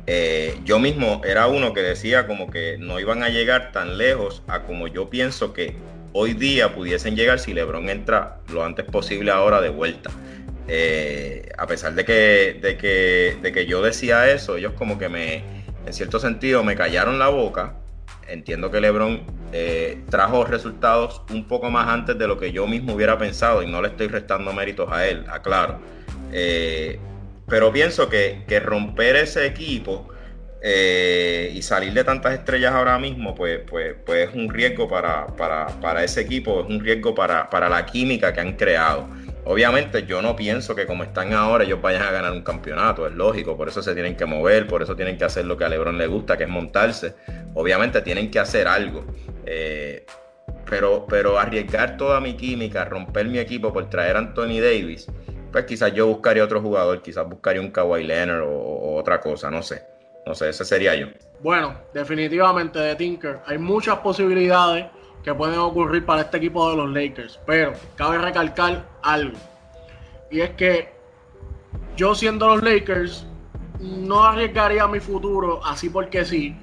Eh, 0.05 0.59
yo 0.63 0.77
mismo 0.77 1.23
era 1.25 1.47
uno 1.47 1.73
que 1.73 1.81
decía 1.81 2.27
como 2.27 2.51
que 2.51 2.77
no 2.77 2.99
iban 2.99 3.23
a 3.23 3.29
llegar 3.29 3.71
tan 3.71 3.97
lejos 3.97 4.43
a 4.45 4.61
como 4.61 4.87
yo 4.87 5.09
pienso 5.09 5.53
que 5.53 5.75
hoy 6.19 6.33
día 6.33 6.75
pudiesen 6.75 7.15
llegar 7.15 7.39
si 7.39 7.53
LeBron 7.53 7.87
entra 7.87 8.41
lo 8.51 8.65
antes 8.65 8.83
posible 8.83 9.31
ahora 9.31 9.61
de 9.61 9.69
vuelta. 9.69 10.11
Eh, 10.67 11.49
a 11.57 11.65
pesar 11.65 11.93
de 11.93 12.03
que, 12.03 12.59
de, 12.61 12.77
que, 12.77 13.37
de 13.41 13.51
que 13.53 13.65
yo 13.65 13.81
decía 13.81 14.29
eso, 14.29 14.57
ellos 14.57 14.73
como 14.73 14.99
que 14.99 15.07
me, 15.07 15.43
en 15.85 15.93
cierto 15.93 16.19
sentido, 16.19 16.61
me 16.61 16.75
callaron 16.75 17.19
la 17.19 17.29
boca. 17.29 17.75
Entiendo 18.27 18.69
que 18.69 18.81
LeBron 18.81 19.21
eh, 19.53 20.03
trajo 20.09 20.43
resultados 20.43 21.21
un 21.31 21.47
poco 21.47 21.71
más 21.71 21.87
antes 21.87 22.17
de 22.17 22.27
lo 22.27 22.37
que 22.37 22.51
yo 22.51 22.67
mismo 22.67 22.95
hubiera 22.95 23.17
pensado 23.17 23.63
y 23.63 23.67
no 23.67 23.81
le 23.81 23.87
estoy 23.87 24.07
restando 24.07 24.51
méritos 24.51 24.91
a 24.91 25.07
él, 25.07 25.23
aclaro. 25.29 25.79
Eh, 26.33 26.99
pero 27.47 27.71
pienso 27.71 28.09
que, 28.09 28.43
que 28.45 28.59
romper 28.59 29.15
ese 29.15 29.45
equipo 29.45 30.09
eh, 30.61 31.51
y 31.53 31.61
salir 31.61 31.93
de 31.93 32.03
tantas 32.03 32.33
estrellas 32.33 32.73
ahora 32.73 32.99
mismo, 32.99 33.33
pues, 33.33 33.61
pues, 33.65 33.95
pues 34.05 34.27
es 34.27 34.35
un 34.35 34.49
riesgo 34.49 34.89
para, 34.89 35.27
para, 35.27 36.03
ese 36.03 36.21
equipo, 36.21 36.61
es 36.61 36.67
un 36.67 36.81
riesgo 36.81 37.15
para, 37.15 37.49
para, 37.49 37.69
la 37.69 37.85
química 37.85 38.33
que 38.33 38.41
han 38.41 38.53
creado. 38.53 39.07
Obviamente 39.45 40.05
yo 40.05 40.21
no 40.21 40.35
pienso 40.35 40.75
que 40.75 40.85
como 40.85 41.03
están 41.03 41.31
ahora 41.33 41.63
ellos 41.63 41.81
vayan 41.81 42.03
a 42.03 42.11
ganar 42.11 42.33
un 42.33 42.41
campeonato, 42.41 43.07
es 43.07 43.13
lógico, 43.13 43.55
por 43.55 43.69
eso 43.69 43.81
se 43.81 43.93
tienen 43.93 44.17
que 44.17 44.25
mover, 44.25 44.67
por 44.67 44.83
eso 44.83 44.95
tienen 44.95 45.17
que 45.17 45.23
hacer 45.23 45.45
lo 45.45 45.57
que 45.57 45.63
a 45.63 45.69
Lebron 45.69 45.97
le 45.97 46.07
gusta, 46.07 46.37
que 46.37 46.43
es 46.43 46.49
montarse. 46.49 47.15
Obviamente 47.53 48.01
tienen 48.01 48.29
que 48.29 48.39
hacer 48.39 48.67
algo. 48.67 49.05
Eh, 49.45 50.05
pero, 50.69 51.05
pero 51.09 51.39
arriesgar 51.39 51.95
toda 51.95 52.19
mi 52.19 52.35
química, 52.35 52.83
romper 52.85 53.27
mi 53.27 53.39
equipo 53.39 53.71
por 53.71 53.89
traer 53.89 54.17
a 54.17 54.19
Anthony 54.19 54.59
Davis, 54.61 55.07
pues 55.51 55.65
quizás 55.65 55.93
yo 55.93 56.05
buscaría 56.05 56.43
otro 56.43 56.61
jugador, 56.61 57.01
quizás 57.01 57.27
buscaría 57.27 57.61
un 57.61 57.71
Kawhi 57.71 58.03
Leonard 58.03 58.43
o 58.43 58.95
otra 58.97 59.19
cosa, 59.19 59.49
no 59.49 59.63
sé. 59.63 59.98
No 60.29 60.35
sé, 60.35 60.49
ese 60.49 60.63
sería 60.63 60.93
yo. 60.93 61.07
Bueno, 61.41 61.75
definitivamente 61.91 62.77
de 62.77 62.95
Tinker 62.95 63.39
hay 63.47 63.57
muchas 63.57 63.97
posibilidades 63.97 64.85
que 65.23 65.33
pueden 65.33 65.57
ocurrir 65.57 66.05
para 66.05 66.21
este 66.21 66.37
equipo 66.37 66.69
de 66.69 66.77
los 66.77 66.91
Lakers, 66.91 67.39
pero 67.47 67.73
cabe 67.95 68.19
recalcar 68.19 68.85
algo. 69.01 69.35
Y 70.29 70.41
es 70.41 70.51
que 70.51 70.93
yo 71.97 72.13
siendo 72.13 72.47
los 72.47 72.61
Lakers 72.61 73.25
no 73.79 74.23
arriesgaría 74.23 74.87
mi 74.87 74.99
futuro 74.99 75.65
así 75.65 75.89
porque 75.89 76.23
sí 76.23 76.55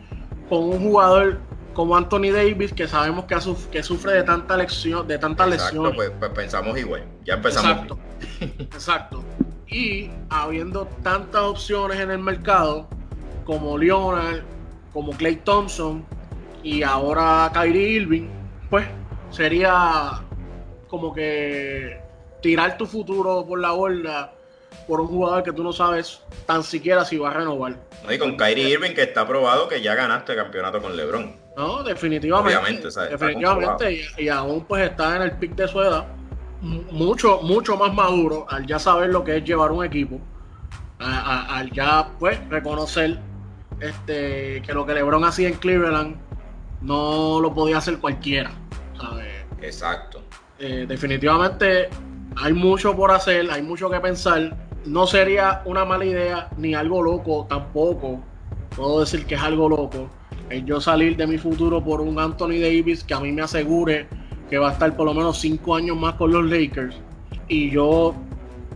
con 0.48 0.62
un 0.62 0.78
jugador 0.78 1.40
como 1.74 1.96
Anthony 1.96 2.30
Davis 2.32 2.72
que 2.72 2.86
sabemos 2.86 3.24
que, 3.24 3.36
que 3.72 3.82
sufre 3.82 4.12
de 4.12 4.22
tanta 4.22 4.56
lección, 4.56 5.08
de 5.08 5.18
tanta 5.18 5.44
lesión. 5.44 5.92
Pues, 5.92 6.12
pues, 6.20 6.30
pensamos 6.30 6.78
igual, 6.78 7.04
ya 7.24 7.34
empezamos. 7.34 7.72
Exacto, 7.72 7.98
exacto. 8.62 9.24
Y 9.66 10.08
habiendo 10.30 10.86
tantas 11.02 11.42
opciones 11.42 11.98
en 11.98 12.12
el 12.12 12.20
mercado, 12.20 12.88
como 13.46 13.78
Leonard, 13.78 14.42
como 14.92 15.12
Clay 15.12 15.36
Thompson 15.36 16.04
y 16.62 16.82
ahora 16.82 17.50
Kyrie 17.54 17.88
Irving, 17.90 18.28
pues 18.68 18.86
sería 19.30 20.20
como 20.88 21.14
que 21.14 22.00
tirar 22.42 22.76
tu 22.76 22.86
futuro 22.86 23.46
por 23.46 23.60
la 23.60 23.70
borda 23.70 24.32
por 24.86 25.00
un 25.00 25.06
jugador 25.08 25.42
que 25.42 25.52
tú 25.52 25.62
no 25.62 25.72
sabes 25.72 26.20
tan 26.44 26.62
siquiera 26.62 27.04
si 27.04 27.18
va 27.18 27.30
a 27.30 27.34
renovar. 27.34 27.76
y 28.08 28.18
con 28.18 28.36
Kyrie 28.36 28.68
Irving 28.68 28.92
que 28.94 29.02
está 29.02 29.26
probado 29.26 29.68
que 29.68 29.80
ya 29.80 29.94
ganaste 29.94 30.32
el 30.32 30.38
campeonato 30.38 30.82
con 30.82 30.96
LeBron. 30.96 31.36
No, 31.56 31.82
definitivamente. 31.82 32.56
Obviamente, 32.56 32.88
definitivamente 33.10 34.00
y, 34.18 34.28
aún 34.28 34.64
pues 34.64 34.90
está 34.90 35.16
en 35.16 35.22
el 35.22 35.32
pick 35.32 35.54
de 35.54 35.68
su 35.68 35.80
edad, 35.80 36.06
mucho 36.60 37.40
mucho 37.42 37.76
más 37.76 37.94
maduro 37.94 38.46
al 38.48 38.66
ya 38.66 38.78
saber 38.78 39.10
lo 39.10 39.24
que 39.24 39.38
es 39.38 39.44
llevar 39.44 39.72
un 39.72 39.84
equipo, 39.84 40.20
al 40.98 41.70
ya 41.70 42.10
pues 42.18 42.38
reconocer 42.48 43.18
este, 43.80 44.62
que 44.62 44.72
lo 44.72 44.86
que 44.86 44.94
LeBron 44.94 45.24
hacía 45.24 45.48
en 45.48 45.54
Cleveland 45.54 46.16
no 46.80 47.40
lo 47.40 47.54
podía 47.54 47.78
hacer 47.78 47.98
cualquiera. 47.98 48.50
Exacto. 49.60 50.22
Eh, 50.58 50.86
definitivamente 50.88 51.88
hay 52.36 52.52
mucho 52.52 52.94
por 52.94 53.10
hacer, 53.10 53.50
hay 53.50 53.62
mucho 53.62 53.90
que 53.90 54.00
pensar. 54.00 54.56
No 54.84 55.06
sería 55.06 55.62
una 55.64 55.84
mala 55.84 56.04
idea 56.04 56.48
ni 56.56 56.74
algo 56.74 57.02
loco 57.02 57.46
tampoco. 57.48 58.20
Puedo 58.76 59.00
decir 59.00 59.26
que 59.26 59.34
es 59.34 59.42
algo 59.42 59.68
loco. 59.68 60.08
El 60.50 60.64
yo 60.64 60.80
salir 60.80 61.16
de 61.16 61.26
mi 61.26 61.38
futuro 61.38 61.82
por 61.82 62.00
un 62.00 62.18
Anthony 62.18 62.60
Davis 62.60 63.02
que 63.02 63.14
a 63.14 63.20
mí 63.20 63.32
me 63.32 63.42
asegure 63.42 64.06
que 64.48 64.58
va 64.58 64.70
a 64.70 64.72
estar 64.72 64.94
por 64.96 65.06
lo 65.06 65.14
menos 65.14 65.38
cinco 65.40 65.74
años 65.74 65.96
más 65.96 66.14
con 66.14 66.32
los 66.32 66.44
Lakers. 66.44 66.96
Y 67.48 67.70
yo 67.70 68.14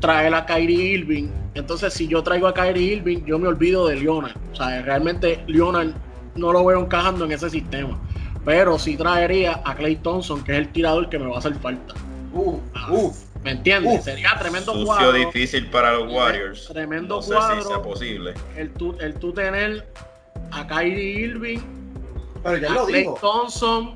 traer 0.00 0.34
a 0.34 0.46
Kyrie 0.46 0.94
Irving. 0.94 1.28
Entonces, 1.54 1.92
si 1.92 2.06
yo 2.06 2.22
traigo 2.22 2.46
a 2.46 2.54
Kyrie 2.54 2.94
Irving, 2.94 3.24
yo 3.24 3.38
me 3.38 3.48
olvido 3.48 3.86
de 3.86 3.96
Leonard. 3.96 4.36
O 4.52 4.56
sea, 4.56 4.82
realmente 4.82 5.42
Leonard 5.46 5.94
no 6.36 6.52
lo 6.52 6.64
veo 6.64 6.80
encajando 6.80 7.24
en 7.24 7.32
ese 7.32 7.50
sistema. 7.50 7.98
Pero 8.44 8.78
sí 8.78 8.96
traería 8.96 9.60
a 9.64 9.74
Clay 9.74 9.96
Thompson, 9.96 10.42
que 10.42 10.52
es 10.52 10.58
el 10.58 10.68
tirador 10.68 11.08
que 11.08 11.18
me 11.18 11.26
va 11.26 11.36
a 11.36 11.38
hacer 11.38 11.54
falta. 11.56 11.94
¿Me 13.42 13.52
entiendes? 13.52 14.04
Sería 14.04 14.36
tremendo 14.38 14.72
Sucio 14.72 14.86
cuadro. 14.86 15.12
difícil 15.12 15.66
para 15.68 15.92
los 15.92 16.12
Warriors. 16.12 16.68
Tremendo 16.68 17.16
no 17.16 17.22
sé 17.22 17.34
cuadro. 17.34 17.62
Si 17.62 17.68
sea 17.68 17.82
posible. 17.82 18.34
El 18.56 18.70
tú, 18.70 18.96
el 19.00 19.14
tú 19.14 19.32
tener 19.32 19.86
a 20.52 20.66
Kyrie 20.66 21.20
Irving, 21.20 21.58
a 22.44 22.54
Clay 22.86 23.08
Thompson, 23.20 23.94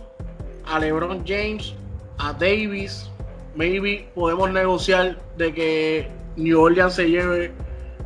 a 0.67 0.79
LeBron 0.79 1.25
James, 1.27 1.75
a 2.19 2.33
Davis, 2.33 3.11
maybe 3.55 4.09
podemos 4.15 4.51
negociar 4.51 5.19
de 5.37 5.55
que 5.55 6.11
New 6.37 6.61
Orleans 6.61 6.95
se 6.95 7.09
lleve 7.09 7.53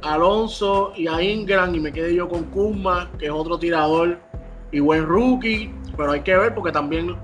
a 0.02 0.14
Alonso 0.14 0.92
y 0.96 1.08
a 1.08 1.20
Ingram 1.22 1.74
y 1.74 1.80
me 1.80 1.92
quede 1.92 2.14
yo 2.14 2.28
con 2.28 2.44
Kuzma, 2.44 3.10
que 3.18 3.26
es 3.26 3.32
otro 3.32 3.58
tirador 3.58 4.18
y 4.70 4.80
buen 4.80 5.06
rookie, 5.06 5.72
pero 5.96 6.12
hay 6.12 6.20
que 6.20 6.36
ver 6.36 6.54
porque 6.54 6.72
también 6.72 7.16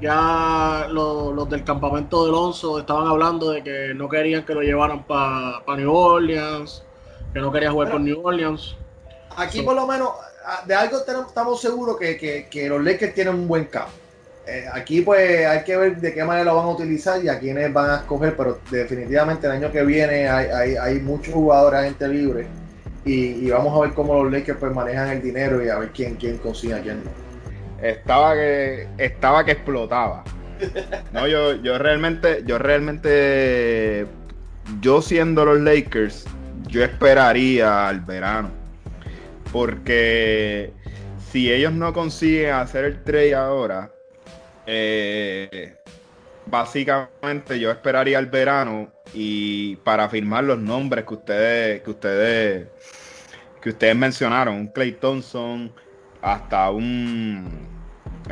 ya 0.00 0.86
los, 0.90 1.48
del 1.48 1.64
campamento 1.64 2.24
de 2.24 2.30
Alonso 2.30 2.78
estaban 2.78 3.08
hablando 3.08 3.50
de 3.50 3.62
que 3.62 3.94
no 3.94 4.08
querían 4.08 4.44
que 4.44 4.54
lo 4.54 4.62
llevaran 4.62 5.04
para 5.04 5.62
New 5.76 5.92
Orleans, 5.92 6.84
que 7.32 7.40
no 7.40 7.50
quería 7.50 7.72
jugar 7.72 7.90
con 7.90 8.04
New 8.04 8.20
Orleans. 8.24 8.76
Aquí 9.36 9.62
por 9.62 9.74
lo 9.74 9.86
menos 9.86 10.10
de 10.66 10.74
algo 10.74 10.98
estamos 10.98 11.60
seguros 11.60 11.96
que, 11.98 12.46
que 12.50 12.68
los 12.68 12.82
Lakers 12.82 13.14
tienen 13.14 13.34
un 13.34 13.48
buen 13.48 13.64
campo 13.64 14.03
eh, 14.46 14.66
aquí 14.72 15.00
pues 15.00 15.46
hay 15.46 15.64
que 15.64 15.76
ver 15.76 15.96
de 15.96 16.12
qué 16.12 16.22
manera 16.22 16.44
lo 16.44 16.56
van 16.56 16.66
a 16.66 16.70
utilizar 16.70 17.22
y 17.24 17.28
a 17.28 17.38
quiénes 17.38 17.72
van 17.72 17.90
a 17.90 17.96
escoger, 17.96 18.36
pero 18.36 18.60
definitivamente 18.70 19.46
el 19.46 19.52
año 19.52 19.72
que 19.72 19.82
viene 19.84 20.28
hay, 20.28 20.76
hay, 20.76 21.00
muchos 21.00 21.32
jugadores 21.32 21.84
gente 21.84 22.08
libre 22.08 22.46
y, 23.06 23.48
vamos 23.50 23.76
a 23.76 23.80
ver 23.80 23.94
cómo 23.94 24.22
los 24.22 24.32
Lakers 24.32 24.58
pues 24.58 24.74
manejan 24.74 25.08
el 25.08 25.22
dinero 25.22 25.64
y 25.64 25.68
a 25.68 25.78
ver 25.78 25.90
quién, 25.90 26.16
quién 26.16 26.38
consigue 26.38 26.74
a 26.74 26.80
quién 26.80 27.02
no. 27.04 27.10
estaba 27.82 28.34
que 28.34 28.86
estaba 28.98 29.44
que 29.44 29.52
explotaba. 29.52 30.24
No, 31.12 31.26
yo, 31.26 31.54
yo 31.56 31.78
realmente, 31.78 32.42
yo 32.46 32.58
realmente, 32.58 34.06
yo 34.80 35.02
siendo 35.02 35.44
los 35.44 35.60
Lakers, 35.60 36.24
yo 36.68 36.84
esperaría 36.84 37.88
al 37.88 38.00
verano. 38.00 38.50
Porque 39.52 40.72
si 41.30 41.52
ellos 41.52 41.72
no 41.72 41.92
consiguen 41.92 42.54
hacer 42.54 42.84
el 42.84 43.02
trade 43.02 43.34
ahora, 43.34 43.90
eh, 44.66 45.76
básicamente 46.46 47.58
yo 47.58 47.70
esperaría 47.70 48.18
el 48.18 48.26
verano 48.26 48.92
y 49.12 49.76
para 49.76 50.08
firmar 50.08 50.44
los 50.44 50.58
nombres 50.58 51.04
que 51.04 51.14
ustedes, 51.14 51.82
que 51.82 51.90
ustedes, 51.90 52.68
que 53.60 53.70
ustedes 53.70 53.96
mencionaron, 53.96 54.56
un 54.56 54.66
Clay 54.68 54.92
Thompson, 54.92 55.72
hasta 56.22 56.70
un 56.70 57.74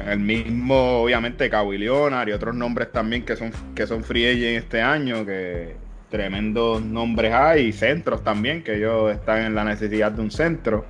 el 0.06 0.20
mismo, 0.20 1.02
obviamente, 1.02 1.50
Kawhi 1.50 1.78
Leonard 1.78 2.28
y 2.28 2.32
otros 2.32 2.54
nombres 2.54 2.90
también 2.92 3.24
que 3.24 3.36
son, 3.36 3.52
que 3.74 3.86
son 3.86 4.02
free 4.02 4.26
agent 4.26 4.64
este 4.64 4.80
año, 4.80 5.26
que 5.26 5.76
tremendos 6.08 6.82
nombres 6.82 7.32
hay, 7.32 7.66
y 7.66 7.72
centros 7.72 8.22
también, 8.24 8.62
que 8.62 8.76
ellos 8.76 9.12
están 9.12 9.40
en 9.40 9.54
la 9.54 9.64
necesidad 9.64 10.12
de 10.12 10.22
un 10.22 10.30
centro. 10.30 10.84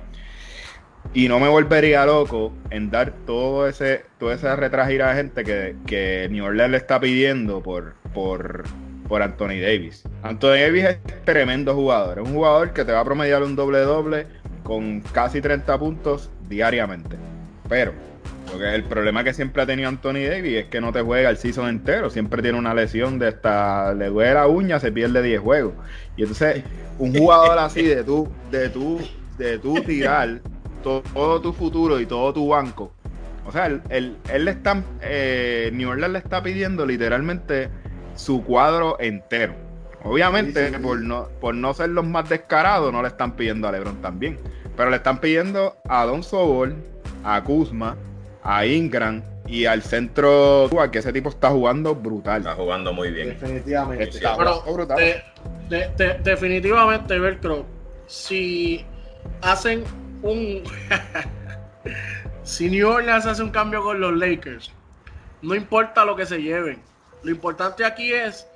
Y 1.13 1.27
no 1.27 1.39
me 1.39 1.47
volvería 1.47 2.05
loco 2.05 2.51
en 2.71 2.89
dar 2.89 3.13
todo 3.27 3.67
ese, 3.67 4.03
toda 4.17 4.33
esa 4.33 4.55
retragida 4.55 5.09
de 5.09 5.15
gente 5.15 5.43
que, 5.43 5.75
que 5.85 6.27
New 6.31 6.43
Orleans 6.43 6.71
le 6.71 6.77
está 6.77 6.99
pidiendo 6.99 7.61
por, 7.61 7.93
por, 8.15 8.63
por 9.07 9.21
Anthony 9.21 9.59
Davis. 9.61 10.03
Anthony 10.23 10.59
Davis 10.61 10.83
es 10.85 10.97
tremendo 11.23 11.75
jugador, 11.75 12.17
es 12.17 12.27
un 12.27 12.33
jugador 12.33 12.73
que 12.73 12.83
te 12.83 12.91
va 12.91 13.01
a 13.01 13.05
promediar 13.05 13.43
un 13.43 13.55
doble 13.55 13.79
doble 13.79 14.25
con 14.63 15.01
casi 15.01 15.39
30 15.39 15.77
puntos 15.77 16.31
diariamente. 16.49 17.15
Pero 17.69 17.93
porque 18.53 18.75
el 18.75 18.83
problema 18.83 19.23
que 19.23 19.33
siempre 19.33 19.63
ha 19.63 19.65
tenido 19.65 19.89
Anthony 19.89 20.27
Davis 20.29 20.57
es 20.57 20.65
que 20.65 20.79
no 20.79 20.91
te 20.91 21.01
juega 21.01 21.29
el 21.29 21.37
season 21.37 21.69
entero. 21.69 22.09
Siempre 22.09 22.41
tiene 22.41 22.57
una 22.57 22.73
lesión 22.73 23.17
de 23.17 23.29
esta. 23.29 23.93
Le 23.95 24.09
duele 24.09 24.35
la 24.35 24.47
uña, 24.47 24.79
se 24.79 24.91
pierde 24.91 25.23
10 25.23 25.41
juegos. 25.41 25.73
Y 26.15 26.21
entonces, 26.21 26.63
un 26.99 27.15
jugador 27.15 27.57
así 27.57 27.83
de 27.83 28.03
tú, 28.03 28.29
de 28.51 28.69
tú, 28.69 28.99
de 29.39 29.57
tú 29.57 29.75
tirar 29.81 30.41
todo, 30.83 31.41
tu 31.41 31.53
futuro 31.53 31.99
y 31.99 32.05
todo 32.05 32.33
tu 32.33 32.47
banco. 32.49 32.93
O 33.45 33.51
sea, 33.51 33.65
él, 33.65 33.81
él, 33.89 34.45
le 34.45 34.51
está. 34.51 34.83
Eh, 35.01 35.71
New 35.73 35.89
Orleans 35.89 36.13
le 36.13 36.19
está 36.19 36.43
pidiendo 36.43 36.85
literalmente 36.85 37.69
su 38.15 38.43
cuadro 38.43 38.97
entero. 38.99 39.55
Obviamente, 40.03 40.69
Por, 40.79 41.01
no, 41.01 41.29
por 41.39 41.55
no 41.55 41.73
ser 41.73 41.89
los 41.89 42.05
más 42.05 42.27
descarados, 42.29 42.91
no 42.91 43.01
le 43.01 43.07
están 43.07 43.35
pidiendo 43.35 43.67
a 43.67 43.71
LeBron 43.71 44.01
también. 44.01 44.37
Pero 44.75 44.89
le 44.89 44.97
están 44.97 45.19
pidiendo 45.19 45.77
a 45.87 46.05
Don 46.05 46.23
Sobol, 46.23 46.75
a 47.23 47.41
Kuzma, 47.43 47.95
a 48.43 48.65
Ingram 48.65 49.23
y 49.47 49.65
al 49.65 49.81
centro 49.81 50.69
que 50.91 50.99
ese 50.99 51.13
tipo 51.13 51.29
está 51.29 51.49
jugando 51.49 51.95
brutal. 51.95 52.39
Está 52.39 52.55
jugando 52.55 52.93
muy 52.93 53.11
bien. 53.11 53.29
Definitivamente. 53.29 54.09
Está 54.09 54.35
brutal. 54.35 55.23
definitivamente, 56.23 57.19
Velcro, 57.19 57.65
si 58.07 58.85
hacen 59.41 59.83
un... 60.23 60.63
si 62.43 62.69
New 62.69 62.89
Orleans 62.89 63.25
hace 63.25 63.43
un 63.43 63.51
cambio 63.51 63.83
con 63.83 63.99
los 63.99 64.13
Lakers, 64.17 64.71
no 65.41 65.53
importa 65.53 66.03
lo 66.05 66.15
que 66.15 66.25
se 66.25 66.41
lleven. 66.41 66.79
Lo 67.21 67.31
importante 67.31 67.85
aquí 67.85 68.11
es 68.11 68.47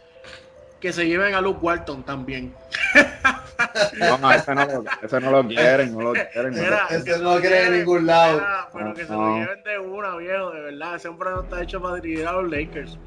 que 0.80 0.92
se 0.94 1.08
lleven 1.08 1.36
a 1.36 1.42
Luke 1.42 1.60
Walton 1.62 2.04
también. 2.04 2.54
No, 3.98 4.32
ese 4.32 4.54
no, 4.54 4.66
lo, 4.66 4.84
ese 5.02 5.20
no 5.20 5.32
lo 5.32 5.48
quieren, 5.48 5.94
no 5.94 6.02
lo 6.02 6.14
quieren. 6.14 6.54
ese 6.54 7.20
no 7.20 7.36
lo 7.36 7.42
quieren 7.42 7.74
en 7.74 7.80
ningún 7.80 8.06
lado. 8.06 8.42
pero 8.72 8.94
que 8.94 9.06
se 9.06 9.12
lo 9.12 9.38
lleven 9.38 9.64
de 9.64 9.80
una, 9.80 10.16
viejo, 10.16 10.52
de 10.52 10.62
verdad. 10.62 10.96
Ese 10.96 11.08
hombre 11.08 11.32
no 11.32 11.42
está 11.42 11.64
hecho 11.64 11.82
para 11.82 11.96
dirigir 11.96 12.28
a 12.28 12.34
los 12.34 12.50
Lakers. 12.52 12.98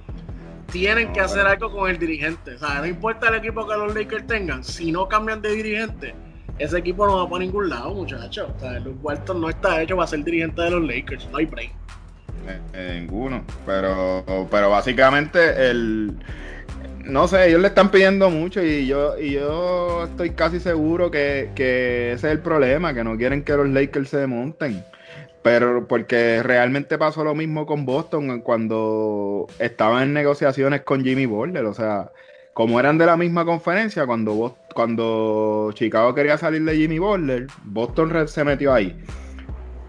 Tienen 0.73 1.13
que 1.13 1.21
hacer 1.21 1.47
algo 1.47 1.71
con 1.71 1.89
el 1.89 1.99
dirigente. 1.99 2.57
O 2.57 2.59
sea, 2.59 2.81
no 2.81 2.87
importa 2.87 3.29
el 3.29 3.37
equipo 3.37 3.67
que 3.67 3.77
los 3.77 3.95
Lakers 3.95 4.27
tengan, 4.27 4.65
si 4.65 4.91
no 4.91 5.09
cambian 5.09 5.41
de 5.41 5.51
dirigente, 5.51 6.15
ese 6.61 6.79
equipo 6.79 7.07
no 7.07 7.17
va 7.17 7.29
para 7.29 7.45
ningún 7.45 7.69
lado, 7.69 7.95
muchachos. 7.95 8.51
O 8.57 8.61
sea, 8.61 8.79
Luke 8.81 8.99
Walton 9.03 9.41
no 9.41 9.49
está 9.49 9.83
hecho 9.83 9.97
para 9.97 10.07
ser 10.07 10.23
dirigente 10.23 10.63
de 10.63 10.71
los 10.71 10.83
Lakers, 10.83 11.29
no 11.31 11.39
hay 11.39 11.47
break. 11.47 11.73
Eh, 12.75 13.01
ninguno, 13.01 13.45
pero, 13.67 14.25
pero 14.51 14.71
básicamente 14.71 15.71
el 15.71 16.17
no 17.05 17.29
sé, 17.29 17.49
ellos 17.49 17.61
le 17.61 17.69
están 17.69 17.91
pidiendo 17.91 18.31
mucho 18.31 18.63
y 18.63 18.87
yo, 18.87 19.19
y 19.19 19.33
yo 19.33 20.05
estoy 20.05 20.31
casi 20.31 20.61
seguro 20.61 21.11
que, 21.11 21.51
ese 21.57 22.13
es 22.15 22.25
el 22.25 22.41
problema, 22.41 22.95
que 22.95 23.05
no 23.05 23.17
quieren 23.17 23.43
que 23.43 23.55
los 23.55 23.69
Lakers 23.69 24.11
se 24.11 24.27
monten. 24.27 24.85
Pero 25.43 25.89
porque 25.89 26.43
realmente 26.43 26.99
pasó 26.99 27.25
lo 27.25 27.35
mismo 27.35 27.65
con 27.65 27.87
Boston 27.87 28.41
cuando 28.43 29.47
estaban 29.59 30.03
en 30.03 30.13
negociaciones 30.13 30.83
con 30.83 31.03
Jimmy 31.03 31.25
Butler. 31.25 31.65
O 31.65 31.73
sea, 31.73 32.11
como 32.61 32.79
eran 32.79 32.99
de 32.99 33.07
la 33.07 33.17
misma 33.17 33.47
conferencia, 33.47 34.05
cuando, 34.05 34.55
cuando 34.75 35.71
Chicago 35.73 36.15
quería 36.15 36.37
salir 36.37 36.63
de 36.63 36.77
Jimmy 36.77 36.99
Butler, 36.99 37.47
Boston 37.65 38.29
se 38.29 38.45
metió 38.45 38.75
ahí. 38.75 39.03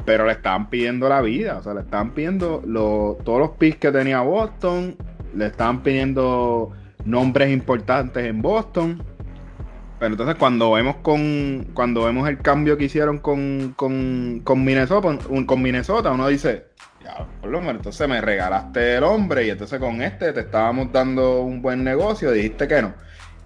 Pero 0.05 0.26
le 0.26 0.32
estaban 0.32 0.69
pidiendo 0.69 1.09
la 1.09 1.19
vida, 1.19 1.57
o 1.57 1.63
sea, 1.63 1.74
le 1.74 1.82
estaban 1.82 2.11
pidiendo 2.11 2.61
todos 3.26 3.39
los 3.39 3.49
picks 3.57 3.78
que 3.78 3.91
tenía 3.91 4.22
Boston, 4.22 4.95
le 5.36 5.47
estaban 5.47 5.84
pidiendo 5.84 6.72
nombres 7.03 7.51
importantes 7.51 8.26
en 8.26 8.41
Boston. 8.41 9.03
Pero 9.99 10.13
entonces 10.13 10.38
cuando 10.38 10.72
vemos 10.72 10.95
con 11.01 11.67
cuando 11.74 12.05
vemos 12.05 12.30
el 12.30 12.38
cambio 12.38 12.78
que 12.78 12.86
hicieron 12.86 13.17
con, 13.17 13.74
con, 13.76 14.39
con 14.45 14.63
Minnesota, 14.63 15.17
con 15.45 15.61
Minnesota, 15.61 16.11
uno 16.11 16.30
dice, 16.30 16.67
ya, 17.04 17.26
por 17.41 17.49
lo 17.49 17.60
menos, 17.60 17.78
entonces 17.78 18.08
me 18.08 18.22
regalaste 18.22 18.95
el 18.97 19.04
hombre 19.04 19.45
y 19.45 19.49
entonces 19.49 19.80
con 19.80 20.02
este 20.02 20.34
te 20.34 20.41
estábamos 20.41 20.91
dando 20.91 21.41
un 21.41 21.62
buen 21.62 21.84
negocio, 21.84 22.32
dijiste 22.32 22.68
que 22.68 22.82
no. 22.82 22.93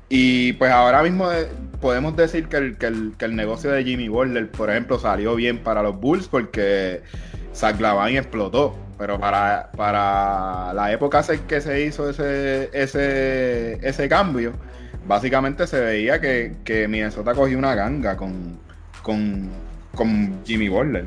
Y 0.08 0.54
pues 0.54 0.72
ahora 0.72 1.02
mismo 1.02 1.32
eh, 1.32 1.48
podemos 1.82 2.16
decir 2.16 2.48
que 2.48 2.58
el, 2.58 2.78
que 2.78 2.88
el, 2.88 3.14
que 3.18 3.26
el 3.26 3.36
negocio 3.36 3.72
de 3.72 3.84
Jimmy 3.84 4.08
Butler, 4.08 4.52
por 4.52 4.70
ejemplo, 4.70 5.00
salió 5.00 5.36
bien 5.36 5.60
para 5.60 5.82
los 5.82 6.00
Bulls 6.00 6.28
porque 6.28 7.02
Zach 7.54 7.80
Lavine 7.80 8.20
explotó. 8.20 8.76
Pero 8.98 9.20
para, 9.20 9.72
para 9.76 10.74
la 10.74 10.92
época 10.94 11.22
que 11.48 11.60
se 11.60 11.82
hizo 11.82 12.10
ese, 12.10 12.70
ese, 12.72 13.74
ese 13.86 14.08
cambio, 14.08 14.54
básicamente 15.06 15.68
se 15.68 15.82
veía 15.82 16.22
que, 16.22 16.56
que 16.64 16.88
Minnesota 16.88 17.34
cogió 17.34 17.58
una 17.58 17.76
ganga 17.76 18.16
con, 18.16 18.58
con, 19.02 19.50
con 19.96 20.42
Jimmy 20.46 20.70
Butler. 20.70 21.06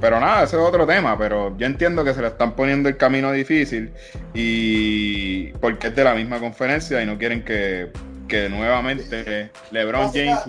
Pero 0.00 0.20
nada, 0.20 0.44
ese 0.44 0.56
es 0.56 0.62
otro 0.62 0.86
tema, 0.86 1.16
pero 1.16 1.56
yo 1.56 1.66
entiendo 1.66 2.04
que 2.04 2.12
se 2.12 2.20
le 2.20 2.28
están 2.28 2.52
poniendo 2.54 2.88
el 2.88 2.96
camino 2.96 3.32
difícil 3.32 3.92
y 4.34 5.48
porque 5.54 5.88
es 5.88 5.96
de 5.96 6.04
la 6.04 6.14
misma 6.14 6.38
conferencia 6.38 7.02
y 7.02 7.06
no 7.06 7.16
quieren 7.16 7.44
que, 7.44 7.90
que 8.28 8.48
nuevamente 8.48 9.50
LeBron 9.70 10.12
James 10.12 10.40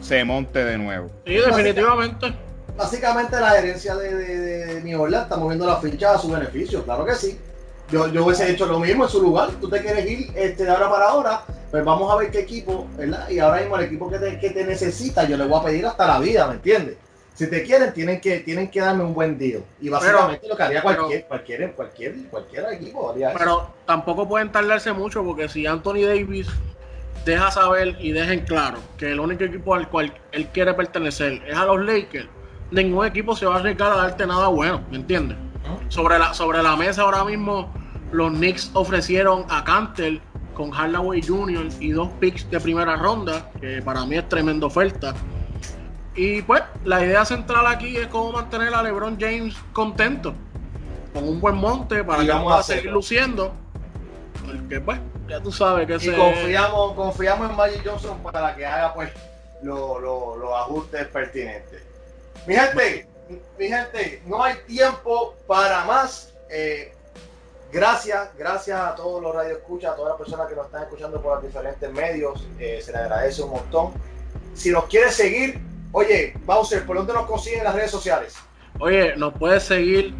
se 0.00 0.24
monte 0.24 0.64
de 0.64 0.78
nuevo. 0.78 1.10
Sí, 1.26 1.34
definitivamente 1.34 2.32
básicamente 2.80 3.38
la 3.38 3.58
herencia 3.58 3.94
de, 3.94 4.14
de, 4.14 4.80
de 4.80 4.96
Orleans 4.96 5.24
está 5.24 5.36
moviendo 5.36 5.66
la 5.66 5.76
ficha 5.76 6.14
a 6.14 6.18
su 6.18 6.30
beneficio, 6.30 6.82
claro 6.82 7.04
que 7.04 7.14
sí. 7.14 7.38
Yo, 7.90 8.06
yo 8.08 8.24
hubiese 8.24 8.50
hecho 8.50 8.66
lo 8.66 8.78
mismo 8.78 9.04
en 9.04 9.10
su 9.10 9.20
lugar. 9.20 9.50
Tú 9.60 9.68
te 9.68 9.80
quieres 9.80 10.08
ir 10.08 10.30
este, 10.34 10.64
de 10.64 10.70
ahora 10.70 10.88
para 10.88 11.08
ahora, 11.08 11.42
pues 11.70 11.84
vamos 11.84 12.10
a 12.10 12.16
ver 12.16 12.30
qué 12.30 12.40
equipo, 12.40 12.86
¿verdad? 12.96 13.28
Y 13.28 13.40
ahora 13.40 13.60
mismo 13.60 13.76
el 13.76 13.84
equipo 13.84 14.08
que 14.08 14.18
te, 14.18 14.38
que 14.38 14.50
te 14.50 14.64
necesita, 14.64 15.24
yo 15.24 15.36
le 15.36 15.46
voy 15.46 15.60
a 15.60 15.64
pedir 15.64 15.86
hasta 15.86 16.06
la 16.06 16.20
vida, 16.20 16.46
¿me 16.46 16.54
entiendes? 16.54 16.96
Si 17.40 17.48
te 17.48 17.62
quieren, 17.62 17.94
tienen 17.94 18.20
que, 18.20 18.40
tienen 18.40 18.70
que 18.70 18.80
darme 18.80 19.02
un 19.02 19.14
buen 19.14 19.38
deal. 19.38 19.64
Y 19.80 19.88
básicamente 19.88 20.46
lo 20.46 20.54
que 20.54 20.62
haría 20.62 20.82
cualquier, 20.82 21.24
cualquier, 21.24 21.72
cualquier, 21.72 22.14
cualquier 22.28 22.66
equipo. 22.74 23.12
Haría 23.12 23.32
pero 23.32 23.70
tampoco 23.86 24.28
pueden 24.28 24.52
tardarse 24.52 24.92
mucho 24.92 25.24
porque 25.24 25.48
si 25.48 25.66
Anthony 25.66 26.04
Davis 26.04 26.48
deja 27.24 27.50
saber 27.50 27.96
y 27.98 28.12
deja 28.12 28.34
en 28.34 28.40
claro 28.40 28.76
que 28.98 29.12
el 29.12 29.20
único 29.20 29.44
equipo 29.44 29.74
al 29.74 29.88
cual 29.88 30.12
él 30.32 30.48
quiere 30.48 30.74
pertenecer 30.74 31.42
es 31.48 31.56
a 31.56 31.64
los 31.64 31.82
Lakers, 31.82 32.28
ningún 32.72 33.06
equipo 33.06 33.34
se 33.34 33.46
va 33.46 33.54
a 33.54 33.58
arriesgar 33.60 33.90
a 33.90 33.96
darte 33.96 34.26
nada 34.26 34.48
bueno, 34.48 34.84
¿me 34.90 34.98
entiendes? 34.98 35.38
Sobre, 35.88 36.18
la, 36.18 36.34
sobre 36.34 36.62
la 36.62 36.76
mesa 36.76 37.00
ahora 37.00 37.24
mismo 37.24 37.72
los 38.12 38.32
Knicks 38.32 38.70
ofrecieron 38.74 39.46
a 39.48 39.64
Cantel 39.64 40.20
con 40.52 40.72
Hardaway 40.72 41.22
Jr. 41.22 41.68
y 41.80 41.92
dos 41.92 42.10
picks 42.20 42.50
de 42.50 42.60
primera 42.60 42.96
ronda, 42.96 43.50
que 43.62 43.80
para 43.80 44.04
mí 44.04 44.18
es 44.18 44.28
tremenda 44.28 44.66
oferta. 44.66 45.14
Y 46.14 46.42
pues 46.42 46.62
la 46.84 47.04
idea 47.04 47.24
central 47.24 47.66
aquí 47.66 47.96
es 47.96 48.08
cómo 48.08 48.32
mantener 48.32 48.74
a 48.74 48.82
LeBron 48.82 49.16
James 49.18 49.54
contento, 49.72 50.34
con 51.14 51.28
un 51.28 51.40
buen 51.40 51.56
monte 51.56 52.02
para 52.02 52.24
que 52.24 52.32
pueda 52.32 52.62
seguir 52.62 52.90
luciendo. 52.90 53.52
Porque 54.44 54.80
pues, 54.80 54.98
ya 55.28 55.40
tú 55.40 55.52
sabes 55.52 55.86
que 55.86 56.04
y 56.04 56.12
confiamos, 56.12 56.94
confiamos 56.94 57.50
en 57.50 57.56
Magic 57.56 57.82
Johnson 57.88 58.18
para 58.22 58.54
que 58.56 58.66
haga 58.66 58.92
pues 58.94 59.10
los 59.62 60.52
ajustes 60.58 61.06
pertinentes. 61.08 61.82
Mi 62.46 62.54
gente, 62.54 63.06
mi 63.58 63.68
gente, 63.68 64.22
no 64.26 64.42
hay 64.42 64.56
tiempo 64.66 65.36
para 65.46 65.84
más. 65.84 66.32
Eh, 66.48 66.92
gracias, 67.70 68.30
gracias 68.36 68.80
a 68.80 68.94
todos 68.96 69.22
los 69.22 69.32
radioescuchas, 69.32 69.92
a 69.92 69.96
todas 69.96 70.10
las 70.10 70.18
personas 70.18 70.48
que 70.48 70.56
nos 70.56 70.66
están 70.66 70.82
escuchando 70.82 71.22
por 71.22 71.36
los 71.36 71.44
diferentes 71.44 71.92
medios. 71.92 72.44
Eh, 72.58 72.80
se 72.82 72.90
les 72.90 73.00
agradece 73.00 73.42
un 73.42 73.50
montón. 73.50 73.92
Si 74.54 74.70
nos 74.70 74.86
quiere 74.86 75.12
seguir, 75.12 75.69
oye, 75.92 76.34
Bowser, 76.44 76.84
¿por 76.86 76.96
dónde 76.96 77.12
nos 77.12 77.26
consiguen 77.26 77.64
las 77.64 77.74
redes 77.74 77.90
sociales? 77.90 78.36
Oye, 78.78 79.14
nos 79.16 79.34
puedes 79.34 79.62
seguir 79.64 80.14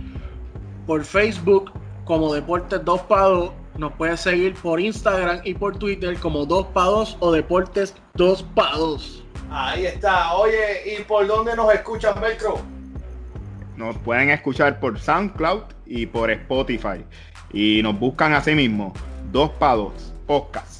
por 0.86 1.04
Facebook 1.04 1.72
como 2.04 2.34
Deportes 2.34 2.84
2 2.84 3.00
para 3.02 3.22
2. 3.22 3.52
Nos 3.78 3.92
puedes 3.92 4.20
seguir 4.20 4.54
por 4.54 4.80
Instagram 4.80 5.40
y 5.44 5.54
por 5.54 5.78
Twitter 5.78 6.18
como 6.18 6.44
2 6.44 6.66
para 6.66 6.86
2 6.86 7.16
o 7.20 7.32
Deportes 7.32 7.94
2 8.14 8.42
para 8.54 8.76
2. 8.76 9.24
Ahí 9.50 9.86
está. 9.86 10.34
Oye, 10.34 10.96
¿y 10.98 11.02
por 11.02 11.26
dónde 11.26 11.56
nos 11.56 11.72
escuchan, 11.72 12.20
Velcro? 12.20 12.60
Nos 13.76 13.96
pueden 13.98 14.30
escuchar 14.30 14.78
por 14.78 14.98
SoundCloud 14.98 15.62
y 15.86 16.06
por 16.06 16.30
Spotify. 16.30 17.04
Y 17.52 17.80
nos 17.82 17.98
buscan 17.98 18.32
así 18.34 18.54
mismo, 18.54 18.92
2 19.32 19.50
para 19.58 19.74
2, 19.74 19.92
podcast. 20.26 20.79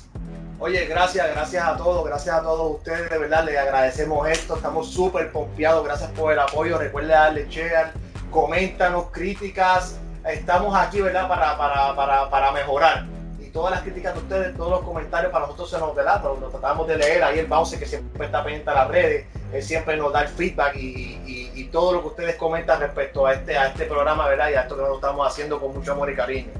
Oye, 0.63 0.85
gracias, 0.85 1.27
gracias 1.31 1.67
a 1.67 1.75
todos, 1.75 2.05
gracias 2.05 2.37
a 2.37 2.43
todos 2.43 2.77
ustedes, 2.77 3.09
de 3.09 3.17
verdad 3.17 3.45
les 3.45 3.57
agradecemos 3.57 4.29
esto, 4.29 4.57
estamos 4.57 4.91
súper 4.93 5.33
pompeados, 5.33 5.83
gracias 5.83 6.11
por 6.11 6.35
el 6.35 6.39
apoyo, 6.39 6.77
recuerden 6.77 7.13
darle 7.13 7.47
share, 7.49 7.93
coméntanos, 8.31 9.07
críticas, 9.11 9.99
estamos 10.29 10.77
aquí, 10.77 11.01
¿verdad? 11.01 11.27
Para, 11.29 11.57
para, 11.57 11.97
para, 11.97 12.29
para 12.29 12.53
mejorar. 12.53 13.07
Y 13.41 13.47
todas 13.47 13.71
las 13.71 13.81
críticas 13.81 14.13
de 14.13 14.21
ustedes, 14.21 14.55
todos 14.55 14.71
los 14.71 14.81
comentarios 14.83 15.33
para 15.33 15.47
nosotros 15.47 15.71
se 15.71 15.79
nos 15.79 15.97
delatan, 15.97 16.39
lo 16.39 16.51
tratamos 16.51 16.87
de 16.87 16.99
leer. 16.99 17.25
Ahí 17.25 17.39
el 17.39 17.47
Bowser 17.47 17.79
que 17.79 17.87
siempre 17.87 18.27
está 18.27 18.45
pendiente 18.45 18.69
a 18.69 18.75
las 18.75 18.89
redes, 18.89 19.25
él 19.55 19.63
siempre 19.63 19.97
nos 19.97 20.13
da 20.13 20.25
el 20.25 20.29
feedback 20.29 20.77
y, 20.77 21.23
y, 21.27 21.53
y, 21.55 21.65
todo 21.69 21.95
lo 21.95 22.03
que 22.03 22.09
ustedes 22.09 22.37
comentan 22.37 22.81
respecto 22.81 23.25
a 23.25 23.33
este, 23.33 23.57
a 23.57 23.69
este 23.69 23.87
programa, 23.87 24.29
¿verdad? 24.29 24.51
Y 24.51 24.55
a 24.57 24.61
esto 24.61 24.77
que 24.77 24.83
nosotros 24.83 25.05
estamos 25.05 25.27
haciendo 25.27 25.59
con 25.59 25.73
mucho 25.73 25.93
amor 25.93 26.11
y 26.11 26.17
cariño. 26.17 26.51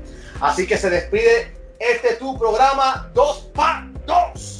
Así 0.41 0.67
que 0.67 0.79
se 0.79 0.89
despide 0.89 1.60
este 1.81 2.15
tu 2.17 2.39
programa 2.39 3.11
2 3.15 3.51
para 3.55 3.89
2. 4.07 4.60